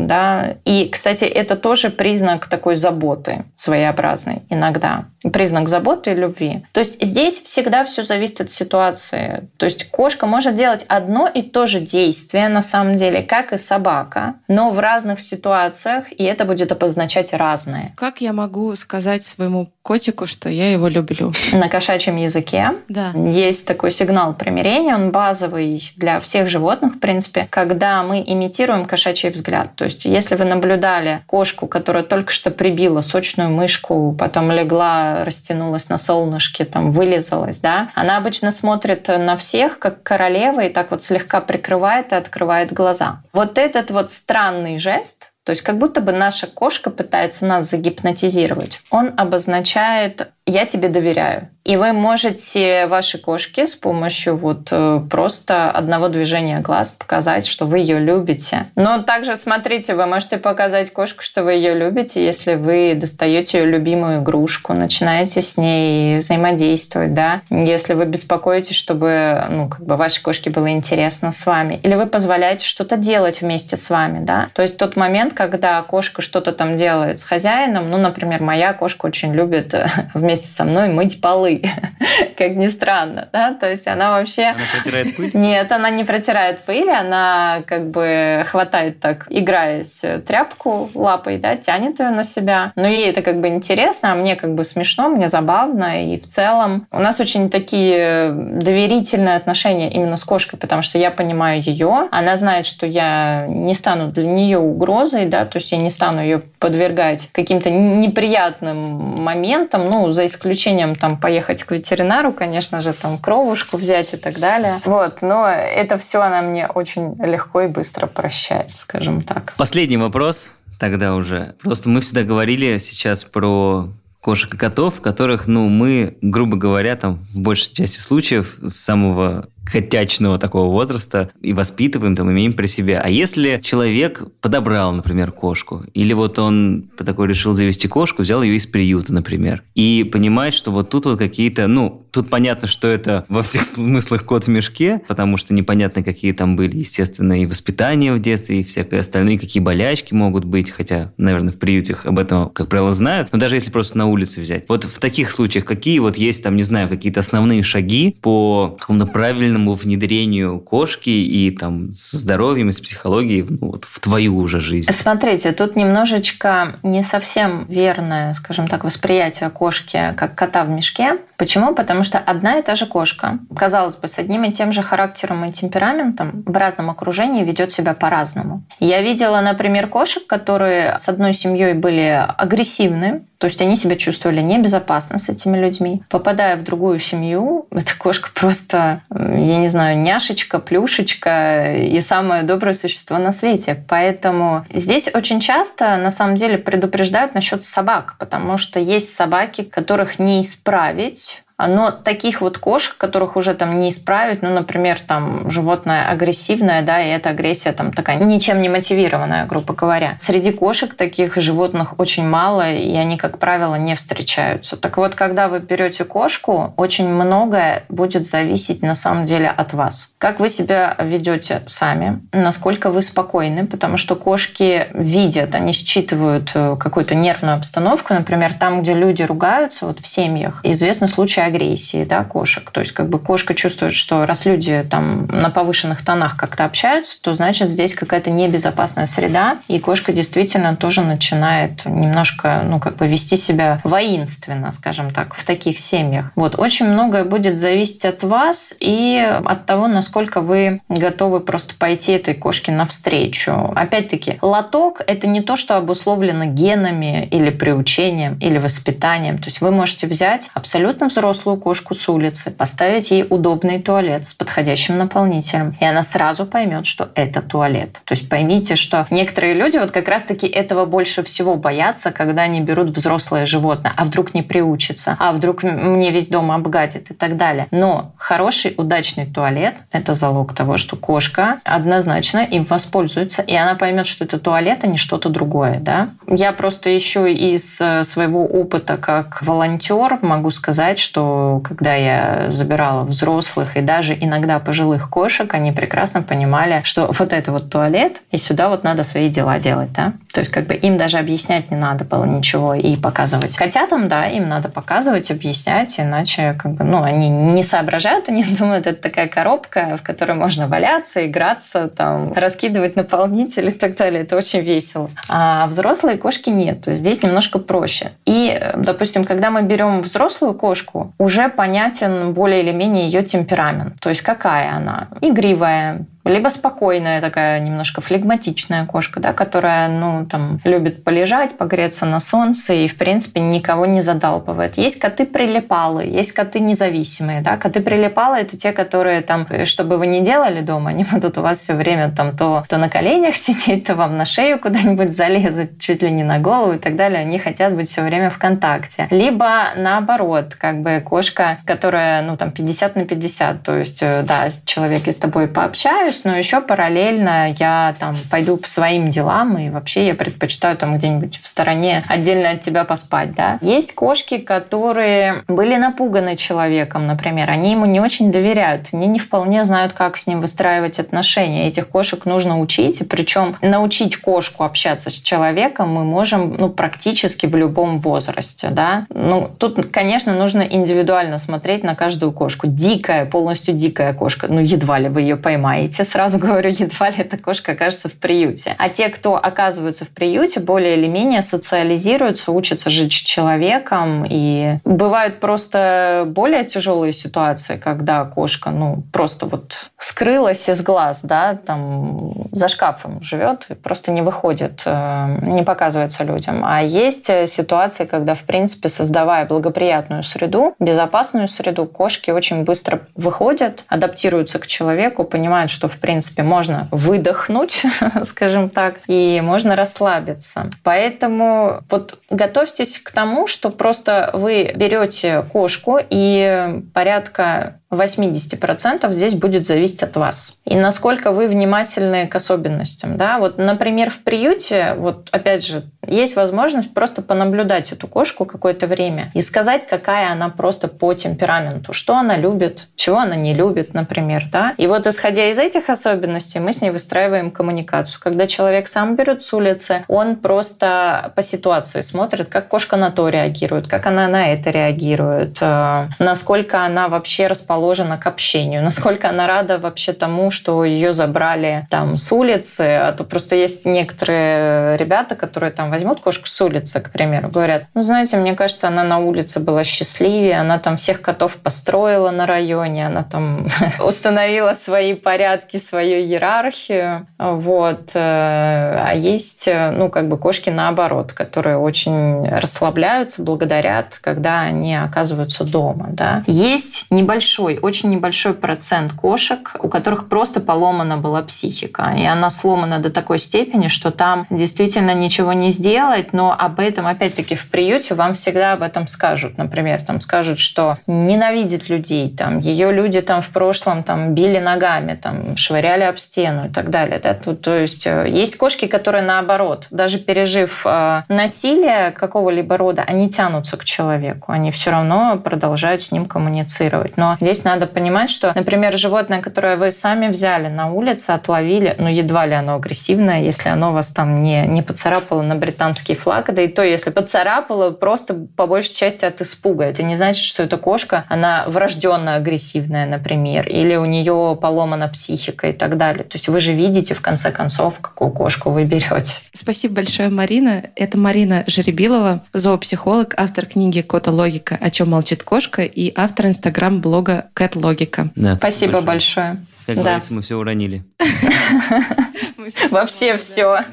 да. 0.08 0.56
И, 0.66 0.90
кстати, 0.90 1.24
это 1.24 1.56
тоже 1.56 1.90
признак 1.90 2.48
такой 2.48 2.76
заботы 2.76 3.46
своеобразной 3.56 4.44
иногда. 4.50 5.06
Признак 5.34 5.68
заботы 5.68 6.12
и 6.12 6.16
любви. 6.16 6.66
То 6.72 6.80
есть 6.80 7.04
здесь 7.04 7.42
всегда 7.44 7.84
все 7.84 8.04
зависит 8.04 8.42
от 8.42 8.52
ситуации. 8.52 9.50
То 9.58 9.66
есть 9.66 9.90
кошка 9.90 10.26
может 10.26 10.56
делать 10.56 10.86
одно 10.88 11.28
и 11.28 11.42
то 11.42 11.68
же 11.68 11.82
действие 11.82 12.48
на 12.48 12.62
самом 12.62 12.96
деле, 12.96 13.22
как 13.22 13.52
и 13.52 13.58
собака, 13.58 14.36
но 14.48 14.72
в 14.72 14.80
разных 14.80 15.20
ситуациях, 15.20 16.06
и 16.12 16.24
это 16.24 16.46
будет 16.46 16.72
обозначать 16.72 17.34
разное. 17.34 17.94
Как 17.98 18.22
я 18.22 18.34
могу 18.34 18.76
сказать 18.76 19.24
своему 19.24 19.72
котику, 19.82 20.26
что 20.26 20.50
я 20.50 20.72
его 20.72 20.88
люблю? 20.88 21.29
На 21.54 21.70
кошачьем 21.70 22.16
языке 22.16 22.72
да. 22.88 23.12
есть 23.16 23.66
такой 23.66 23.92
сигнал 23.92 24.34
примирения, 24.34 24.96
он 24.96 25.12
базовый 25.12 25.92
для 25.98 26.20
всех 26.20 26.48
животных 26.48 26.80
животных, 26.80 26.96
в 26.96 27.00
принципе, 27.00 27.48
когда 27.50 28.04
мы 28.04 28.24
имитируем 28.26 28.86
кошачий 28.86 29.30
взгляд. 29.30 29.76
То 29.76 29.86
есть, 29.86 30.06
если 30.06 30.36
вы 30.36 30.46
наблюдали 30.46 31.22
кошку, 31.26 31.68
которая 31.68 32.04
только 32.04 32.32
что 32.32 32.52
прибила 32.52 33.02
сочную 33.02 33.50
мышку, 33.50 34.16
потом 34.18 34.52
легла, 34.52 35.24
растянулась 35.24 35.90
на 35.90 35.98
солнышке, 35.98 36.66
там 36.66 36.92
вылезалась, 36.92 37.60
да, 37.60 37.90
она 37.96 38.18
обычно 38.18 38.52
смотрит 38.52 39.08
на 39.08 39.38
всех, 39.38 39.80
как 39.80 40.04
королева, 40.04 40.62
и 40.62 40.70
так 40.70 40.92
вот 40.92 41.04
слегка 41.04 41.42
прикрывает 41.42 42.12
и 42.12 42.16
открывает 42.16 42.74
глаза. 42.74 43.22
Вот 43.34 43.58
этот 43.58 43.92
вот 43.92 44.12
странный 44.12 44.78
жест, 44.78 45.32
то 45.50 45.52
есть 45.52 45.64
как 45.64 45.80
будто 45.80 46.02
бы 46.02 46.12
наша 46.12 46.46
кошка 46.46 46.92
пытается 46.92 47.46
нас 47.46 47.70
загипнотизировать. 47.70 48.82
Он 48.92 49.14
обозначает 49.18 50.30
«я 50.50 50.66
тебе 50.66 50.90
доверяю». 50.90 51.50
И 51.66 51.78
вы 51.78 51.94
можете 51.94 52.88
вашей 52.88 53.20
кошке 53.20 53.68
с 53.68 53.76
помощью 53.76 54.36
вот 54.36 54.70
э, 54.72 55.02
просто 55.08 55.70
одного 55.70 56.08
движения 56.08 56.62
глаз 56.62 56.92
показать, 56.92 57.46
что 57.46 57.66
вы 57.66 57.78
ее 57.80 58.00
любите. 58.00 58.72
Но 58.76 59.04
также 59.04 59.36
смотрите, 59.36 59.94
вы 59.94 60.08
можете 60.08 60.40
показать 60.40 60.92
кошку, 60.92 61.22
что 61.22 61.44
вы 61.44 61.54
ее 61.54 61.76
любите, 61.76 62.26
если 62.26 62.56
вы 62.56 62.96
достаете 62.96 63.60
ее 63.60 63.66
любимую 63.66 64.24
игрушку, 64.24 64.74
начинаете 64.74 65.44
с 65.44 65.58
ней 65.58 66.18
взаимодействовать, 66.18 67.14
да. 67.14 67.42
Если 67.52 67.94
вы 67.94 68.06
беспокоитесь, 68.06 68.76
чтобы 68.76 69.46
ну, 69.50 69.70
как 69.70 69.86
бы 69.86 69.96
вашей 69.96 70.24
кошке 70.24 70.50
было 70.50 70.72
интересно 70.72 71.32
с 71.32 71.46
вами. 71.46 71.80
Или 71.84 71.94
вы 71.94 72.08
позволяете 72.08 72.66
что-то 72.66 72.98
делать 72.98 73.42
вместе 73.42 73.78
с 73.78 73.90
вами, 73.90 74.26
да. 74.26 74.50
То 74.54 74.62
есть 74.62 74.78
тот 74.78 74.96
момент, 74.96 75.34
когда 75.34 75.82
кошка 75.84 76.22
что-то 76.22 76.52
там 76.54 76.78
делает 76.78 77.20
с 77.20 77.24
хозяином, 77.24 77.92
ну, 77.92 77.98
например, 77.98 78.42
моя 78.42 78.74
кошка 78.74 79.06
очень 79.06 79.34
любит 79.34 79.76
вместе 80.14 80.39
вместе 80.40 80.56
со 80.56 80.64
мной 80.64 80.90
мыть 80.90 81.22
полы, 81.22 81.62
как 82.38 82.56
ни 82.56 82.68
странно, 82.68 83.30
да, 83.32 83.54
то 83.54 83.70
есть 83.70 83.88
она 83.88 84.12
вообще... 84.12 84.48
Она 84.48 84.64
протирает 84.74 85.16
пыль? 85.16 85.32
Нет, 85.34 85.72
она 85.72 85.90
не 85.90 86.04
протирает 86.04 86.60
пыль, 86.60 86.90
она 86.90 87.64
как 87.68 87.90
бы 87.90 88.46
хватает 88.48 89.00
так, 89.00 89.28
играясь 89.30 90.02
тряпку 90.26 90.90
лапой, 90.94 91.38
да, 91.38 91.56
тянет 91.56 92.00
ее 92.00 92.10
на 92.10 92.24
себя. 92.24 92.72
Но 92.76 92.88
ей 92.88 93.10
это 93.10 93.22
как 93.22 93.42
бы 93.42 93.48
интересно, 93.48 94.12
а 94.12 94.16
мне 94.16 94.36
как 94.36 94.56
бы 94.56 94.64
смешно, 94.64 95.10
мне 95.10 95.28
забавно, 95.28 96.14
и 96.14 96.20
в 96.20 96.28
целом 96.28 96.88
у 96.92 97.00
нас 97.00 97.20
очень 97.20 97.50
такие 97.50 98.32
доверительные 98.32 99.36
отношения 99.36 99.92
именно 99.92 100.18
с 100.18 100.24
кошкой, 100.24 100.58
потому 100.58 100.82
что 100.82 100.98
я 100.98 101.12
понимаю 101.12 101.62
ее, 101.62 102.08
она 102.12 102.38
знает, 102.38 102.66
что 102.66 102.86
я 102.86 103.46
не 103.48 103.74
стану 103.74 104.12
для 104.12 104.26
нее 104.26 104.60
угрозой, 104.60 105.26
да, 105.26 105.46
то 105.46 105.58
есть 105.58 105.72
я 105.72 105.78
не 105.78 105.92
стану 105.92 106.22
ее 106.22 106.42
подвергать 106.60 107.30
каким-то 107.32 107.70
неприятным 107.70 108.78
моментам, 109.22 109.86
ну, 109.90 110.12
за 110.12 110.29
исключением 110.30 110.96
там 110.96 111.20
поехать 111.20 111.64
к 111.64 111.72
ветеринару, 111.72 112.32
конечно 112.32 112.82
же, 112.82 112.94
там 112.94 113.18
кровушку 113.18 113.78
взять 113.78 114.14
и 114.14 114.18
так 114.18 114.40
далее. 114.40 114.80
Вот, 114.86 115.22
но 115.22 115.48
это 115.48 115.98
все 115.98 116.22
она 116.22 116.42
мне 116.42 116.68
очень 116.68 117.16
легко 117.24 117.62
и 117.62 117.68
быстро 117.68 118.08
прощает, 118.08 118.72
скажем 118.72 119.22
так. 119.22 119.54
Последний 119.58 119.98
вопрос 119.98 120.56
тогда 120.80 121.16
уже. 121.16 121.56
Просто 121.62 121.90
мы 121.90 122.02
всегда 122.02 122.24
говорили 122.24 122.78
сейчас 122.78 123.24
про 123.24 123.90
кошек 124.22 124.54
и 124.54 124.58
котов, 124.58 125.02
которых, 125.02 125.48
ну, 125.48 125.70
мы, 125.70 126.18
грубо 126.22 126.58
говоря, 126.58 126.96
там 126.96 127.26
в 127.32 127.40
большей 127.40 127.74
части 127.74 128.00
случаев 128.00 128.58
с 128.62 128.74
самого 128.74 129.48
котячного 129.72 130.40
такого 130.40 130.72
возраста 130.72 131.30
и 131.42 131.54
воспитываем, 131.54 132.16
там, 132.16 132.32
имеем 132.32 132.54
при 132.54 132.68
себе. 132.68 133.00
А 133.00 133.10
если 133.10 133.60
человек 133.64 134.24
подобрал, 134.42 134.94
например, 134.94 135.32
кошку, 135.32 135.86
или 135.94 136.14
вот 136.14 136.40
он 136.40 136.90
такой 136.98 137.28
решил 137.28 137.54
завести 137.54 137.88
кошку, 137.88 138.24
взял 138.24 138.42
ее 138.42 138.56
из 138.56 138.66
приюта, 138.66 139.14
например, 139.14 139.64
и 139.76 140.08
понимает, 140.12 140.54
что 140.54 140.72
вот 140.72 140.90
тут 140.90 141.06
вот 141.06 141.20
какие-то, 141.20 141.68
ну, 141.68 142.06
тут 142.12 142.30
понятно, 142.30 142.68
что 142.68 142.88
это 142.88 143.26
во 143.30 143.42
всех 143.42 143.64
смыслах 143.64 144.26
кот 144.26 144.46
в 144.46 144.48
мешке, 144.48 145.02
потому 145.08 145.38
что 145.38 145.54
непонятно, 145.54 146.04
какие 146.04 146.32
там 146.34 146.56
были, 146.56 146.78
естественно, 146.78 147.42
и 147.42 147.46
воспитания 147.46 148.14
в 148.14 148.20
детстве, 148.20 148.62
и 148.62 148.64
всякое 148.64 149.02
остальное, 149.02 149.38
какие 149.38 149.62
болячки 149.62 150.14
могут 150.14 150.46
быть, 150.46 150.70
хотя, 150.70 151.14
наверное, 151.18 151.54
в 151.54 151.60
приютах 151.60 152.06
об 152.06 152.20
этом, 152.20 152.50
как 152.50 152.70
правило, 152.70 152.94
знают, 152.94 153.30
но 153.32 153.40
даже 153.40 153.56
если 153.56 153.72
просто 153.72 153.98
на 153.98 154.08
улице 154.08 154.42
взять. 154.42 154.66
Вот 154.68 154.84
в 154.84 155.00
таких 155.00 155.30
случаях 155.30 155.66
какие 155.66 156.00
вот 156.00 156.18
есть 156.18 156.44
там, 156.44 156.56
не 156.56 156.64
знаю, 156.64 156.90
какие-то 156.90 157.20
основные 157.20 157.64
шаги 157.64 158.18
по 158.22 158.76
какому-то 158.80 159.06
правильному 159.06 159.59
правильному 159.60 159.74
внедрению 159.74 160.60
кошки 160.60 161.10
и 161.10 161.52
там 161.52 161.92
с 161.92 162.12
здоровьем 162.12 162.70
и 162.70 162.72
с 162.72 162.80
психологией 162.80 163.46
ну, 163.50 163.72
вот, 163.72 163.86
в 163.86 164.00
твою 164.00 164.38
уже 164.38 164.60
жизнь? 164.60 164.92
Смотрите, 164.92 165.52
тут 165.52 165.76
немножечко 165.76 166.76
не 166.84 167.04
совсем 167.04 167.66
верное, 167.70 168.34
скажем 168.34 168.68
так, 168.68 168.84
восприятие 168.84 169.50
кошки 169.50 170.14
как 170.16 170.36
кота 170.36 170.64
в 170.64 170.70
мешке. 170.70 171.18
Почему? 171.40 171.74
Потому 171.74 172.04
что 172.04 172.20
одна 172.20 172.58
и 172.60 172.62
та 172.62 172.76
же 172.76 172.86
кошка, 172.86 173.40
казалось 173.56 173.96
бы, 173.96 174.10
с 174.10 174.20
одним 174.20 174.44
и 174.44 174.52
тем 174.52 174.74
же 174.74 174.84
характером 174.84 175.46
и 175.46 175.54
темпераментом 175.54 176.44
в 176.46 176.52
разном 176.52 176.90
окружении 176.90 177.46
ведет 177.46 177.72
себя 177.72 177.94
по-разному. 177.94 178.64
Я 178.82 179.02
видела, 179.02 179.40
например, 179.40 179.88
кошек, 179.88 180.28
которые 180.28 181.00
с 181.00 181.08
одной 181.08 181.34
семьей 181.34 181.76
были 181.76 182.28
агрессивны, 182.38 183.22
то 183.40 183.48
есть 183.48 183.62
они 183.62 183.78
себя 183.78 183.96
чувствовали 183.96 184.42
небезопасно 184.42 185.18
с 185.18 185.30
этими 185.30 185.58
людьми. 185.58 186.04
Попадая 186.10 186.58
в 186.58 186.64
другую 186.64 187.00
семью, 187.00 187.68
эта 187.72 187.98
кошка 187.98 188.30
просто, 188.36 189.02
я 189.10 189.60
не 189.60 189.70
знаю, 189.70 189.98
няшечка, 189.98 190.60
плюшечка 190.60 191.74
и 191.74 192.02
самое 192.02 192.44
доброе 192.44 192.74
существо 192.74 193.18
на 193.18 193.32
свете. 193.32 193.82
Поэтому 193.88 194.66
здесь 194.74 195.10
очень 195.14 195.40
часто, 195.40 195.96
на 195.96 196.12
самом 196.12 196.36
деле, 196.36 196.58
предупреждают 196.58 197.34
насчет 197.34 197.64
собак, 197.64 198.16
потому 198.20 198.58
что 198.58 198.80
есть 198.80 199.14
собаки, 199.14 199.64
которых 199.64 200.20
не 200.20 200.42
исправить, 200.42 201.29
но 201.68 201.92
таких 201.92 202.42
вот 202.42 202.58
кошек, 202.58 202.96
которых 202.98 203.36
уже 203.36 203.54
там 203.54 203.80
не 203.80 203.90
исправить, 203.90 204.42
ну, 204.42 204.50
например, 204.50 205.00
там 205.06 205.52
животное 205.52 206.10
агрессивное, 206.10 206.82
да, 206.82 207.02
и 207.02 207.10
эта 207.10 207.30
агрессия 207.30 207.72
там 207.74 207.92
такая 207.94 208.18
ничем 208.18 208.62
не 208.62 208.70
мотивированная, 208.70 209.46
грубо 209.46 209.74
говоря. 209.74 210.16
Среди 210.20 210.52
кошек 210.52 210.96
таких 210.96 211.36
животных 211.38 212.00
очень 212.00 212.28
мало, 212.28 212.72
и 212.72 212.96
они, 212.96 213.18
как 213.18 213.40
правило, 213.40 213.76
не 213.76 213.96
встречаются. 213.96 214.78
Так 214.78 214.98
вот, 214.98 215.16
когда 215.16 215.48
вы 215.48 215.60
берете 215.60 216.06
кошку, 216.06 216.74
очень 216.78 217.08
многое 217.08 217.84
будет 217.90 218.26
зависеть 218.26 218.82
на 218.82 218.96
самом 218.96 219.26
деле 219.26 219.50
от 219.50 219.74
вас. 219.74 220.14
Как 220.18 220.40
вы 220.40 220.50
себя 220.50 220.96
ведете 221.00 221.64
сами, 221.68 222.22
насколько 222.32 222.92
вы 222.92 223.02
спокойны, 223.02 223.68
потому 223.68 223.98
что 223.98 224.16
кошки 224.16 224.88
видят, 224.94 225.56
они 225.56 225.74
считывают 225.74 226.52
э, 226.54 226.76
какую-то 226.80 227.16
нервную 227.16 227.58
обстановку, 227.58 228.14
например, 228.14 228.54
там, 228.54 228.82
где 228.82 228.94
люди 228.94 229.24
ругаются, 229.24 229.86
вот 229.86 230.00
в 230.00 230.08
семьях, 230.08 230.62
известны 230.64 231.08
случаи 231.08 231.42
агрессии 231.50 232.04
да, 232.04 232.24
кошек. 232.24 232.70
То 232.72 232.80
есть 232.80 232.94
как 232.94 233.10
бы 233.10 233.20
кошка 233.20 233.54
чувствует, 233.54 233.94
что 233.94 234.26
раз 234.26 234.46
люди 234.46 234.86
там 234.90 235.28
на 235.28 235.50
повышенных 235.50 236.04
тонах 236.04 236.38
как-то 236.38 236.66
общаются, 236.66 237.22
то 237.22 237.34
значит 237.34 237.70
здесь 237.70 237.94
какая-то 237.94 238.32
небезопасная 238.32 239.06
среда, 239.06 239.60
и 239.68 239.80
кошка 239.80 240.14
действительно 240.14 240.76
тоже 240.76 241.02
начинает 241.02 241.86
немножко, 241.86 242.64
ну, 242.66 242.80
как 242.80 242.96
бы 242.96 243.08
вести 243.08 243.38
себя 243.38 243.82
воинственно, 243.84 244.72
скажем 244.72 245.12
так, 245.12 245.36
в 245.36 245.44
таких 245.44 245.80
семьях. 245.80 246.32
Вот, 246.36 246.58
очень 246.58 246.88
многое 246.88 247.24
будет 247.24 247.60
зависеть 247.60 248.06
от 248.06 248.24
вас 248.24 248.74
и 248.80 249.18
от 249.46 249.66
того, 249.66 249.88
насколько 249.88 250.42
вы 250.42 250.82
готовы 250.90 251.40
просто 251.40 251.74
пойти 251.76 252.14
этой 252.14 252.34
кошке 252.34 252.72
навстречу. 252.72 253.74
Опять-таки, 253.76 254.38
лоток– 254.42 255.02
это 255.08 255.28
не 255.28 255.42
то, 255.42 255.56
что 255.56 255.78
обусловлено 255.78 256.46
генами 256.46 257.28
или 257.32 257.50
приучением, 257.50 258.38
или 258.40 258.58
воспитанием. 258.58 259.38
То 259.40 259.48
есть 259.48 259.62
вы 259.62 259.72
можете 259.72 260.08
взять 260.08 260.50
абсолютно 260.54 261.08
взрослую 261.08 261.39
взрослую 261.40 261.58
кошку 261.58 261.96
с 261.96 262.10
улицы, 262.10 262.52
поставить 262.52 263.12
ей 263.12 263.26
удобный 263.30 263.82
туалет 263.82 264.28
с 264.28 264.34
подходящим 264.34 264.98
наполнителем, 264.98 265.76
и 265.80 265.86
она 265.86 266.04
сразу 266.04 266.46
поймет, 266.46 266.86
что 266.86 267.10
это 267.16 267.42
туалет. 267.42 268.02
То 268.04 268.14
есть 268.14 268.28
поймите, 268.28 268.76
что 268.76 269.08
некоторые 269.10 269.54
люди 269.54 269.78
вот 269.78 269.92
как 269.92 270.10
раз-таки 270.10 270.48
этого 270.48 270.86
больше 270.86 271.24
всего 271.24 271.56
боятся, 271.56 272.12
когда 272.12 272.42
они 272.42 272.60
берут 272.60 272.90
взрослое 272.90 273.46
животное, 273.46 273.94
а 273.96 274.04
вдруг 274.04 274.34
не 274.34 274.42
приучится, 274.42 275.16
а 275.20 275.32
вдруг 275.32 275.64
мне 275.64 276.12
весь 276.12 276.28
дом 276.28 276.52
обгадит 276.52 277.10
и 277.12 277.14
так 277.14 277.38
далее. 277.38 277.68
Но 277.72 278.12
хороший, 278.18 278.74
удачный 278.76 279.26
туалет– 279.26 279.76
это 279.92 280.16
залог 280.16 280.54
того, 280.54 280.78
что 280.78 280.98
кошка 280.98 281.62
однозначно 281.64 282.40
им 282.40 282.66
воспользуется, 282.66 283.42
и 283.42 283.56
она 283.56 283.76
поймет, 283.76 284.08
что 284.08 284.26
это 284.26 284.40
туалет, 284.40 284.80
а 284.84 284.88
не 284.88 284.98
что-то 284.98 285.30
другое. 285.30 285.80
Да? 285.80 286.10
Я 286.28 286.52
просто 286.52 286.90
еще 286.90 287.32
из 287.32 287.80
э, 287.80 288.04
своего 288.04 288.46
опыта 288.46 288.98
как 288.98 289.42
волонтер 289.42 290.20
могу 290.22 290.52
сказать, 290.52 291.00
что 291.00 291.29
когда 291.64 291.96
я 291.96 292.52
забирала 292.52 293.04
взрослых 293.04 293.78
и 293.78 293.82
даже 293.82 294.14
иногда 294.20 294.60
пожилых 294.60 295.10
кошек, 295.10 295.54
они 295.54 295.72
прекрасно 295.72 296.22
понимали, 296.22 296.82
что 296.84 297.12
вот 297.18 297.34
это 297.34 297.52
вот 297.52 297.70
туалет, 297.70 298.22
и 298.32 298.38
сюда 298.38 298.70
вот 298.70 298.84
надо 298.84 299.04
свои 299.04 299.30
дела 299.30 299.60
делать, 299.60 299.92
да. 299.94 300.14
То 300.34 300.42
есть 300.42 300.52
как 300.52 300.68
бы 300.68 300.76
им 300.76 300.98
даже 300.98 301.18
объяснять 301.18 301.72
не 301.72 301.78
надо 301.78 302.06
было 302.06 302.26
ничего 302.26 302.74
и 302.74 302.96
показывать. 302.96 303.56
Котятам, 303.56 304.08
да, 304.08 304.28
им 304.28 304.48
надо 304.48 304.70
показывать, 304.70 305.32
объяснять, 305.32 306.00
иначе 306.00 306.56
как 306.58 306.74
бы, 306.74 306.84
ну, 306.84 307.04
они 307.04 307.30
не 307.30 307.64
соображают, 307.64 308.30
они 308.30 308.44
думают, 308.60 308.88
это 308.88 309.02
такая 309.02 309.28
коробка, 309.28 309.98
в 309.98 310.04
которой 310.04 310.34
можно 310.34 310.68
валяться, 310.68 311.26
играться, 311.26 311.88
там, 311.88 312.34
раскидывать 312.34 312.96
наполнитель 312.96 313.70
и 313.70 313.72
так 313.72 313.96
далее. 313.96 314.24
Это 314.24 314.36
очень 314.36 314.62
весело. 314.62 315.10
А 315.28 315.68
взрослые 315.68 316.18
кошки 316.18 316.50
нет. 316.50 316.82
То 316.84 316.92
есть 316.92 317.02
здесь 317.02 317.24
немножко 317.24 317.60
проще. 317.60 318.12
И, 318.26 318.60
допустим, 318.76 319.26
когда 319.26 319.50
мы 319.50 319.64
берем 319.64 320.02
взрослую 320.02 320.54
кошку, 320.54 321.14
уже 321.20 321.50
понятен 321.50 322.34
более 322.34 322.64
или 322.64 322.72
менее 322.72 323.06
ее 323.06 323.22
темперамент. 323.22 324.00
То 324.00 324.10
есть 324.10 324.22
какая 324.22 324.74
она? 324.74 325.10
Игривая, 325.22 326.06
либо 326.26 326.50
спокойная 326.50 327.22
такая 327.22 327.60
немножко 327.60 328.02
флегматичная 328.02 328.86
кошка, 328.86 329.20
да, 329.20 329.34
которая, 329.34 329.88
ну, 329.90 330.26
там, 330.26 330.60
любит 330.64 331.04
полежать, 331.04 331.58
погреться 331.58 332.06
на 332.06 332.20
солнце 332.20 332.74
и, 332.74 332.88
в 332.88 332.98
принципе, 332.98 333.40
никого 333.40 333.86
не 333.86 334.02
задалбывает. 334.02 334.78
Есть 334.78 335.00
коты 335.00 335.26
прилипалы, 335.26 336.04
есть 336.04 336.34
коты 336.34 336.60
независимые, 336.60 337.42
да. 337.42 337.58
Коты 337.58 337.82
прилипалы– 337.82 338.38
это 338.40 338.58
те, 338.58 338.72
которые 338.72 339.22
там, 339.22 339.48
что 339.66 339.84
бы 339.84 339.98
вы 339.98 340.08
ни 340.08 340.20
делали 340.20 340.62
дома, 340.62 340.90
они 340.90 341.04
будут 341.04 341.38
у 341.38 341.42
вас 341.42 341.60
все 341.60 341.74
время 341.74 342.12
там 342.16 342.36
то, 342.36 342.66
то 342.68 342.78
на 342.78 342.90
коленях 342.90 343.36
сидеть, 343.38 343.86
то 343.88 343.96
вам 343.96 344.18
на 344.18 344.26
шею 344.26 344.60
куда-нибудь 344.60 345.16
залезут, 345.16 345.80
чуть 345.80 346.02
ли 346.04 346.12
не 346.12 346.24
на 346.24 346.40
голову 346.40 346.74
и 346.74 346.78
так 346.78 346.96
далее. 346.96 347.22
Они 347.22 347.40
хотят 347.40 347.74
быть 347.74 347.90
все 347.90 348.02
время 348.02 348.30
в 348.30 348.38
контакте. 348.38 349.08
Либо 349.10 349.70
наоборот, 349.76 350.56
как 350.56 350.82
бы 350.82 351.02
кошка, 351.06 351.60
которая, 351.66 352.22
ну, 352.22 352.38
там, 352.38 352.52
50 352.52 352.96
на 352.96 353.06
50, 353.06 353.64
то 353.64 353.78
есть, 353.78 354.00
э, 354.02 354.24
да, 354.24 354.50
человек 354.66 355.08
с 355.08 355.18
тобой 355.18 355.48
пообщаюсь, 355.48 356.09
занимаюсь, 356.12 356.24
но 356.24 356.38
еще 356.38 356.62
параллельно 356.62 357.56
я 357.58 357.96
там 358.00 358.16
пойду 358.30 358.58
по 358.58 358.68
своим 358.68 359.10
делам, 359.10 359.58
и 359.58 359.70
вообще 359.70 360.08
я 360.08 360.14
предпочитаю 360.14 360.78
там 360.78 360.98
где-нибудь 360.98 361.40
в 361.42 361.48
стороне 361.48 362.04
отдельно 362.08 362.52
от 362.52 362.62
тебя 362.62 362.84
поспать, 362.84 363.36
да. 363.36 363.58
Есть 363.62 363.94
кошки, 363.94 364.38
которые 364.38 365.44
были 365.48 365.76
напуганы 365.76 366.36
человеком, 366.36 367.08
например, 367.08 367.50
они 367.50 367.72
ему 367.72 367.86
не 367.86 368.00
очень 368.00 368.32
доверяют, 368.32 368.88
они 368.92 369.08
не 369.08 369.20
вполне 369.20 369.64
знают, 369.64 369.94
как 369.94 370.18
с 370.18 370.28
ним 370.28 370.42
выстраивать 370.42 371.00
отношения. 371.00 371.68
Этих 371.68 371.88
кошек 371.88 372.26
нужно 372.26 372.60
учить, 372.60 373.08
причем 373.10 373.56
научить 373.62 374.18
кошку 374.18 374.64
общаться 374.64 375.10
с 375.10 375.14
человеком 375.14 375.94
мы 375.94 376.04
можем 376.04 376.56
ну, 376.58 376.70
практически 376.70 377.46
в 377.46 377.56
любом 377.56 378.00
возрасте, 378.00 378.70
да. 378.72 379.06
Ну, 379.10 379.50
тут, 379.58 379.88
конечно, 379.92 380.34
нужно 380.34 380.62
индивидуально 380.62 381.40
смотреть 381.40 381.84
на 381.84 381.96
каждую 381.96 382.32
кошку. 382.32 382.68
Дикая, 382.68 383.26
полностью 383.26 383.74
дикая 383.74 384.14
кошка, 384.14 384.48
ну, 384.50 384.60
едва 384.60 385.00
ли 385.00 385.10
вы 385.10 385.22
ее 385.22 385.36
поймаете. 385.36 385.99
Сразу 386.04 386.38
говорю, 386.38 386.70
едва 386.78 387.10
ли 387.10 387.18
эта 387.20 387.38
кошка 387.38 387.74
окажется 387.74 388.10
в 388.10 388.14
приюте. 388.14 388.76
А 388.78 388.90
те, 388.90 389.10
кто 389.10 389.36
оказываются 389.36 390.06
в 390.06 390.10
приюте, 390.10 390.60
более 390.60 390.98
или 390.98 391.08
менее 391.08 391.42
социализируются, 391.42 392.52
учатся 392.52 392.90
жить 392.90 393.14
с 393.14 393.16
человеком. 393.16 394.26
И 394.30 394.78
бывают 394.86 395.40
просто 395.40 396.24
более 396.28 396.64
тяжелые 396.66 397.14
ситуации, 397.14 397.78
когда 397.78 398.26
кошка, 398.26 398.70
ну, 398.70 399.04
просто 399.12 399.46
вот 399.46 399.90
скрылась 399.98 400.70
из 400.70 400.82
глаз, 400.82 401.22
да, 401.24 401.56
там 401.56 402.50
за 402.52 402.68
шкафом 402.68 403.22
живет 403.22 403.68
просто 403.84 404.12
не 404.12 404.22
выходит, 404.22 404.82
э, 404.86 405.40
не 405.42 405.64
показывается 405.64 406.24
людям. 406.24 406.64
А 406.64 406.82
есть 406.82 407.26
ситуации, 407.26 408.06
когда, 408.06 408.36
в 408.36 408.44
принципе, 408.44 408.90
создавая 408.90 409.46
благоприятную 409.46 410.24
среду, 410.24 410.76
безопасную 410.80 411.48
среду, 411.48 411.86
кошки 411.86 412.32
очень 412.32 412.64
быстро 412.64 413.02
выходят, 413.16 413.84
адаптируются 413.88 414.60
к 414.60 414.68
человеку, 414.68 415.24
понимают, 415.24 415.72
что, 415.72 415.88
в 415.90 415.98
принципе, 416.00 416.44
можно 416.44 416.88
выдохнуть, 416.92 417.84
скажем 418.24 418.70
так, 418.70 419.00
и 419.08 419.42
можно 419.44 419.76
расслабиться. 419.76 420.70
Поэтому 420.84 421.82
вот 421.90 422.20
готовьтесь 422.30 423.00
к 423.00 423.12
тому, 423.12 423.48
что 423.48 423.70
просто 423.70 424.32
вы 424.34 424.72
берете 424.76 425.44
кошку 425.52 426.00
и 426.10 426.82
порядка 426.94 427.79
80% 427.92 429.12
здесь 429.14 429.34
будет 429.34 429.66
зависеть 429.66 430.04
от 430.04 430.16
вас. 430.16 430.58
И 430.66 430.76
насколько 430.76 431.32
вы 431.32 431.48
внимательны 431.48 432.28
к 432.28 432.36
особенностям. 432.36 433.18
Да? 433.18 433.40
Вот, 433.40 433.58
например, 433.58 434.12
в 434.12 434.20
приюте, 434.20 434.94
вот 434.96 435.28
опять 435.32 435.66
же, 435.66 435.86
есть 436.06 436.36
возможность 436.36 436.94
просто 436.94 437.22
понаблюдать 437.22 437.92
эту 437.92 438.08
кошку 438.08 438.46
какое-то 438.46 438.86
время 438.86 439.32
и 439.34 439.42
сказать, 439.42 439.88
какая 439.88 440.32
она 440.32 440.50
просто 440.50 440.88
по 440.88 441.14
темпераменту, 441.14 441.94
что 441.94 442.16
она 442.16 442.38
любит, 442.38 442.88
чего 442.96 443.18
она 443.18 443.36
не 443.36 443.56
любит, 443.56 443.94
например. 443.94 444.46
Да? 444.52 444.76
И 444.78 444.86
вот 444.86 445.08
исходя 445.08 445.50
из 445.50 445.58
этих 445.58 445.90
особенностей, 445.90 446.60
мы 446.60 446.74
с 446.74 446.82
ней 446.82 446.92
выстраиваем 446.92 447.50
коммуникацию. 447.50 448.22
Когда 448.22 448.46
человек 448.46 448.88
сам 448.88 449.16
берет 449.16 449.42
с 449.42 449.52
улицы, 449.52 450.06
он 450.08 450.36
просто 450.36 451.32
по 451.36 451.42
ситуации 451.42 452.02
смотрит, 452.02 452.50
как 452.50 452.68
кошка 452.68 452.98
на 452.98 453.10
то 453.10 453.30
реагирует, 453.30 453.88
как 453.88 454.06
она 454.06 454.28
на 454.28 454.54
это 454.54 454.70
реагирует, 454.70 455.58
э, 455.62 456.08
насколько 456.20 456.86
она 456.86 457.08
вообще 457.08 457.48
расположена 457.48 457.79
расположена 457.80 458.18
к 458.18 458.28
общению, 458.28 458.84
насколько 458.84 459.30
она 459.30 459.48
рада 459.48 459.78
вообще 459.78 460.12
тому, 460.12 460.52
что 460.52 460.84
ее 460.84 461.14
забрали 461.14 461.88
там 461.90 462.18
с 462.18 462.32
улицы, 462.32 462.82
а 462.82 463.14
то 463.14 463.24
просто 463.24 463.56
есть 463.56 463.86
некоторые 463.86 464.98
ребята, 464.98 465.36
которые 465.36 465.72
там 465.72 465.90
возьмут 465.90 466.20
кошку 466.20 466.48
с 466.48 466.62
улицы, 466.62 467.00
к 467.00 467.10
примеру, 467.12 467.50
говорят, 467.50 467.84
ну, 467.94 468.04
знаете, 468.04 468.38
мне 468.38 468.54
кажется, 468.54 468.88
она 468.88 469.04
на 469.04 469.20
улице 469.20 469.62
была 469.62 469.84
счастливее, 469.86 470.60
она 470.60 470.78
там 470.78 470.98
всех 470.98 471.22
котов 471.22 471.56
построила 471.58 472.32
на 472.32 472.46
районе, 472.46 473.08
она 473.08 473.24
там 473.24 473.68
установила 474.06 474.74
свои 474.74 475.14
порядки, 475.14 475.78
свою 475.78 476.20
иерархию, 476.20 477.28
вот. 477.38 478.12
Э, 478.14 479.06
а 479.08 479.14
есть, 479.16 479.70
ну, 479.94 480.10
как 480.10 480.28
бы 480.28 480.38
кошки 480.38 480.70
наоборот, 480.70 481.32
которые 481.32 481.78
очень 481.78 482.48
расслабляются, 482.50 483.42
благодарят, 483.42 484.20
когда 484.22 484.62
они 484.62 484.96
оказываются 484.96 485.64
дома, 485.64 486.08
да. 486.10 486.44
Есть 486.46 487.06
небольшой 487.10 487.69
небольшой, 487.70 487.80
очень 487.82 488.10
небольшой 488.10 488.54
процент 488.54 489.14
кошек, 489.14 489.76
у 489.80 489.90
которых 489.90 490.30
просто 490.30 490.60
поломана 490.60 491.18
была 491.18 491.42
психика. 491.42 492.14
И 492.18 492.26
она 492.26 492.50
сломана 492.50 493.00
до 493.00 493.10
такой 493.10 493.40
степени, 493.40 493.88
что 493.88 494.12
там 494.12 494.46
действительно 494.50 495.14
ничего 495.14 495.54
не 495.54 495.72
сделать, 495.72 496.34
но 496.34 496.56
об 496.58 496.80
этом, 496.80 497.08
опять-таки, 497.08 497.56
в 497.56 497.70
приюте 497.70 498.16
вам 498.16 498.34
всегда 498.34 498.74
об 498.74 498.82
этом 498.82 499.08
скажут. 499.08 499.58
Например, 499.58 500.02
там 500.02 500.22
скажут, 500.22 500.60
что 500.60 500.98
ненавидит 501.08 501.90
людей, 501.90 502.30
там, 502.30 502.60
ее 502.60 502.92
люди 502.92 503.22
там 503.22 503.42
в 503.42 503.50
прошлом 503.50 504.04
там 504.04 504.34
били 504.34 504.60
ногами, 504.60 505.16
там, 505.16 505.58
швыряли 505.58 506.04
об 506.04 506.18
стену 506.18 506.68
и 506.68 506.70
так 506.70 506.90
далее. 506.90 507.20
Да? 507.20 507.34
Тут, 507.34 507.62
то 507.62 507.78
есть 507.78 508.08
э, 508.08 508.26
есть 508.30 508.58
кошки, 508.58 508.88
которые 508.88 509.24
наоборот, 509.24 509.88
даже 509.92 510.20
пережив 510.20 510.86
э, 510.86 511.24
насилие 511.30 512.12
какого-либо 512.12 512.78
рода, 512.78 513.04
они 513.08 513.30
тянутся 513.30 513.78
к 513.78 513.84
человеку, 513.84 514.52
они 514.52 514.72
все 514.72 514.92
равно 514.92 515.38
продолжают 515.44 516.04
с 516.04 516.12
ним 516.12 516.26
коммуницировать. 516.26 517.18
Но 517.18 517.38
здесь 517.42 517.59
здесь 517.60 517.66
надо 517.66 517.88
понимать, 517.88 518.30
что, 518.30 518.52
например, 518.56 518.98
животное, 518.98 519.42
которое 519.42 519.76
вы 519.78 519.92
сами 519.92 520.28
взяли 520.28 520.70
на 520.70 520.92
улице, 520.92 521.32
отловили, 521.32 521.96
ну, 521.98 522.08
едва 522.08 522.46
ли 522.46 522.54
оно 522.54 522.76
агрессивное, 522.76 523.42
если 523.42 523.70
оно 523.70 523.92
вас 523.92 524.10
там 524.10 524.42
не, 524.42 524.66
не 524.66 524.82
поцарапало 524.82 525.42
на 525.42 525.56
британский 525.56 526.16
флаг, 526.16 526.54
да 526.54 526.62
и 526.62 526.68
то, 526.68 526.84
если 526.84 527.10
поцарапало, 527.10 527.92
просто 527.92 528.34
по 528.56 528.66
большей 528.68 528.96
части 528.96 529.26
от 529.26 529.42
испуга. 529.42 529.84
Это 529.84 530.04
не 530.04 530.16
значит, 530.16 530.46
что 530.46 530.64
эта 530.64 530.78
кошка, 530.78 531.26
она 531.28 531.66
врожденно 531.68 532.36
агрессивная, 532.36 533.06
например, 533.06 533.68
или 533.68 533.96
у 533.96 534.06
нее 534.06 534.58
поломана 534.62 535.08
психика 535.10 535.68
и 535.68 535.74
так 535.74 535.98
далее. 535.98 536.24
То 536.24 536.36
есть 536.36 536.48
вы 536.48 536.60
же 536.62 536.74
видите, 536.74 537.14
в 537.14 537.22
конце 537.22 537.52
концов, 537.52 538.00
какую 538.00 538.32
кошку 538.32 538.70
вы 538.70 538.86
берете. 538.86 539.34
Спасибо 539.54 539.96
большое, 539.96 540.30
Марина. 540.30 540.84
Это 540.96 541.18
Марина 541.18 541.64
Жеребилова, 541.68 542.44
зоопсихолог, 542.54 543.34
автор 543.38 543.66
книги 543.66 544.02
«Кота 544.02 544.32
логика. 544.32 544.78
О 544.80 544.90
чем 544.90 545.10
молчит 545.10 545.44
кошка» 545.44 545.82
и 545.82 546.14
автор 546.16 546.48
инстаграм-блога 546.48 547.49
Кэт 547.54 547.76
Логика. 547.76 548.32
Да, 548.36 548.56
спасибо 548.56 549.02
большое. 549.02 549.54
большое. 549.54 549.68
Как 549.86 549.96
да. 549.96 550.04
говорится, 550.04 550.34
мы 550.34 550.42
все 550.42 550.56
уронили. 550.56 551.04
Вообще 552.92 553.38
все. 553.38 553.84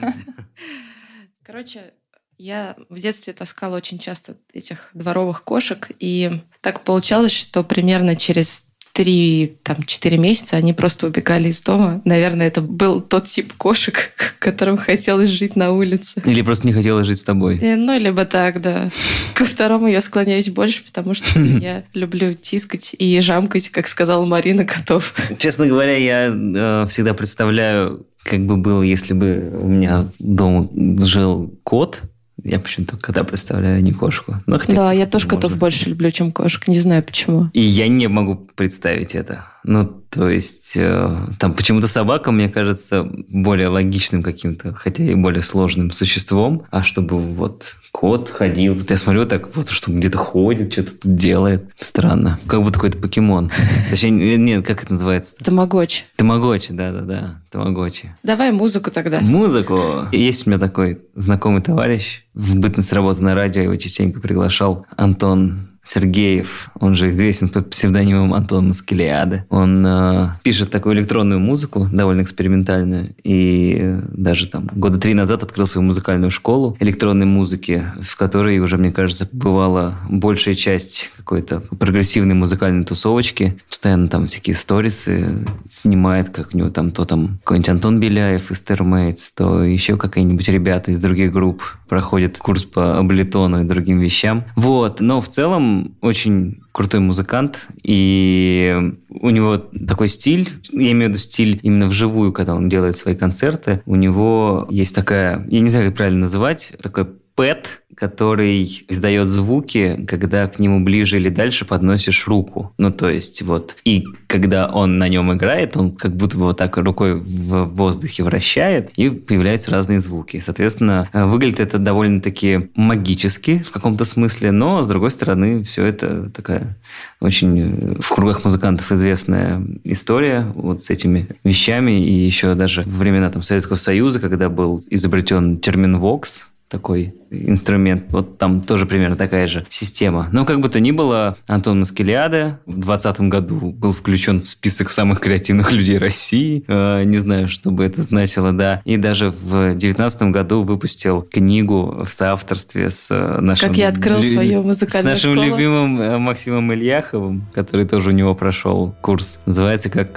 Короче, 1.43 1.93
я 2.39 2.77
в 2.91 2.99
детстве 2.99 3.33
таскала 3.33 3.77
очень 3.77 3.99
часто 3.99 4.37
этих 4.53 4.91
дворовых 4.93 5.43
кошек, 5.43 5.91
и 5.99 6.43
так 6.61 6.83
получалось, 6.83 7.33
что 7.33 7.65
примерно 7.65 8.17
через 8.17 8.69
три, 8.97 9.59
там, 9.63 9.83
четыре 9.85 10.17
месяца 10.17 10.57
они 10.57 10.73
просто 10.73 11.07
убегали 11.07 11.49
из 11.49 11.63
дома. 11.63 12.01
Наверное, 12.07 12.47
это 12.47 12.63
был 12.63 13.03
тот 13.03 13.25
тип 13.25 13.53
кошек, 13.53 13.95
которым 14.39 14.79
хотелось 14.79 15.29
жить 15.29 15.55
на 15.55 15.73
улице. 15.73 16.23
Или 16.25 16.41
просто 16.41 16.67
не 16.67 16.73
хотелось 16.73 17.07
жить 17.07 17.19
с 17.19 17.25
тобой. 17.25 17.59
И, 17.59 17.75
ну, 17.75 17.99
либо 17.99 18.25
так, 18.25 18.63
да. 18.63 18.89
Ко 19.35 19.45
второму 19.45 19.87
я 19.87 20.01
склоняюсь 20.01 20.49
больше, 20.49 20.83
потому 20.83 21.13
что 21.13 21.39
я 21.41 21.85
люблю 21.93 22.33
тискать 22.33 22.97
и 22.99 23.21
жамкать, 23.21 23.69
как 23.69 23.87
сказала 23.87 24.25
Марина, 24.25 24.65
котов. 24.65 25.13
Честно 25.37 25.67
говоря, 25.67 25.99
я 25.99 26.33
э, 26.33 26.87
всегда 26.89 27.13
представляю, 27.13 28.07
как 28.23 28.47
бы 28.47 28.57
было, 28.57 28.83
если 28.83 29.13
бы 29.13 29.53
у 29.61 29.69
меня 29.69 30.09
дома 30.19 30.71
жил 31.05 31.55
кот, 31.65 32.01
я 32.43 32.61
почему-то 32.61 32.97
когда 32.97 33.25
представляю 33.25 33.83
не 33.83 33.93
кошку. 33.93 34.37
Но 34.47 34.59
хотя, 34.59 34.75
да, 34.75 34.93
я 34.93 35.07
тоже 35.07 35.27
котов 35.27 35.57
больше 35.57 35.91
люблю, 35.91 36.11
чем 36.11 36.33
кошек. 36.33 36.69
Не 36.69 36.81
знаю 36.81 37.03
почему. 37.03 37.51
И 37.53 37.61
я 37.61 37.89
не 37.89 38.09
могу 38.09 38.37
представить 38.37 39.15
это. 39.15 39.47
Ну, 39.69 39.85
то 40.11 40.29
есть, 40.29 40.75
э, 40.77 41.27
там 41.41 41.53
почему-то 41.53 41.89
собака, 41.89 42.31
мне 42.31 42.49
кажется, 42.49 43.03
более 43.03 43.67
логичным 43.67 44.23
каким-то, 44.23 44.73
хотя 44.73 45.03
и 45.03 45.17
более 45.17 45.43
сложным 45.43 45.91
существом. 45.91 46.63
А 46.71 46.85
чтобы 46.85 47.19
вот 47.19 47.75
кот 47.91 48.31
ходил, 48.31 48.75
вот 48.75 48.89
я 48.91 48.97
смотрю 48.97 49.27
так, 49.27 49.57
вот 49.57 49.71
что 49.71 49.91
где-то 49.91 50.19
ходит, 50.19 50.73
что-то 50.73 50.93
тут 50.93 51.17
делает. 51.17 51.69
Странно. 51.81 52.39
Как 52.47 52.63
будто 52.63 52.75
какой-то 52.75 52.99
покемон. 52.99 53.51
Точнее, 53.91 54.37
нет, 54.37 54.65
как 54.65 54.85
это 54.85 54.93
называется? 54.93 55.35
Тамагочи. 55.43 56.05
Тамагочи, 56.15 56.73
да-да-да. 56.73 57.43
Тамагочи. 57.51 58.15
Давай 58.23 58.53
музыку 58.53 58.93
тогда. 58.93 59.19
Музыку. 59.21 59.81
Есть 60.13 60.47
у 60.47 60.51
меня 60.51 60.61
такой 60.61 61.01
знакомый 61.17 61.61
товарищ. 61.61 62.23
В 62.35 62.55
бытность 62.55 62.93
работы 62.93 63.25
на 63.25 63.35
радио 63.35 63.63
его 63.63 63.75
частенько 63.75 64.21
приглашал 64.21 64.87
Антон 64.97 65.71
Сергеев, 65.89 66.71
он 66.79 66.95
же 66.95 67.11
известен 67.11 67.49
под 67.49 67.71
псевдонимом 67.71 68.35
Антон 68.35 68.69
Маскелиады. 68.69 69.45
Он 69.49 69.87
э, 69.87 70.29
пишет 70.43 70.71
такую 70.71 70.97
электронную 70.97 71.41
музыку, 71.41 71.89
довольно 71.93 72.23
экспериментальную, 72.23 73.15
и 73.23 73.79
э, 73.81 74.03
даже 74.13 74.49
там 74.49 74.69
года 74.73 74.99
три 74.99 75.15
назад 75.15 75.43
открыл 75.43 75.67
свою 75.67 75.87
музыкальную 75.87 76.31
школу 76.31 76.77
электронной 76.81 77.27
музыки, 77.27 77.85
в 78.01 78.17
которой 78.17 78.59
уже, 78.59 78.79
мне 78.79 78.91
кажется, 78.91 79.29
бывала 79.33 79.97
большая 80.09 80.55
часть 80.55 81.11
какой-то 81.17 81.61
прогрессивной 81.61 82.35
музыкальной 82.35 82.85
тусовочки. 82.85 83.59
Постоянно 83.69 84.09
там 84.09 84.27
всякие 84.27 84.57
сторисы 84.57 85.47
снимает, 85.69 86.31
как 86.31 86.53
у 86.53 86.59
него 86.59 86.71
там 86.71 86.91
то 86.91 87.05
там 87.05 87.39
какой-нибудь 87.45 87.69
Антон 87.69 88.01
Беляев 88.01 88.51
из 88.51 88.61
Термейтс, 88.61 89.31
то 89.31 89.63
еще 89.63 89.97
какие-нибудь 89.97 90.49
ребята 90.49 90.91
из 90.91 90.99
других 90.99 91.33
групп 91.33 91.63
проходят 91.89 92.39
курс 92.39 92.65
по 92.65 92.99
облитону 92.99 93.63
и 93.63 93.65
другим 93.65 94.01
вещам. 94.01 94.45
Вот, 94.57 95.01
но 95.01 95.21
в 95.21 95.29
целом 95.29 95.76
очень 96.01 96.61
крутой 96.73 97.01
музыкант, 97.01 97.69
и 97.83 98.93
у 99.09 99.31
него 99.31 99.57
такой 99.57 100.09
стиль, 100.09 100.49
я 100.73 100.93
имею 100.93 101.07
в 101.07 101.11
виду 101.11 101.19
стиль 101.19 101.61
именно 101.63 101.87
вживую, 101.87 102.33
когда 102.33 102.55
он 102.55 102.69
делает 102.69 102.97
свои 102.97 103.15
концерты, 103.15 103.83
у 103.87 103.97
него 103.97 104.67
есть 104.71 104.95
такая, 104.95 105.47
я 105.49 105.61
не 105.61 105.69
знаю, 105.69 105.89
как 105.89 105.97
правильно 105.97 106.21
называть, 106.21 106.75
такой 106.83 107.07
пэт, 107.37 107.83
который 107.97 108.85
издает 108.89 109.29
звуки, 109.29 110.05
когда 110.07 110.47
к 110.47 110.59
нему 110.59 110.85
ближе 110.85 111.17
или 111.17 111.29
дальше 111.29 111.65
подносишь 111.65 112.29
руку. 112.29 112.73
Ну, 112.79 112.91
то 112.91 113.09
есть 113.09 113.43
вот, 113.43 113.77
и 113.85 114.05
когда 114.27 114.69
он 114.69 114.99
на 114.99 115.09
нем 115.09 115.33
играет, 115.33 115.77
он 115.77 115.93
как 115.93 116.15
будто 116.15 116.37
бы 116.37 116.45
вот 116.45 116.59
так 116.59 116.77
рукой 116.77 117.15
в 117.15 117.65
воздухе 117.65 118.23
вращает, 118.23 118.91
и 118.97 119.09
появляются 119.09 119.71
разные 119.71 119.99
звуки. 119.99 120.41
Соответственно, 120.45 121.09
выглядит 121.13 121.61
это 121.61 121.79
довольно-таки 121.79 122.69
магически 122.75 123.65
в 123.67 123.71
каком-то 123.71 124.05
смысле, 124.05 124.53
но, 124.53 124.83
с 124.83 124.89
другой 124.89 125.11
стороны, 125.11 125.63
все 125.65 125.85
это 125.85 126.31
такая 126.31 126.77
очень 127.21 127.97
в 128.01 128.09
кругах 128.15 128.45
музыкантов 128.45 128.93
известная 128.93 129.63
история 129.85 130.47
вот 130.55 130.85
с 130.85 130.91
этими 130.91 131.29
вещами, 131.45 132.07
и 132.07 132.13
еще 132.13 132.55
даже 132.55 132.83
во 132.83 132.99
времена 132.99 133.31
там, 133.31 133.43
Советского 133.43 133.77
Союза, 133.77 134.21
когда 134.21 134.49
был 134.49 134.81
изобретен 134.91 135.59
термин 135.59 135.99
«вокс», 135.99 136.51
такой 136.69 137.15
инструмент. 137.31 138.05
Вот 138.11 138.39
там 138.39 138.61
тоже 138.61 138.87
примерно 138.87 139.17
такая 139.17 139.47
же 139.47 139.67
система. 139.69 140.29
Но 140.33 140.45
как 140.45 140.61
бы 140.61 140.69
то 140.69 140.81
ни 140.81 140.91
было, 140.91 141.37
Антон 141.47 141.81
Маскелиаде 141.81 142.59
в 142.67 142.81
2020 142.81 143.21
году 143.23 143.57
был 143.73 143.93
включен 143.93 144.41
в 144.41 144.49
список 144.49 144.91
самых 144.91 145.21
креативных 145.21 145.73
людей 145.73 145.99
России. 145.99 146.65
Э, 146.69 147.05
не 147.05 147.19
знаю, 147.19 147.49
что 147.49 147.71
бы 147.71 147.85
это 147.85 148.01
значило, 148.01 148.53
да. 148.53 148.81
И 148.85 148.97
даже 148.97 149.31
в 149.31 149.51
2019 149.51 150.23
году 150.23 150.63
выпустил 150.63 151.23
книгу 151.23 152.05
в 152.05 152.13
соавторстве 152.13 152.91
с 152.91 153.09
э, 153.11 153.41
нашим... 153.41 153.69
Как 153.69 153.77
я 153.77 153.89
открыл 153.89 154.19
лю... 154.19 154.23
свою 154.23 154.63
музыкальную 154.63 155.17
С 155.17 155.25
нашим 155.25 155.35
школу. 155.35 155.51
любимым 155.51 156.01
э, 156.01 156.19
Максимом 156.19 156.73
Ильяховым, 156.73 157.47
который 157.55 157.87
тоже 157.87 158.11
у 158.11 158.13
него 158.13 158.35
прошел 158.35 158.95
курс. 159.01 159.41
Называется 159.47 159.91
как 159.91 160.15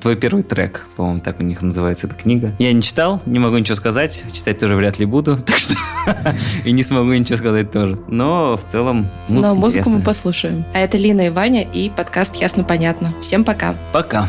«Твой 0.00 0.16
первый 0.16 0.42
трек». 0.42 0.86
По-моему, 0.96 1.20
так 1.20 1.40
у 1.40 1.42
них 1.42 1.62
называется 1.62 2.06
эта 2.06 2.16
книга. 2.16 2.54
Я 2.58 2.72
не 2.72 2.82
читал, 2.82 3.22
не 3.26 3.38
могу 3.38 3.56
ничего 3.58 3.76
сказать. 3.76 4.24
Читать 4.32 4.58
тоже 4.58 4.74
вряд 4.74 4.98
ли 4.98 5.06
буду. 5.06 5.38
Так 5.46 5.58
что 5.58 5.76
и 6.64 6.72
не 6.72 6.82
смогу 6.82 7.12
ничего 7.12 7.36
сказать 7.38 7.70
тоже. 7.72 7.98
Но 8.08 8.56
в 8.56 8.64
целом 8.64 9.08
музыка 9.28 9.48
Но 9.48 9.54
музыку 9.54 9.78
интересная. 9.80 9.98
мы 9.98 10.04
послушаем. 10.04 10.64
А 10.74 10.78
это 10.78 10.96
Лина 10.98 11.26
и 11.26 11.30
Ваня 11.30 11.62
и 11.62 11.90
подкаст 11.90 12.36
«Ясно-понятно». 12.36 13.14
Всем 13.20 13.44
пока. 13.44 13.74
Пока. 13.92 14.28